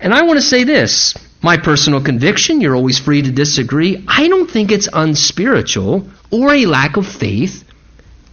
And 0.00 0.14
I 0.14 0.22
want 0.22 0.38
to 0.38 0.46
say 0.54 0.64
this 0.64 1.14
my 1.42 1.58
personal 1.58 2.00
conviction, 2.00 2.62
you're 2.62 2.74
always 2.74 2.98
free 2.98 3.20
to 3.20 3.30
disagree. 3.30 4.02
I 4.08 4.26
don't 4.28 4.50
think 4.50 4.72
it's 4.72 4.88
unspiritual 4.90 6.08
or 6.30 6.54
a 6.54 6.64
lack 6.64 6.96
of 6.96 7.06
faith 7.06 7.62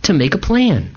to 0.04 0.14
make 0.14 0.36
a 0.36 0.38
plan, 0.38 0.96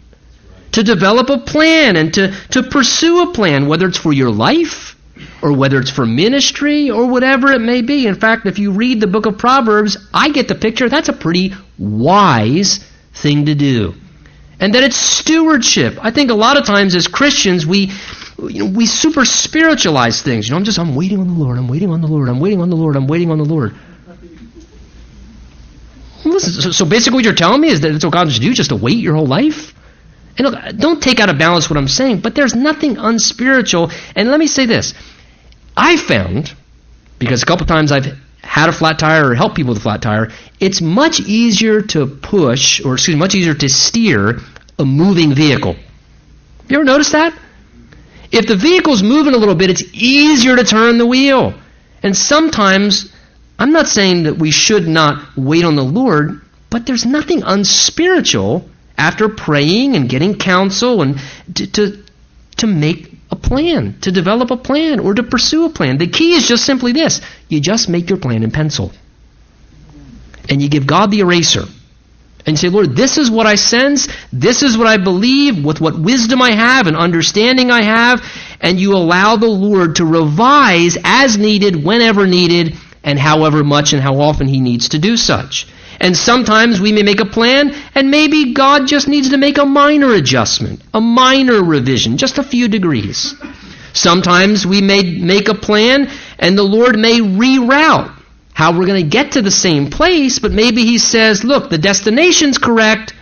to 0.71 0.85
develop 0.85 1.31
a 1.31 1.39
plan, 1.39 1.97
and 1.97 2.15
to, 2.15 2.33
to 2.51 2.63
pursue 2.63 3.29
a 3.29 3.33
plan, 3.33 3.67
whether 3.67 3.89
it's 3.89 3.99
for 3.99 4.13
your 4.13 4.31
life 4.31 4.97
or 5.43 5.53
whether 5.53 5.81
it's 5.81 5.91
for 5.91 6.07
ministry 6.07 6.89
or 6.89 7.07
whatever 7.07 7.51
it 7.51 7.61
may 7.61 7.83
be. 7.83 8.07
In 8.07 8.15
fact, 8.15 8.47
if 8.47 8.61
you 8.61 8.71
read 8.71 9.01
the 9.01 9.09
book 9.09 9.27
of 9.27 9.37
Proverbs, 9.37 9.97
I 10.15 10.31
get 10.31 10.47
the 10.47 10.55
picture 10.55 10.89
that's 10.89 11.09
a 11.09 11.13
pretty 11.13 11.55
wise 11.77 12.79
thing 13.15 13.47
to 13.47 13.57
do. 13.57 13.97
And 14.63 14.77
that 14.77 14.85
it's 14.85 14.97
stewardship. 14.97 15.99
I 16.01 16.13
think 16.13 16.31
a 16.31 16.35
lot 16.35 16.57
of 16.57 16.65
times 16.65 16.95
as 16.95 17.09
Christians, 17.09 17.67
we 17.67 17.91
you 18.39 18.65
know, 18.65 18.71
we 18.71 18.87
super 18.87 19.25
spiritualize 19.25 20.23
things. 20.23 20.47
You 20.47 20.53
know, 20.53 20.59
I'm 20.59 20.65
just 20.65 20.79
I'm 20.79 20.95
waiting 20.95 21.19
on 21.19 21.27
the 21.27 21.35
Lord. 21.35 21.59
I'm 21.59 21.67
waiting 21.67 21.91
on 21.91 22.01
the 22.01 22.07
Lord. 22.07 22.29
I'm 22.29 22.39
waiting 22.39 22.61
on 22.61 22.71
the 22.71 22.77
Lord. 22.77 22.95
I'm 22.95 23.09
waiting 23.09 23.33
on 23.33 23.39
the 23.39 23.45
Lord. 23.45 23.75
Listen, 26.25 26.53
so, 26.53 26.71
so 26.71 26.85
basically, 26.85 27.17
what 27.17 27.25
you're 27.25 27.35
telling 27.35 27.61
me 27.61 27.71
is 27.71 27.81
that 27.81 27.91
it's 27.91 28.05
what 28.05 28.13
God 28.13 28.31
should 28.31 28.41
do, 28.41 28.55
just 28.55 28.71
to 28.71 28.77
wait 28.77 28.99
your 28.99 29.17
whole 29.17 29.27
life. 29.27 29.75
And 30.39 30.47
look, 30.47 30.77
don't 30.77 31.03
take 31.03 31.19
out 31.19 31.29
of 31.29 31.39
balance 31.39 31.69
what 31.69 31.77
I'm 31.77 31.89
saying, 31.89 32.21
but 32.21 32.37
there's 32.37 32.55
nothing 32.55 32.99
unspiritual. 32.99 33.91
And 34.15 34.31
let 34.31 34.39
me 34.39 34.47
say 34.47 34.67
this: 34.67 34.95
I 35.77 35.97
found 35.97 36.55
because 37.19 37.43
a 37.43 37.47
couple 37.47 37.67
times 37.67 37.91
I've 37.91 38.17
had 38.43 38.69
a 38.69 38.73
flat 38.73 38.99
tire 38.99 39.31
or 39.31 39.35
helped 39.35 39.57
people 39.57 39.71
with 39.71 39.79
a 39.79 39.83
flat 39.83 40.03
tire, 40.03 40.31
it's 40.61 40.81
much 40.81 41.21
easier 41.21 41.83
to 41.83 42.07
push, 42.07 42.85
or 42.85 42.95
excuse 42.95 43.17
me, 43.17 43.19
much 43.19 43.35
easier 43.35 43.55
to 43.55 43.69
steer 43.69 44.41
a 44.79 44.85
moving 44.85 45.35
vehicle. 45.35 45.77
You 46.69 46.77
ever 46.77 46.85
notice 46.85 47.13
that? 47.13 47.39
If 48.31 48.47
the 48.47 48.57
vehicle's 48.57 49.03
moving 49.03 49.35
a 49.35 49.37
little 49.37 49.55
bit, 49.55 49.71
it's 49.71 49.85
easier 49.93 50.57
to 50.57 50.65
turn 50.65 50.99
the 50.99 51.07
wheel. 51.07 51.55
And 52.03 52.17
sometimes, 52.17 53.13
I'm 53.59 53.73
not 53.73 53.87
saying 53.87 54.25
that 54.25 54.39
we 54.39 54.51
should 54.51 54.89
not 54.89 55.37
wait 55.37 55.65
on 55.65 55.77
the 55.77 55.85
Lord, 55.85 56.41
but 56.71 56.87
there's 56.87 57.05
nothing 57.05 57.43
unspiritual 57.43 58.69
after 58.97 59.29
praying 59.29 59.97
and 59.97 60.09
getting 60.09 60.37
counsel 60.37 61.03
and 61.03 61.21
to, 61.55 61.67
to, 61.73 62.03
to 62.59 62.67
make 62.67 63.13
a 63.31 63.37
plan, 63.37 63.99
to 64.01 64.13
develop 64.13 64.51
a 64.51 64.57
plan, 64.57 65.01
or 65.01 65.15
to 65.15 65.23
pursue 65.23 65.67
a 65.67 65.71
plan. 65.71 65.99
The 65.99 66.07
key 66.07 66.33
is 66.35 66.49
just 66.49 66.65
simply 66.65 66.93
this 66.93 67.21
you 67.49 67.61
just 67.61 67.89
make 67.89 68.09
your 68.09 68.19
plan 68.19 68.43
in 68.43 68.51
pencil. 68.51 68.93
And 70.49 70.61
you 70.61 70.69
give 70.69 70.87
God 70.87 71.11
the 71.11 71.21
eraser 71.21 71.65
and 72.47 72.59
say, 72.59 72.69
Lord, 72.69 72.97
this 72.97 73.19
is 73.19 73.31
what 73.31 73.47
I 73.47 73.55
sense, 73.55 74.09
this 74.33 74.63
is 74.63 74.77
what 74.77 74.87
I 74.87 74.97
believe, 74.97 75.65
with 75.65 75.81
what 75.81 75.99
wisdom 75.99 76.43
I 76.43 76.53
have 76.53 76.87
and 76.87 76.97
understanding 76.97 77.71
I 77.71 77.83
have, 77.83 78.25
and 78.61 78.81
you 78.81 78.95
allow 78.95 79.37
the 79.37 79.47
Lord 79.47 79.97
to 79.97 80.05
revise 80.05 80.99
as 81.05 81.39
needed, 81.39 81.85
whenever 81.85 82.27
needed, 82.27 82.77
and 83.05 83.19
however 83.19 83.63
much 83.65 83.93
and 83.93 84.03
how 84.03 84.21
often 84.21 84.49
He 84.49 84.61
needs 84.61 84.91
to 84.91 84.99
do 84.99 85.17
such. 85.17 85.67
And 86.01 86.17
sometimes 86.17 86.81
we 86.81 86.91
may 86.91 87.03
make 87.03 87.21
a 87.21 87.25
plan, 87.25 87.75
and 87.95 88.11
maybe 88.11 88.55
God 88.55 88.87
just 88.89 89.07
needs 89.07 89.31
to 89.31 89.37
make 89.37 89.59
a 89.59 89.65
minor 89.65 90.13
adjustment, 90.15 90.83
a 90.93 91.01
minor 91.01 91.63
revision, 91.63 92.17
just 92.17 92.39
a 92.39 92.43
few 92.43 92.67
degrees. 92.67 93.35
Sometimes 93.93 94.67
we 94.67 94.81
may 94.81 95.21
make 95.21 95.49
a 95.49 95.55
plan, 95.55 96.11
and 96.39 96.59
the 96.59 96.63
Lord 96.63 96.99
may 96.99 97.21
reroute 97.21 98.22
how 98.55 98.77
we're 98.79 98.87
going 98.87 99.03
to 99.03 99.09
get 99.09 99.33
to 99.33 99.43
the 99.43 99.51
same 99.51 99.91
place, 99.91 100.39
but 100.39 100.53
maybe 100.53 100.85
he 100.85 100.99
says, 100.99 101.43
look, 101.43 101.71
the 101.71 101.79
destination's 101.79 102.59
correct, 102.59 103.15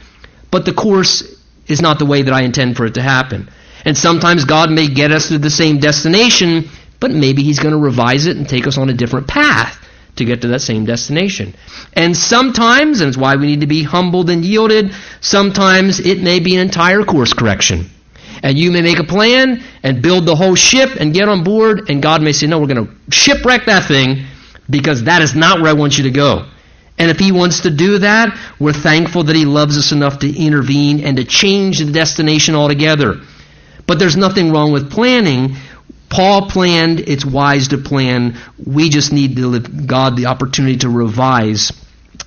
but 0.51 0.64
the 0.64 0.72
course 0.72 1.22
is 1.66 1.81
not 1.81 1.99
the 1.99 2.07
way 2.07 2.22
that 2.22 2.35
I 2.35 2.43
intend 2.43 2.76
for 2.76 2.87
it 2.87 2.95
to 2.95 3.03
happen. 3.03 3.49
And 3.85 3.97
sometimes 3.97 4.45
God 4.45 4.70
may 4.70 4.89
get 4.89 5.12
us 5.12 5.28
to 5.28 5.39
the 5.39 5.51
same 5.51 5.78
destination, 5.78 6.68
but 6.99 7.11
maybe 7.11 7.43
he's 7.43 7.61
going 7.61 7.72
to 7.72 7.81
revise 7.81 8.26
it 8.26 8.37
and 8.37 8.49
take 8.49 8.66
us 8.66 8.76
on 8.76 8.91
a 8.91 8.95
different 8.95 9.28
path 9.28 9.78
to 10.16 10.24
get 10.24 10.43
to 10.43 10.49
that 10.49 10.61
same 10.61 10.85
destination. 10.85 11.55
And 11.95 12.16
sometimes, 12.16 13.01
and 13.01 13.09
it's 13.09 13.16
why 13.16 13.37
we 13.37 13.47
need 13.47 13.61
to 13.61 13.66
be 13.66 13.85
humbled 13.85 14.28
and 14.28 14.45
yielded, 14.45 14.93
sometimes 15.20 16.01
it 16.01 16.20
may 16.20 16.41
be 16.41 16.57
an 16.57 16.62
entire 16.62 17.05
course 17.05 17.33
correction. 17.33 17.87
And 18.43 18.59
you 18.59 18.70
may 18.70 18.83
make 18.83 18.99
a 18.99 19.05
plan 19.05 19.62
and 19.83 20.03
build 20.03 20.26
the 20.26 20.35
whole 20.35 20.57
ship 20.57 20.97
and 20.99 21.14
get 21.14 21.28
on 21.28 21.45
board, 21.45 21.89
and 21.89 22.03
God 22.03 22.20
may 22.20 22.33
say, 22.33 22.49
no, 22.49 22.59
we're 22.59 22.66
going 22.66 22.87
to 22.87 22.95
shipwreck 23.11 23.66
that 23.66 23.87
thing 23.87 24.26
because 24.71 25.05
that 25.05 25.23
is 25.23 25.35
not 25.35 25.61
where 25.61 25.71
I 25.71 25.75
want 25.75 25.99
you 25.99 26.05
to 26.05 26.11
go. 26.11 26.47
And 26.99 27.11
if 27.11 27.18
He 27.18 27.33
wants 27.33 27.61
to 27.61 27.71
do 27.71 27.99
that, 27.99 28.39
we're 28.59 28.73
thankful 28.73 29.25
that 29.25 29.37
He 29.37 29.45
loves 29.45 29.77
us 29.77 29.93
enough 29.93 30.21
to 30.21 30.29
intervene 30.29 31.01
and 31.01 31.16
to 31.16 31.25
change 31.25 31.79
the 31.79 31.93
destination 31.93 32.55
altogether. 32.55 33.21
But 33.87 33.99
there's 33.99 34.16
nothing 34.16 34.53
wrong 34.53 34.73
with 34.73 34.91
planning. 34.91 35.57
Paul 36.09 36.49
planned, 36.49 37.01
it's 37.01 37.25
wise 37.25 37.68
to 37.68 37.79
plan. 37.79 38.37
We 38.64 38.89
just 38.89 39.12
need 39.12 39.37
to 39.37 39.59
give 39.59 39.87
God 39.87 40.16
the 40.16 40.27
opportunity 40.27 40.79
to 40.79 40.89
revise 40.89 41.73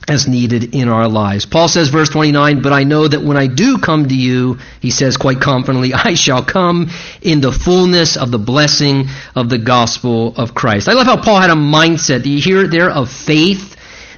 as 0.07 0.27
needed 0.27 0.75
in 0.75 0.89
our 0.89 1.07
lives. 1.07 1.45
Paul 1.45 1.67
says, 1.67 1.89
verse 1.89 2.09
29, 2.09 2.61
But 2.61 2.73
I 2.73 2.83
know 2.83 3.07
that 3.07 3.21
when 3.21 3.37
I 3.37 3.47
do 3.47 3.77
come 3.77 4.07
to 4.07 4.15
you, 4.15 4.59
he 4.81 4.91
says 4.91 5.17
quite 5.17 5.39
confidently, 5.39 5.93
I 5.93 6.15
shall 6.15 6.43
come 6.43 6.89
in 7.21 7.41
the 7.41 7.51
fullness 7.51 8.17
of 8.17 8.31
the 8.31 8.39
blessing 8.39 9.07
of 9.35 9.49
the 9.49 9.57
gospel 9.57 10.35
of 10.35 10.53
Christ. 10.53 10.89
I 10.89 10.93
love 10.93 11.05
how 11.05 11.21
Paul 11.21 11.39
had 11.39 11.49
a 11.49 11.55
mindset. 11.55 12.23
Do 12.23 12.29
you 12.29 12.41
hear 12.41 12.65
it 12.65 12.71
there 12.71 12.89
of 12.89 13.09
faith? 13.09 13.71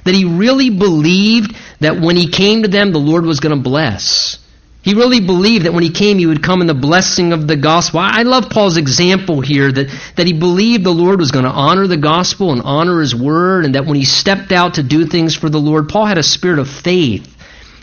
That 0.04 0.14
he 0.14 0.24
really 0.24 0.70
believed 0.70 1.56
that 1.80 2.00
when 2.00 2.16
he 2.16 2.28
came 2.28 2.62
to 2.62 2.68
them, 2.68 2.92
the 2.92 2.98
Lord 2.98 3.24
was 3.24 3.40
going 3.40 3.56
to 3.56 3.62
bless. 3.62 4.38
He 4.86 4.94
really 4.94 5.18
believed 5.18 5.64
that 5.64 5.72
when 5.72 5.82
he 5.82 5.90
came, 5.90 6.16
he 6.16 6.26
would 6.26 6.44
come 6.44 6.60
in 6.60 6.68
the 6.68 6.72
blessing 6.72 7.32
of 7.32 7.48
the 7.48 7.56
gospel. 7.56 7.98
I 7.98 8.22
love 8.22 8.50
Paul's 8.50 8.76
example 8.76 9.40
here 9.40 9.72
that, 9.72 9.88
that 10.14 10.28
he 10.28 10.32
believed 10.32 10.84
the 10.84 10.90
Lord 10.90 11.18
was 11.18 11.32
going 11.32 11.44
to 11.44 11.50
honor 11.50 11.88
the 11.88 11.96
gospel 11.96 12.52
and 12.52 12.62
honor 12.62 13.00
his 13.00 13.12
word, 13.12 13.64
and 13.64 13.74
that 13.74 13.84
when 13.84 13.96
he 13.96 14.04
stepped 14.04 14.52
out 14.52 14.74
to 14.74 14.84
do 14.84 15.04
things 15.04 15.34
for 15.34 15.50
the 15.50 15.58
Lord, 15.58 15.88
Paul 15.88 16.06
had 16.06 16.18
a 16.18 16.22
spirit 16.22 16.60
of 16.60 16.70
faith 16.70 17.36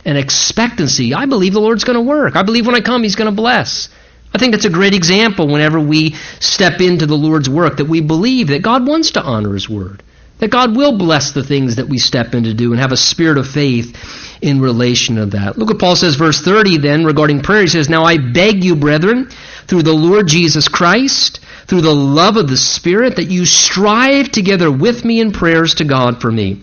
and 0.05 0.17
expectancy. 0.17 1.13
I 1.13 1.25
believe 1.25 1.51
the 1.51 1.59
Lord's 1.59 1.83
going 1.83 1.97
to 1.97 2.01
work. 2.01 2.37
I 2.37 2.43
believe 2.43 2.65
when 2.65 2.75
I 2.75 2.79
come, 2.79 3.03
he's 3.03 3.17
going 3.17 3.29
to 3.29 3.35
bless. 3.35 3.89
I 4.33 4.37
think 4.37 4.53
that's 4.53 4.63
a 4.63 4.69
great 4.69 4.93
example 4.93 5.49
whenever 5.49 5.81
we 5.81 6.15
step 6.39 6.79
into 6.79 7.05
the 7.05 7.17
Lord's 7.17 7.49
work, 7.49 7.75
that 7.77 7.89
we 7.89 7.99
believe 7.99 8.47
that 8.47 8.61
God 8.61 8.87
wants 8.87 9.11
to 9.11 9.21
honor 9.21 9.53
his 9.53 9.67
word 9.67 10.01
that 10.39 10.51
God 10.51 10.75
will 10.75 10.97
bless 10.97 11.31
the 11.31 11.43
things 11.43 11.77
that 11.77 11.87
we 11.87 11.97
step 11.97 12.33
in 12.33 12.43
to 12.43 12.53
do 12.53 12.71
and 12.71 12.81
have 12.81 12.91
a 12.91 12.97
spirit 12.97 13.37
of 13.37 13.47
faith 13.47 13.95
in 14.41 14.59
relation 14.59 15.15
to 15.15 15.25
that. 15.27 15.57
Look 15.57 15.69
what 15.69 15.79
Paul 15.79 15.95
says, 15.95 16.15
verse 16.15 16.41
30 16.41 16.79
then, 16.79 17.05
regarding 17.05 17.41
prayer. 17.41 17.61
He 17.61 17.67
says, 17.67 17.89
Now 17.89 18.03
I 18.03 18.17
beg 18.17 18.63
you, 18.63 18.75
brethren, 18.75 19.29
through 19.67 19.83
the 19.83 19.93
Lord 19.93 20.27
Jesus 20.27 20.67
Christ, 20.67 21.39
through 21.67 21.81
the 21.81 21.95
love 21.95 22.35
of 22.35 22.49
the 22.49 22.57
Spirit, 22.57 23.15
that 23.15 23.31
you 23.31 23.45
strive 23.45 24.29
together 24.29 24.69
with 24.69 25.05
me 25.05 25.21
in 25.21 25.31
prayers 25.31 25.75
to 25.75 25.85
God 25.85 26.19
for 26.19 26.31
me, 26.31 26.61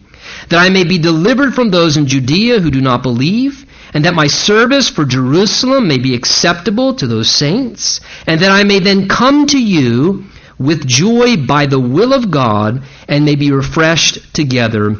that 0.50 0.58
I 0.58 0.68
may 0.68 0.84
be 0.84 0.98
delivered 0.98 1.54
from 1.54 1.70
those 1.70 1.96
in 1.96 2.06
Judea 2.06 2.60
who 2.60 2.70
do 2.70 2.82
not 2.82 3.02
believe, 3.02 3.64
and 3.94 4.04
that 4.04 4.14
my 4.14 4.26
service 4.26 4.88
for 4.90 5.04
Jerusalem 5.04 5.88
may 5.88 5.98
be 5.98 6.14
acceptable 6.14 6.94
to 6.94 7.06
those 7.06 7.30
saints, 7.30 8.00
and 8.26 8.42
that 8.42 8.52
I 8.52 8.64
may 8.64 8.80
then 8.80 9.08
come 9.08 9.46
to 9.46 9.58
you 9.58 10.26
with 10.60 10.86
joy 10.86 11.38
by 11.38 11.64
the 11.64 11.80
will 11.80 12.12
of 12.12 12.30
God 12.30 12.82
and 13.08 13.24
may 13.24 13.34
be 13.34 13.50
refreshed 13.50 14.34
together 14.34 14.94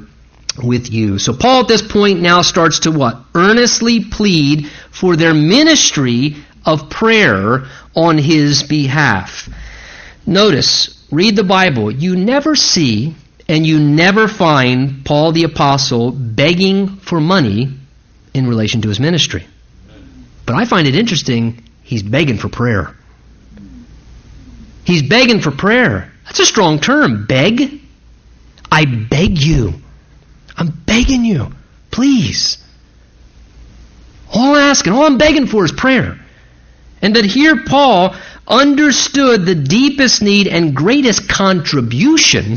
with 0.63 0.91
you. 0.91 1.19
So 1.19 1.35
Paul 1.35 1.61
at 1.61 1.69
this 1.69 1.83
point 1.83 2.21
now 2.21 2.41
starts 2.41 2.81
to 2.81 2.91
what? 2.91 3.19
Earnestly 3.35 4.05
plead 4.05 4.69
for 4.91 5.17
their 5.17 5.35
ministry 5.35 6.37
of 6.65 6.89
prayer 6.89 7.67
on 7.95 8.17
his 8.17 8.63
behalf. 8.63 9.49
Notice, 10.27 11.07
read 11.11 11.37
the 11.37 11.45
Bible. 11.45 11.91
You 11.91 12.17
never 12.17 12.57
see 12.57 13.15
and 13.47 13.67
you 13.67 13.79
never 13.79 14.29
find 14.29 15.05
Paul 15.05 15.33
the 15.33 15.45
Apostle 15.45 16.11
begging 16.11 16.97
for 16.97 17.21
money 17.21 17.69
in 18.33 18.47
relation 18.47 18.81
to 18.83 18.89
his 18.89 19.01
ministry. 19.01 19.47
But 20.47 20.55
I 20.55 20.65
find 20.65 20.87
it 20.89 20.95
interesting, 20.95 21.65
he's 21.83 22.03
begging 22.03 22.39
for 22.39 22.49
prayer. 22.49 22.95
He's 24.85 25.03
begging 25.03 25.41
for 25.41 25.51
prayer. 25.51 26.13
That's 26.25 26.41
a 26.41 26.47
strong 26.47 26.81
term. 26.81 27.27
Beg. 27.27 27.81
I 28.71 28.85
beg 28.85 29.39
you. 29.39 29.75
I'm 30.57 30.71
begging 30.87 31.25
you. 31.25 31.53
Please. 31.91 32.63
All 34.33 34.55
I'm 34.55 34.71
asking, 34.71 34.93
all 34.93 35.05
I'm 35.05 35.19
begging 35.19 35.47
for 35.47 35.65
is 35.65 35.73
prayer. 35.73 36.19
And 37.03 37.17
that 37.17 37.25
here 37.25 37.65
Paul 37.67 38.15
understood 38.47 39.45
the 39.45 39.55
deepest 39.55 40.23
need 40.23 40.47
and 40.47 40.75
greatest 40.75 41.29
contribution 41.29 42.57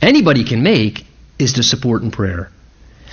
anybody 0.00 0.44
can 0.44 0.62
make 0.62 1.06
is 1.38 1.54
to 1.54 1.62
support 1.62 2.02
in 2.02 2.10
prayer. 2.10 2.50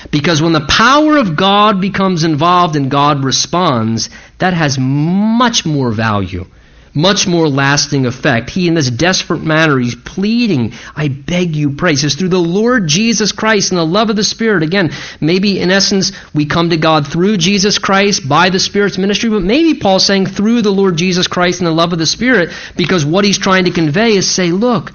Because 0.10 0.42
when 0.42 0.54
the 0.54 0.66
power 0.68 1.18
of 1.18 1.36
God 1.36 1.80
becomes 1.80 2.24
involved 2.24 2.76
and 2.76 2.90
God 2.90 3.24
responds, 3.24 4.10
that 4.40 4.54
has 4.54 4.80
much 4.80 5.66
more 5.66 5.92
value, 5.92 6.46
much 6.94 7.28
more 7.28 7.48
lasting 7.48 8.06
effect. 8.06 8.50
He, 8.50 8.68
in 8.68 8.74
this 8.74 8.90
desperate 8.90 9.44
manner, 9.44 9.80
he's 9.80 9.96
pleading, 9.96 10.74
I 10.96 11.08
beg 11.08 11.56
you, 11.56 11.76
pray. 11.76 11.92
He 11.92 11.98
says, 11.98 12.16
through 12.16 12.30
the 12.30 12.38
Lord 12.38 12.88
Jesus 12.88 13.32
Christ 13.32 13.72
and 13.72 13.80
the 13.80 13.86
love 13.86 14.10
of 14.10 14.16
the 14.16 14.24
Spirit. 14.24 14.64
Again, 14.64 14.92
maybe 15.22 15.60
in 15.60 15.72
essence, 15.72 16.12
we 16.34 16.46
come 16.46 16.70
to 16.72 16.78
God 16.78 17.08
through 17.08 17.38
Jesus 17.38 17.78
Christ 17.80 18.28
by 18.28 18.50
the 18.50 18.60
Spirit's 18.60 18.98
ministry, 18.98 19.30
but 19.30 19.42
maybe 19.42 19.80
Paul's 19.80 20.06
saying 20.06 20.26
through 20.26 20.62
the 20.62 20.72
Lord 20.72 20.98
Jesus 20.98 21.28
Christ 21.28 21.60
and 21.60 21.68
the 21.68 21.72
love 21.72 21.94
of 21.94 22.00
the 22.00 22.06
Spirit, 22.06 22.50
because 22.76 23.06
what 23.06 23.26
he's 23.26 23.40
trying 23.40 23.66
to 23.66 23.72
convey 23.72 24.16
is 24.16 24.30
say, 24.30 24.52
look, 24.52 24.92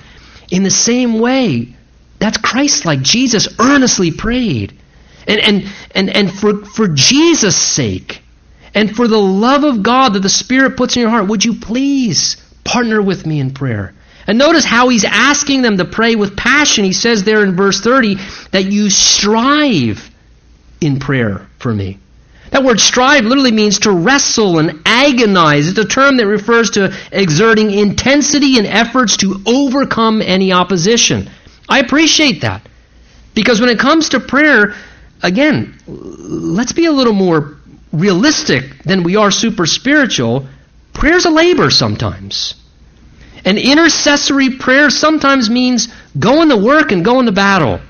in 0.51 0.63
the 0.63 0.71
same 0.71 1.19
way, 1.19 1.75
that's 2.19 2.39
Christ 2.39 2.85
like. 2.85 3.01
Jesus 3.01 3.49
earnestly 3.59 4.11
prayed. 4.11 4.73
And, 5.27 5.41
and, 5.41 5.65
and, 5.95 6.11
and 6.11 6.33
for, 6.33 6.65
for 6.65 6.89
Jesus' 6.89 7.57
sake, 7.57 8.23
and 8.77 8.95
for 8.95 9.09
the 9.09 9.18
love 9.18 9.64
of 9.64 9.83
God 9.83 10.12
that 10.12 10.20
the 10.20 10.29
Spirit 10.29 10.77
puts 10.77 10.97
in 10.97 11.01
your 11.01 11.09
heart, 11.09 11.29
would 11.29 11.43
you 11.43 11.55
please 11.55 12.37
partner 12.62 13.01
with 13.01 13.24
me 13.24 13.41
in 13.41 13.55
prayer? 13.55 13.95
And 14.27 14.37
notice 14.37 14.66
how 14.66 14.91
he's 14.91 15.05
asking 15.05 15.62
them 15.62 15.79
to 15.79 15.87
pray 15.87 16.14
with 16.14 16.37
passion. 16.37 16.85
He 16.85 16.93
says 16.93 17.24
there 17.24 17.43
in 17.43 17.57
verse 17.57 17.81
30 17.81 18.16
that 18.53 18.66
you 18.66 18.91
strive 18.91 20.11
in 20.79 20.99
prayer 20.99 21.47
for 21.59 21.72
me. 21.72 21.99
That 22.51 22.64
word 22.64 22.79
strive 22.79 23.24
literally 23.24 23.51
means 23.51 23.79
to 23.81 23.93
wrestle 23.93 24.59
and 24.59 24.83
agonize. 24.85 25.68
It's 25.68 25.79
a 25.79 25.87
term 25.87 26.18
that 26.18 26.27
refers 26.27 26.72
to 26.72 26.95
exerting 27.12 27.70
intensity 27.70 28.59
and 28.59 28.66
efforts 28.66 29.16
to 29.18 29.41
overcome 29.47 30.20
any 30.20 30.53
opposition. 30.53 31.31
I 31.66 31.79
appreciate 31.79 32.43
that. 32.43 32.61
Because 33.35 33.59
when 33.59 33.70
it 33.70 33.79
comes 33.79 34.11
to 34.11 34.20
prayer, 34.20 34.74
again, 35.22 35.79
let's 35.87 36.72
be 36.72 36.85
a 36.85 36.93
little 36.93 37.14
more 37.14 37.57
realistic 37.93 38.82
than 38.84 39.03
we 39.03 39.16
are 39.16 39.30
super 39.30 39.66
spiritual. 39.66 40.47
Prayer's 40.93 41.24
a 41.24 41.30
labor 41.30 41.70
sometimes. 41.70 42.55
And 43.45 43.59
intercessory 43.59 44.51
prayer 44.57 44.91
sometimes 44.91 45.49
means 45.49 45.89
going 46.18 46.49
to 46.49 46.57
work 46.57 46.91
and 46.91 47.05
going 47.05 47.26
to 47.26 47.32
battle. 47.32 47.80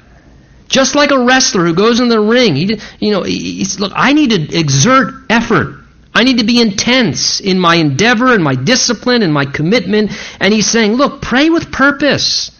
Just 0.68 0.94
like 0.94 1.12
a 1.12 1.24
wrestler 1.24 1.64
who 1.64 1.74
goes 1.74 2.00
in 2.00 2.08
the 2.08 2.20
ring, 2.20 2.56
he, 2.56 2.80
you 2.98 3.12
know, 3.12 3.22
he's, 3.22 3.78
look, 3.78 3.92
I 3.94 4.12
need 4.12 4.30
to 4.30 4.58
exert 4.58 5.14
effort. 5.30 5.76
I 6.12 6.24
need 6.24 6.38
to 6.38 6.44
be 6.44 6.60
intense 6.60 7.40
in 7.40 7.58
my 7.58 7.76
endeavor 7.76 8.32
and 8.32 8.42
my 8.42 8.54
discipline 8.54 9.22
and 9.22 9.32
my 9.32 9.44
commitment. 9.44 10.10
And 10.40 10.52
he's 10.52 10.66
saying, 10.66 10.94
look, 10.94 11.22
pray 11.22 11.50
with 11.50 11.70
purpose. 11.70 12.50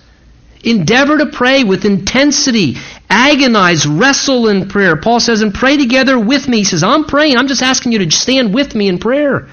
Endeavor 0.62 1.18
to 1.18 1.26
pray 1.26 1.64
with 1.64 1.84
intensity. 1.84 2.76
Agonize, 3.08 3.86
wrestle 3.86 4.48
in 4.48 4.68
prayer. 4.68 4.96
Paul 4.96 5.20
says, 5.20 5.42
and 5.42 5.54
pray 5.54 5.76
together 5.76 6.18
with 6.18 6.48
me. 6.48 6.58
He 6.58 6.64
says, 6.64 6.82
I'm 6.82 7.04
praying. 7.04 7.36
I'm 7.36 7.48
just 7.48 7.62
asking 7.62 7.92
you 7.92 8.00
to 8.00 8.10
stand 8.10 8.52
with 8.52 8.74
me 8.74 8.88
in 8.88 8.98
prayer. 8.98 9.48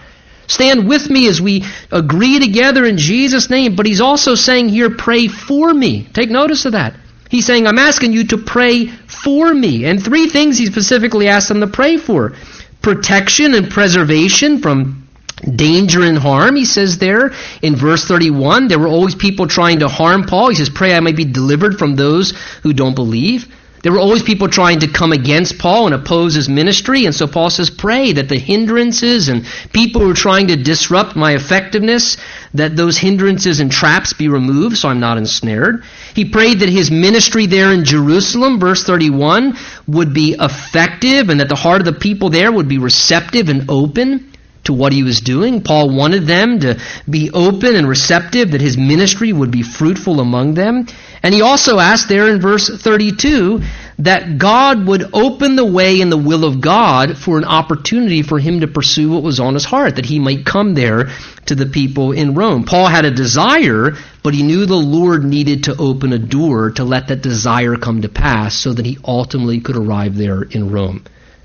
Stand 0.47 0.87
with 0.87 1.09
me 1.09 1.27
as 1.27 1.41
we 1.41 1.63
agree 1.91 2.39
together 2.39 2.85
in 2.85 2.97
Jesus' 2.97 3.49
name. 3.49 3.75
But 3.75 3.85
he's 3.85 4.01
also 4.01 4.35
saying 4.35 4.69
here, 4.69 4.89
pray 4.89 5.27
for 5.27 5.73
me. 5.73 6.07
Take 6.13 6.29
notice 6.29 6.65
of 6.65 6.73
that. 6.73 6.95
He's 7.29 7.45
saying, 7.45 7.65
I'm 7.65 7.79
asking 7.79 8.13
you 8.13 8.27
to 8.27 8.37
pray 8.37 8.87
for 8.87 9.53
me. 9.53 9.85
And 9.85 10.03
three 10.03 10.27
things 10.29 10.57
he 10.57 10.65
specifically 10.65 11.27
asked 11.27 11.47
them 11.47 11.61
to 11.61 11.67
pray 11.67 11.97
for 11.97 12.33
protection 12.81 13.53
and 13.53 13.71
preservation 13.71 14.59
from 14.59 15.02
danger 15.41 16.03
and 16.03 16.17
harm, 16.17 16.55
he 16.55 16.65
says 16.65 16.97
there 16.97 17.33
in 17.61 17.75
verse 17.75 18.05
31. 18.05 18.67
There 18.67 18.79
were 18.79 18.87
always 18.87 19.15
people 19.15 19.47
trying 19.47 19.79
to 19.79 19.87
harm 19.87 20.23
Paul. 20.23 20.49
He 20.49 20.55
says, 20.55 20.69
Pray 20.69 20.95
I 20.95 20.99
may 20.99 21.13
be 21.13 21.25
delivered 21.25 21.77
from 21.77 21.95
those 21.95 22.33
who 22.61 22.73
don't 22.73 22.95
believe. 22.95 23.47
There 23.83 23.91
were 23.91 23.99
always 23.99 24.23
people 24.23 24.47
trying 24.47 24.79
to 24.79 24.87
come 24.87 25.11
against 25.11 25.59
Paul 25.59 25.87
and 25.87 25.93
oppose 25.93 26.35
his 26.35 26.47
ministry. 26.47 27.05
And 27.05 27.13
so 27.13 27.27
Paul 27.27 27.49
says, 27.49 27.69
Pray 27.69 28.13
that 28.13 28.29
the 28.29 28.39
hindrances 28.39 29.27
and 29.27 29.45
people 29.73 29.99
who 29.99 30.11
are 30.11 30.15
trying 30.15 30.47
to 30.47 30.55
disrupt 30.55 31.17
my 31.17 31.33
effectiveness, 31.33 32.15
that 32.53 32.77
those 32.77 32.97
hindrances 32.97 33.59
and 33.59 33.69
traps 33.69 34.13
be 34.13 34.29
removed 34.29 34.77
so 34.77 34.87
I'm 34.87 35.01
not 35.01 35.17
ensnared. 35.17 35.83
He 36.13 36.23
prayed 36.23 36.61
that 36.61 36.69
his 36.69 36.91
ministry 36.91 37.45
there 37.45 37.73
in 37.73 37.83
Jerusalem, 37.83 38.57
verse 38.57 38.85
31, 38.85 39.57
would 39.87 40.13
be 40.13 40.37
effective 40.39 41.27
and 41.27 41.41
that 41.41 41.49
the 41.49 41.55
heart 41.55 41.81
of 41.81 41.85
the 41.85 41.99
people 41.99 42.29
there 42.29 42.53
would 42.53 42.69
be 42.69 42.77
receptive 42.77 43.49
and 43.49 43.69
open 43.69 44.32
to 44.65 44.73
what 44.73 44.93
he 44.93 45.03
was 45.03 45.19
doing. 45.19 45.61
Paul 45.61 45.89
wanted 45.89 46.25
them 46.25 46.59
to 46.61 46.79
be 47.09 47.31
open 47.31 47.75
and 47.75 47.87
receptive, 47.87 48.51
that 48.51 48.61
his 48.61 48.77
ministry 48.77 49.33
would 49.33 49.51
be 49.51 49.63
fruitful 49.63 50.19
among 50.19 50.53
them. 50.53 50.87
And 51.21 51.33
he 51.33 51.41
also 51.41 51.79
asked 51.79 52.09
there 52.09 52.29
in 52.29 52.41
verse 52.41 52.69
32 52.69 53.61
that 53.99 54.37
God 54.37 54.87
would 54.87 55.13
open 55.13 55.55
the 55.55 55.65
way 55.65 56.01
in 56.01 56.09
the 56.09 56.17
will 56.17 56.43
of 56.45 56.61
God 56.61 57.17
for 57.17 57.37
an 57.37 57.45
opportunity 57.45 58.23
for 58.23 58.39
him 58.39 58.61
to 58.61 58.67
pursue 58.67 59.11
what 59.11 59.23
was 59.23 59.39
on 59.39 59.53
his 59.53 59.65
heart, 59.65 59.95
that 59.95 60.05
he 60.05 60.19
might 60.19 60.45
come 60.45 60.73
there 60.73 61.09
to 61.45 61.55
the 61.55 61.65
people 61.65 62.11
in 62.11 62.33
Rome. 62.33 62.63
Paul 62.63 62.87
had 62.87 63.05
a 63.05 63.11
desire, 63.11 63.91
but 64.23 64.33
he 64.33 64.43
knew 64.43 64.65
the 64.65 64.75
Lord 64.75 65.23
needed 65.23 65.65
to 65.65 65.77
open 65.77 66.11
a 66.11 66.19
door 66.19 66.71
to 66.71 66.83
let 66.83 67.07
that 67.07 67.21
desire 67.21 67.75
come 67.75 68.01
to 68.01 68.09
pass 68.09 68.55
so 68.55 68.73
that 68.73 68.85
he 68.85 68.97
ultimately 69.05 69.61
could 69.61 69.77
arrive 69.77 70.15
there 70.15 70.41
in 70.41 70.71
Rome. 70.71 71.03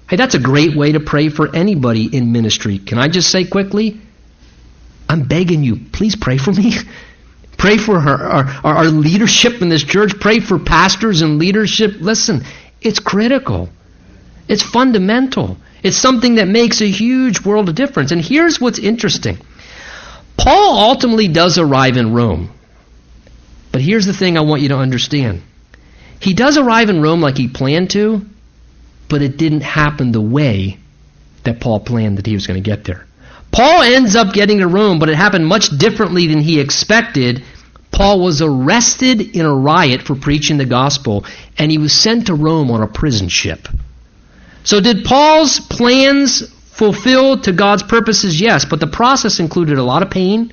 Hey, 0.09 0.17
that's 0.17 0.35
a 0.35 0.41
great 0.41 0.75
way 0.75 0.93
to 0.93 1.01
pray 1.01 1.29
for 1.29 1.55
anybody 1.55 2.07
in 2.17 2.33
ministry. 2.33 2.79
Can 2.79 2.99
I 2.99 3.09
just 3.09 3.31
say 3.31 3.45
quickly? 3.45 4.01
I'm 5.09 5.25
begging 5.25 5.63
you, 5.63 5.77
please 5.93 6.17
pray 6.17 6.39
for 6.39 6.53
me. 6.53 6.75
pray 7.59 7.77
for 7.77 7.99
our, 7.99 8.45
our, 8.65 8.85
leadership 8.87 9.61
in 9.61 9.69
this 9.69 9.83
church. 9.83 10.19
Pray 10.21 10.41
for 10.41 10.59
pastors 10.59 11.23
and 11.23 11.39
leadership. 11.39 11.97
Listen, 12.01 12.45
it's 12.81 13.01
critical. 13.01 13.69
It's 14.49 14.63
fundamental. 14.63 15.59
It's 15.83 15.97
something 15.97 16.37
that 16.37 16.49
makes 16.49 16.81
a 16.81 16.89
huge 16.89 17.45
world 17.45 17.69
of 17.69 17.75
difference. 17.75 18.11
And 18.11 18.21
here's 18.21 18.61
what's 18.61 18.79
interesting. 18.79 19.39
Paul 20.37 20.79
ultimately 20.79 21.29
does 21.29 21.59
arrive 21.59 21.97
in 21.97 22.15
Rome. 22.15 22.51
But 23.73 23.83
here's 23.83 24.07
the 24.07 24.15
thing 24.15 24.39
I 24.39 24.43
want 24.43 24.63
you 24.63 24.69
to 24.69 24.79
understand. 24.79 25.43
He 26.21 26.33
does 26.33 26.57
arrive 26.57 26.89
in 26.89 27.03
Rome 27.03 27.21
like 27.21 27.37
he 27.37 27.49
planned 27.49 27.91
to, 27.91 28.25
but 29.09 29.23
it 29.23 29.37
didn't 29.37 29.63
happen 29.63 30.13
the 30.13 30.21
way 30.21 30.79
that 31.45 31.61
Paul 31.61 31.81
planned 31.81 32.19
that 32.19 32.27
he 32.27 32.35
was 32.35 32.47
going 32.47 32.63
to 32.63 32.71
get 32.71 32.85
there. 32.85 33.07
Paul 33.51 33.83
ends 33.83 34.15
up 34.15 34.35
getting 34.35 34.59
to 34.59 34.69
Rome, 34.69 34.99
but 34.99 35.09
it 35.09 35.17
happened 35.17 35.47
much 35.47 35.71
differently 35.77 36.27
than 36.27 36.41
he 36.41 36.61
expected. 36.61 37.43
Paul 37.91 38.21
was 38.21 38.43
arrested 38.43 39.21
in 39.35 39.47
a 39.47 39.55
riot 39.55 40.03
for 40.03 40.15
preaching 40.15 40.59
the 40.59 40.67
gospel, 40.67 41.25
and 41.57 41.71
he 41.71 41.79
was 41.79 41.93
sent 41.93 42.27
to 42.27 42.35
Rome 42.35 42.71
on 42.71 42.83
a 42.83 42.87
prison 42.87 43.29
ship. 43.29 43.67
So, 44.65 44.81
did 44.81 45.05
Paul's 45.05 45.61
plans 45.61 46.47
fulfill 46.73 47.41
to 47.41 47.53
God's 47.53 47.83
purposes? 47.83 48.39
Yes, 48.39 48.67
but 48.67 48.81
the 48.81 48.87
process 48.87 49.41
included 49.41 49.79
a 49.79 49.83
lot 49.83 50.03
of 50.03 50.11
pain, 50.11 50.53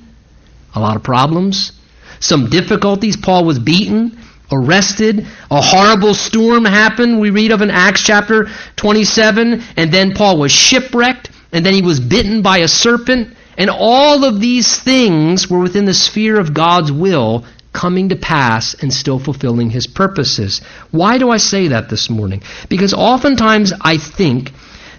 a 0.74 0.80
lot 0.80 0.96
of 0.96 1.02
problems, 1.02 1.72
some 2.18 2.48
difficulties. 2.48 3.16
Paul 3.18 3.44
was 3.44 3.58
beaten 3.58 4.18
arrested. 4.50 5.26
A 5.50 5.60
horrible 5.60 6.14
storm 6.14 6.64
happened, 6.64 7.20
we 7.20 7.30
read 7.30 7.50
of 7.50 7.62
in 7.62 7.70
Acts 7.70 8.02
chapter 8.02 8.48
27. 8.76 9.62
And 9.76 9.92
then 9.92 10.14
Paul 10.14 10.38
was 10.38 10.52
shipwrecked. 10.52 11.30
And 11.52 11.64
then 11.64 11.74
he 11.74 11.82
was 11.82 12.00
bitten 12.00 12.42
by 12.42 12.58
a 12.58 12.68
serpent. 12.68 13.36
And 13.56 13.70
all 13.70 14.24
of 14.24 14.40
these 14.40 14.78
things 14.78 15.48
were 15.48 15.60
within 15.60 15.86
the 15.86 15.94
sphere 15.94 16.38
of 16.38 16.52
God's 16.52 16.92
will 16.92 17.44
coming 17.72 18.08
to 18.08 18.16
pass 18.16 18.74
and 18.74 18.92
still 18.92 19.18
fulfilling 19.18 19.70
his 19.70 19.86
purposes. 19.86 20.62
Why 20.90 21.18
do 21.18 21.30
I 21.30 21.36
say 21.36 21.68
that 21.68 21.90
this 21.90 22.08
morning? 22.08 22.42
Because 22.68 22.94
oftentimes 22.94 23.72
I 23.80 23.98
think 23.98 24.52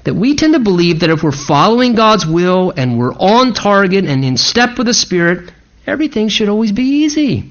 that 0.03 0.13
we 0.13 0.35
tend 0.35 0.53
to 0.53 0.59
believe 0.59 0.99
that 1.01 1.09
if 1.09 1.23
we're 1.23 1.31
following 1.31 1.95
God's 1.95 2.25
will 2.25 2.71
and 2.77 2.97
we're 2.97 3.13
on 3.13 3.53
target 3.53 4.05
and 4.05 4.23
in 4.23 4.37
step 4.37 4.77
with 4.77 4.87
the 4.87 4.93
Spirit, 4.93 5.51
everything 5.85 6.29
should 6.29 6.49
always 6.49 6.71
be 6.71 7.03
easy. 7.03 7.49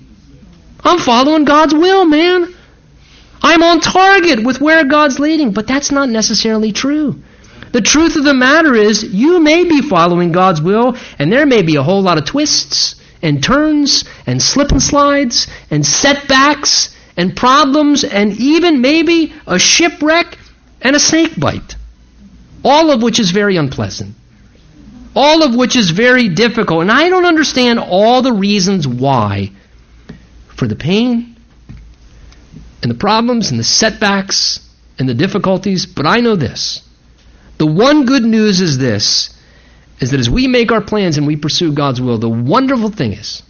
I'm 0.85 0.99
following 0.99 1.45
God's 1.45 1.75
will, 1.75 2.05
man. 2.05 2.55
I'm 3.43 3.63
on 3.63 3.81
target 3.81 4.45
with 4.45 4.61
where 4.61 4.85
God's 4.85 5.19
leading, 5.19 5.53
but 5.53 5.67
that's 5.67 5.91
not 5.91 6.09
necessarily 6.09 6.73
true. 6.73 7.23
The 7.73 7.81
truth 7.81 8.17
of 8.17 8.25
the 8.25 8.35
matter 8.35 8.75
is, 8.75 9.05
you 9.05 9.41
may 9.41 9.65
be 9.65 9.83
following 9.83 10.33
God's 10.33 10.63
will, 10.63 10.97
and 11.19 11.33
there 11.33 11.47
may 11.47 11.63
be 11.63 11.77
a 11.77 11.83
whole 11.83 12.03
lot 12.03 12.19
of 12.19 12.25
twists 12.25 12.95
and 13.23 13.43
turns 13.43 14.05
and 14.27 14.41
slip 14.43 14.71
and 14.71 14.83
slides 14.83 15.49
and 15.71 15.85
setbacks 15.85 16.97
and 17.17 17.37
problems 17.37 18.05
and 18.05 18.33
even 18.35 18.81
maybe 18.81 19.33
a 19.47 19.59
shipwreck 19.59 20.39
and 20.81 20.95
a 20.95 21.01
snake 21.01 21.39
bite. 21.39 21.77
All 22.65 22.91
of 22.91 23.03
which 23.03 23.19
is 23.19 23.31
very 23.31 23.57
unpleasant. 23.57 24.15
All 25.15 25.43
of 25.43 25.55
which 25.55 25.77
is 25.77 25.91
very 25.91 26.29
difficult. 26.29 26.83
And 26.83 26.91
I 26.91 27.09
don't 27.09 27.25
understand 27.25 27.79
all 27.79 28.23
the 28.23 28.33
reasons 28.33 28.87
why 28.87 29.53
for 30.57 30.67
the 30.67 30.77
pain 30.77 31.37
and 32.83 32.91
the 32.91 32.97
problems 32.97 33.51
and 33.51 33.61
the 33.61 33.65
setbacks 33.65 34.61
and 34.99 35.09
the 35.09 35.15
difficulties, 35.15 35.87
but 35.87 36.07
I 36.07 36.21
know 36.21 36.37
this. 36.37 36.83
The 37.59 37.67
one 37.67 38.07
good 38.07 38.25
news 38.25 38.61
is 38.61 38.79
this 38.79 39.31
is 40.01 40.11
that 40.11 40.21
as 40.21 40.29
we 40.29 40.47
make 40.47 40.73
our 40.73 40.83
plans 40.83 41.17
and 41.17 41.27
we 41.27 41.37
pursue 41.37 41.73
God's 41.73 42.01
will, 42.01 42.19
the 42.19 42.29
wonderful 42.29 42.91
thing 42.91 43.13
is 43.13 43.43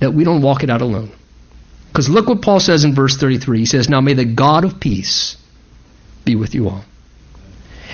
that 0.00 0.12
we 0.12 0.24
don't 0.24 0.42
walk 0.42 0.62
it 0.62 0.70
out 0.70 0.80
alone. 0.80 1.12
Because 1.88 2.08
look 2.08 2.28
what 2.28 2.42
Paul 2.42 2.60
says 2.60 2.84
in 2.84 2.94
verse 2.94 3.16
33. 3.16 3.60
He 3.60 3.66
says, 3.66 3.88
Now 3.88 4.00
may 4.00 4.14
the 4.14 4.24
God 4.24 4.64
of 4.64 4.80
peace 4.80 5.36
be 6.24 6.36
with 6.36 6.54
you 6.54 6.68
all. 6.68 6.84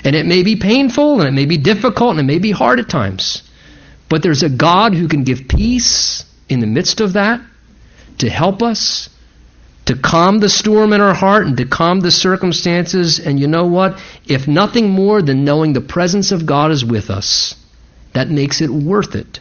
And 0.03 0.15
it 0.15 0.25
may 0.25 0.43
be 0.43 0.57
painful 0.57 1.21
and 1.21 1.29
it 1.29 1.33
may 1.33 1.45
be 1.45 1.57
difficult 1.57 2.11
and 2.11 2.19
it 2.19 2.23
may 2.23 2.39
be 2.39 2.51
hard 2.51 2.79
at 2.79 2.89
times. 2.89 3.43
But 4.09 4.23
there's 4.23 4.43
a 4.43 4.49
God 4.49 4.93
who 4.93 5.07
can 5.07 5.23
give 5.23 5.47
peace 5.47 6.25
in 6.49 6.59
the 6.59 6.67
midst 6.67 6.99
of 6.99 7.13
that 7.13 7.41
to 8.19 8.29
help 8.29 8.61
us, 8.61 9.09
to 9.85 9.95
calm 9.95 10.39
the 10.39 10.49
storm 10.49 10.93
in 10.93 11.01
our 11.01 11.13
heart 11.13 11.45
and 11.45 11.57
to 11.57 11.65
calm 11.65 11.99
the 11.99 12.11
circumstances. 12.11 13.19
And 13.19 13.39
you 13.39 13.47
know 13.47 13.65
what? 13.65 14.01
If 14.25 14.47
nothing 14.47 14.89
more 14.89 15.21
than 15.21 15.45
knowing 15.45 15.73
the 15.73 15.81
presence 15.81 16.31
of 16.31 16.45
God 16.45 16.71
is 16.71 16.85
with 16.85 17.09
us, 17.09 17.55
that 18.13 18.29
makes 18.29 18.61
it 18.61 18.69
worth 18.69 19.15
it 19.15 19.39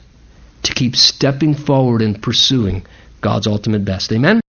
to 0.65 0.75
keep 0.75 0.97
stepping 0.97 1.55
forward 1.55 2.03
and 2.03 2.21
pursuing 2.21 2.85
God's 3.21 3.47
ultimate 3.47 3.85
best. 3.85 4.13
Amen? 4.13 4.43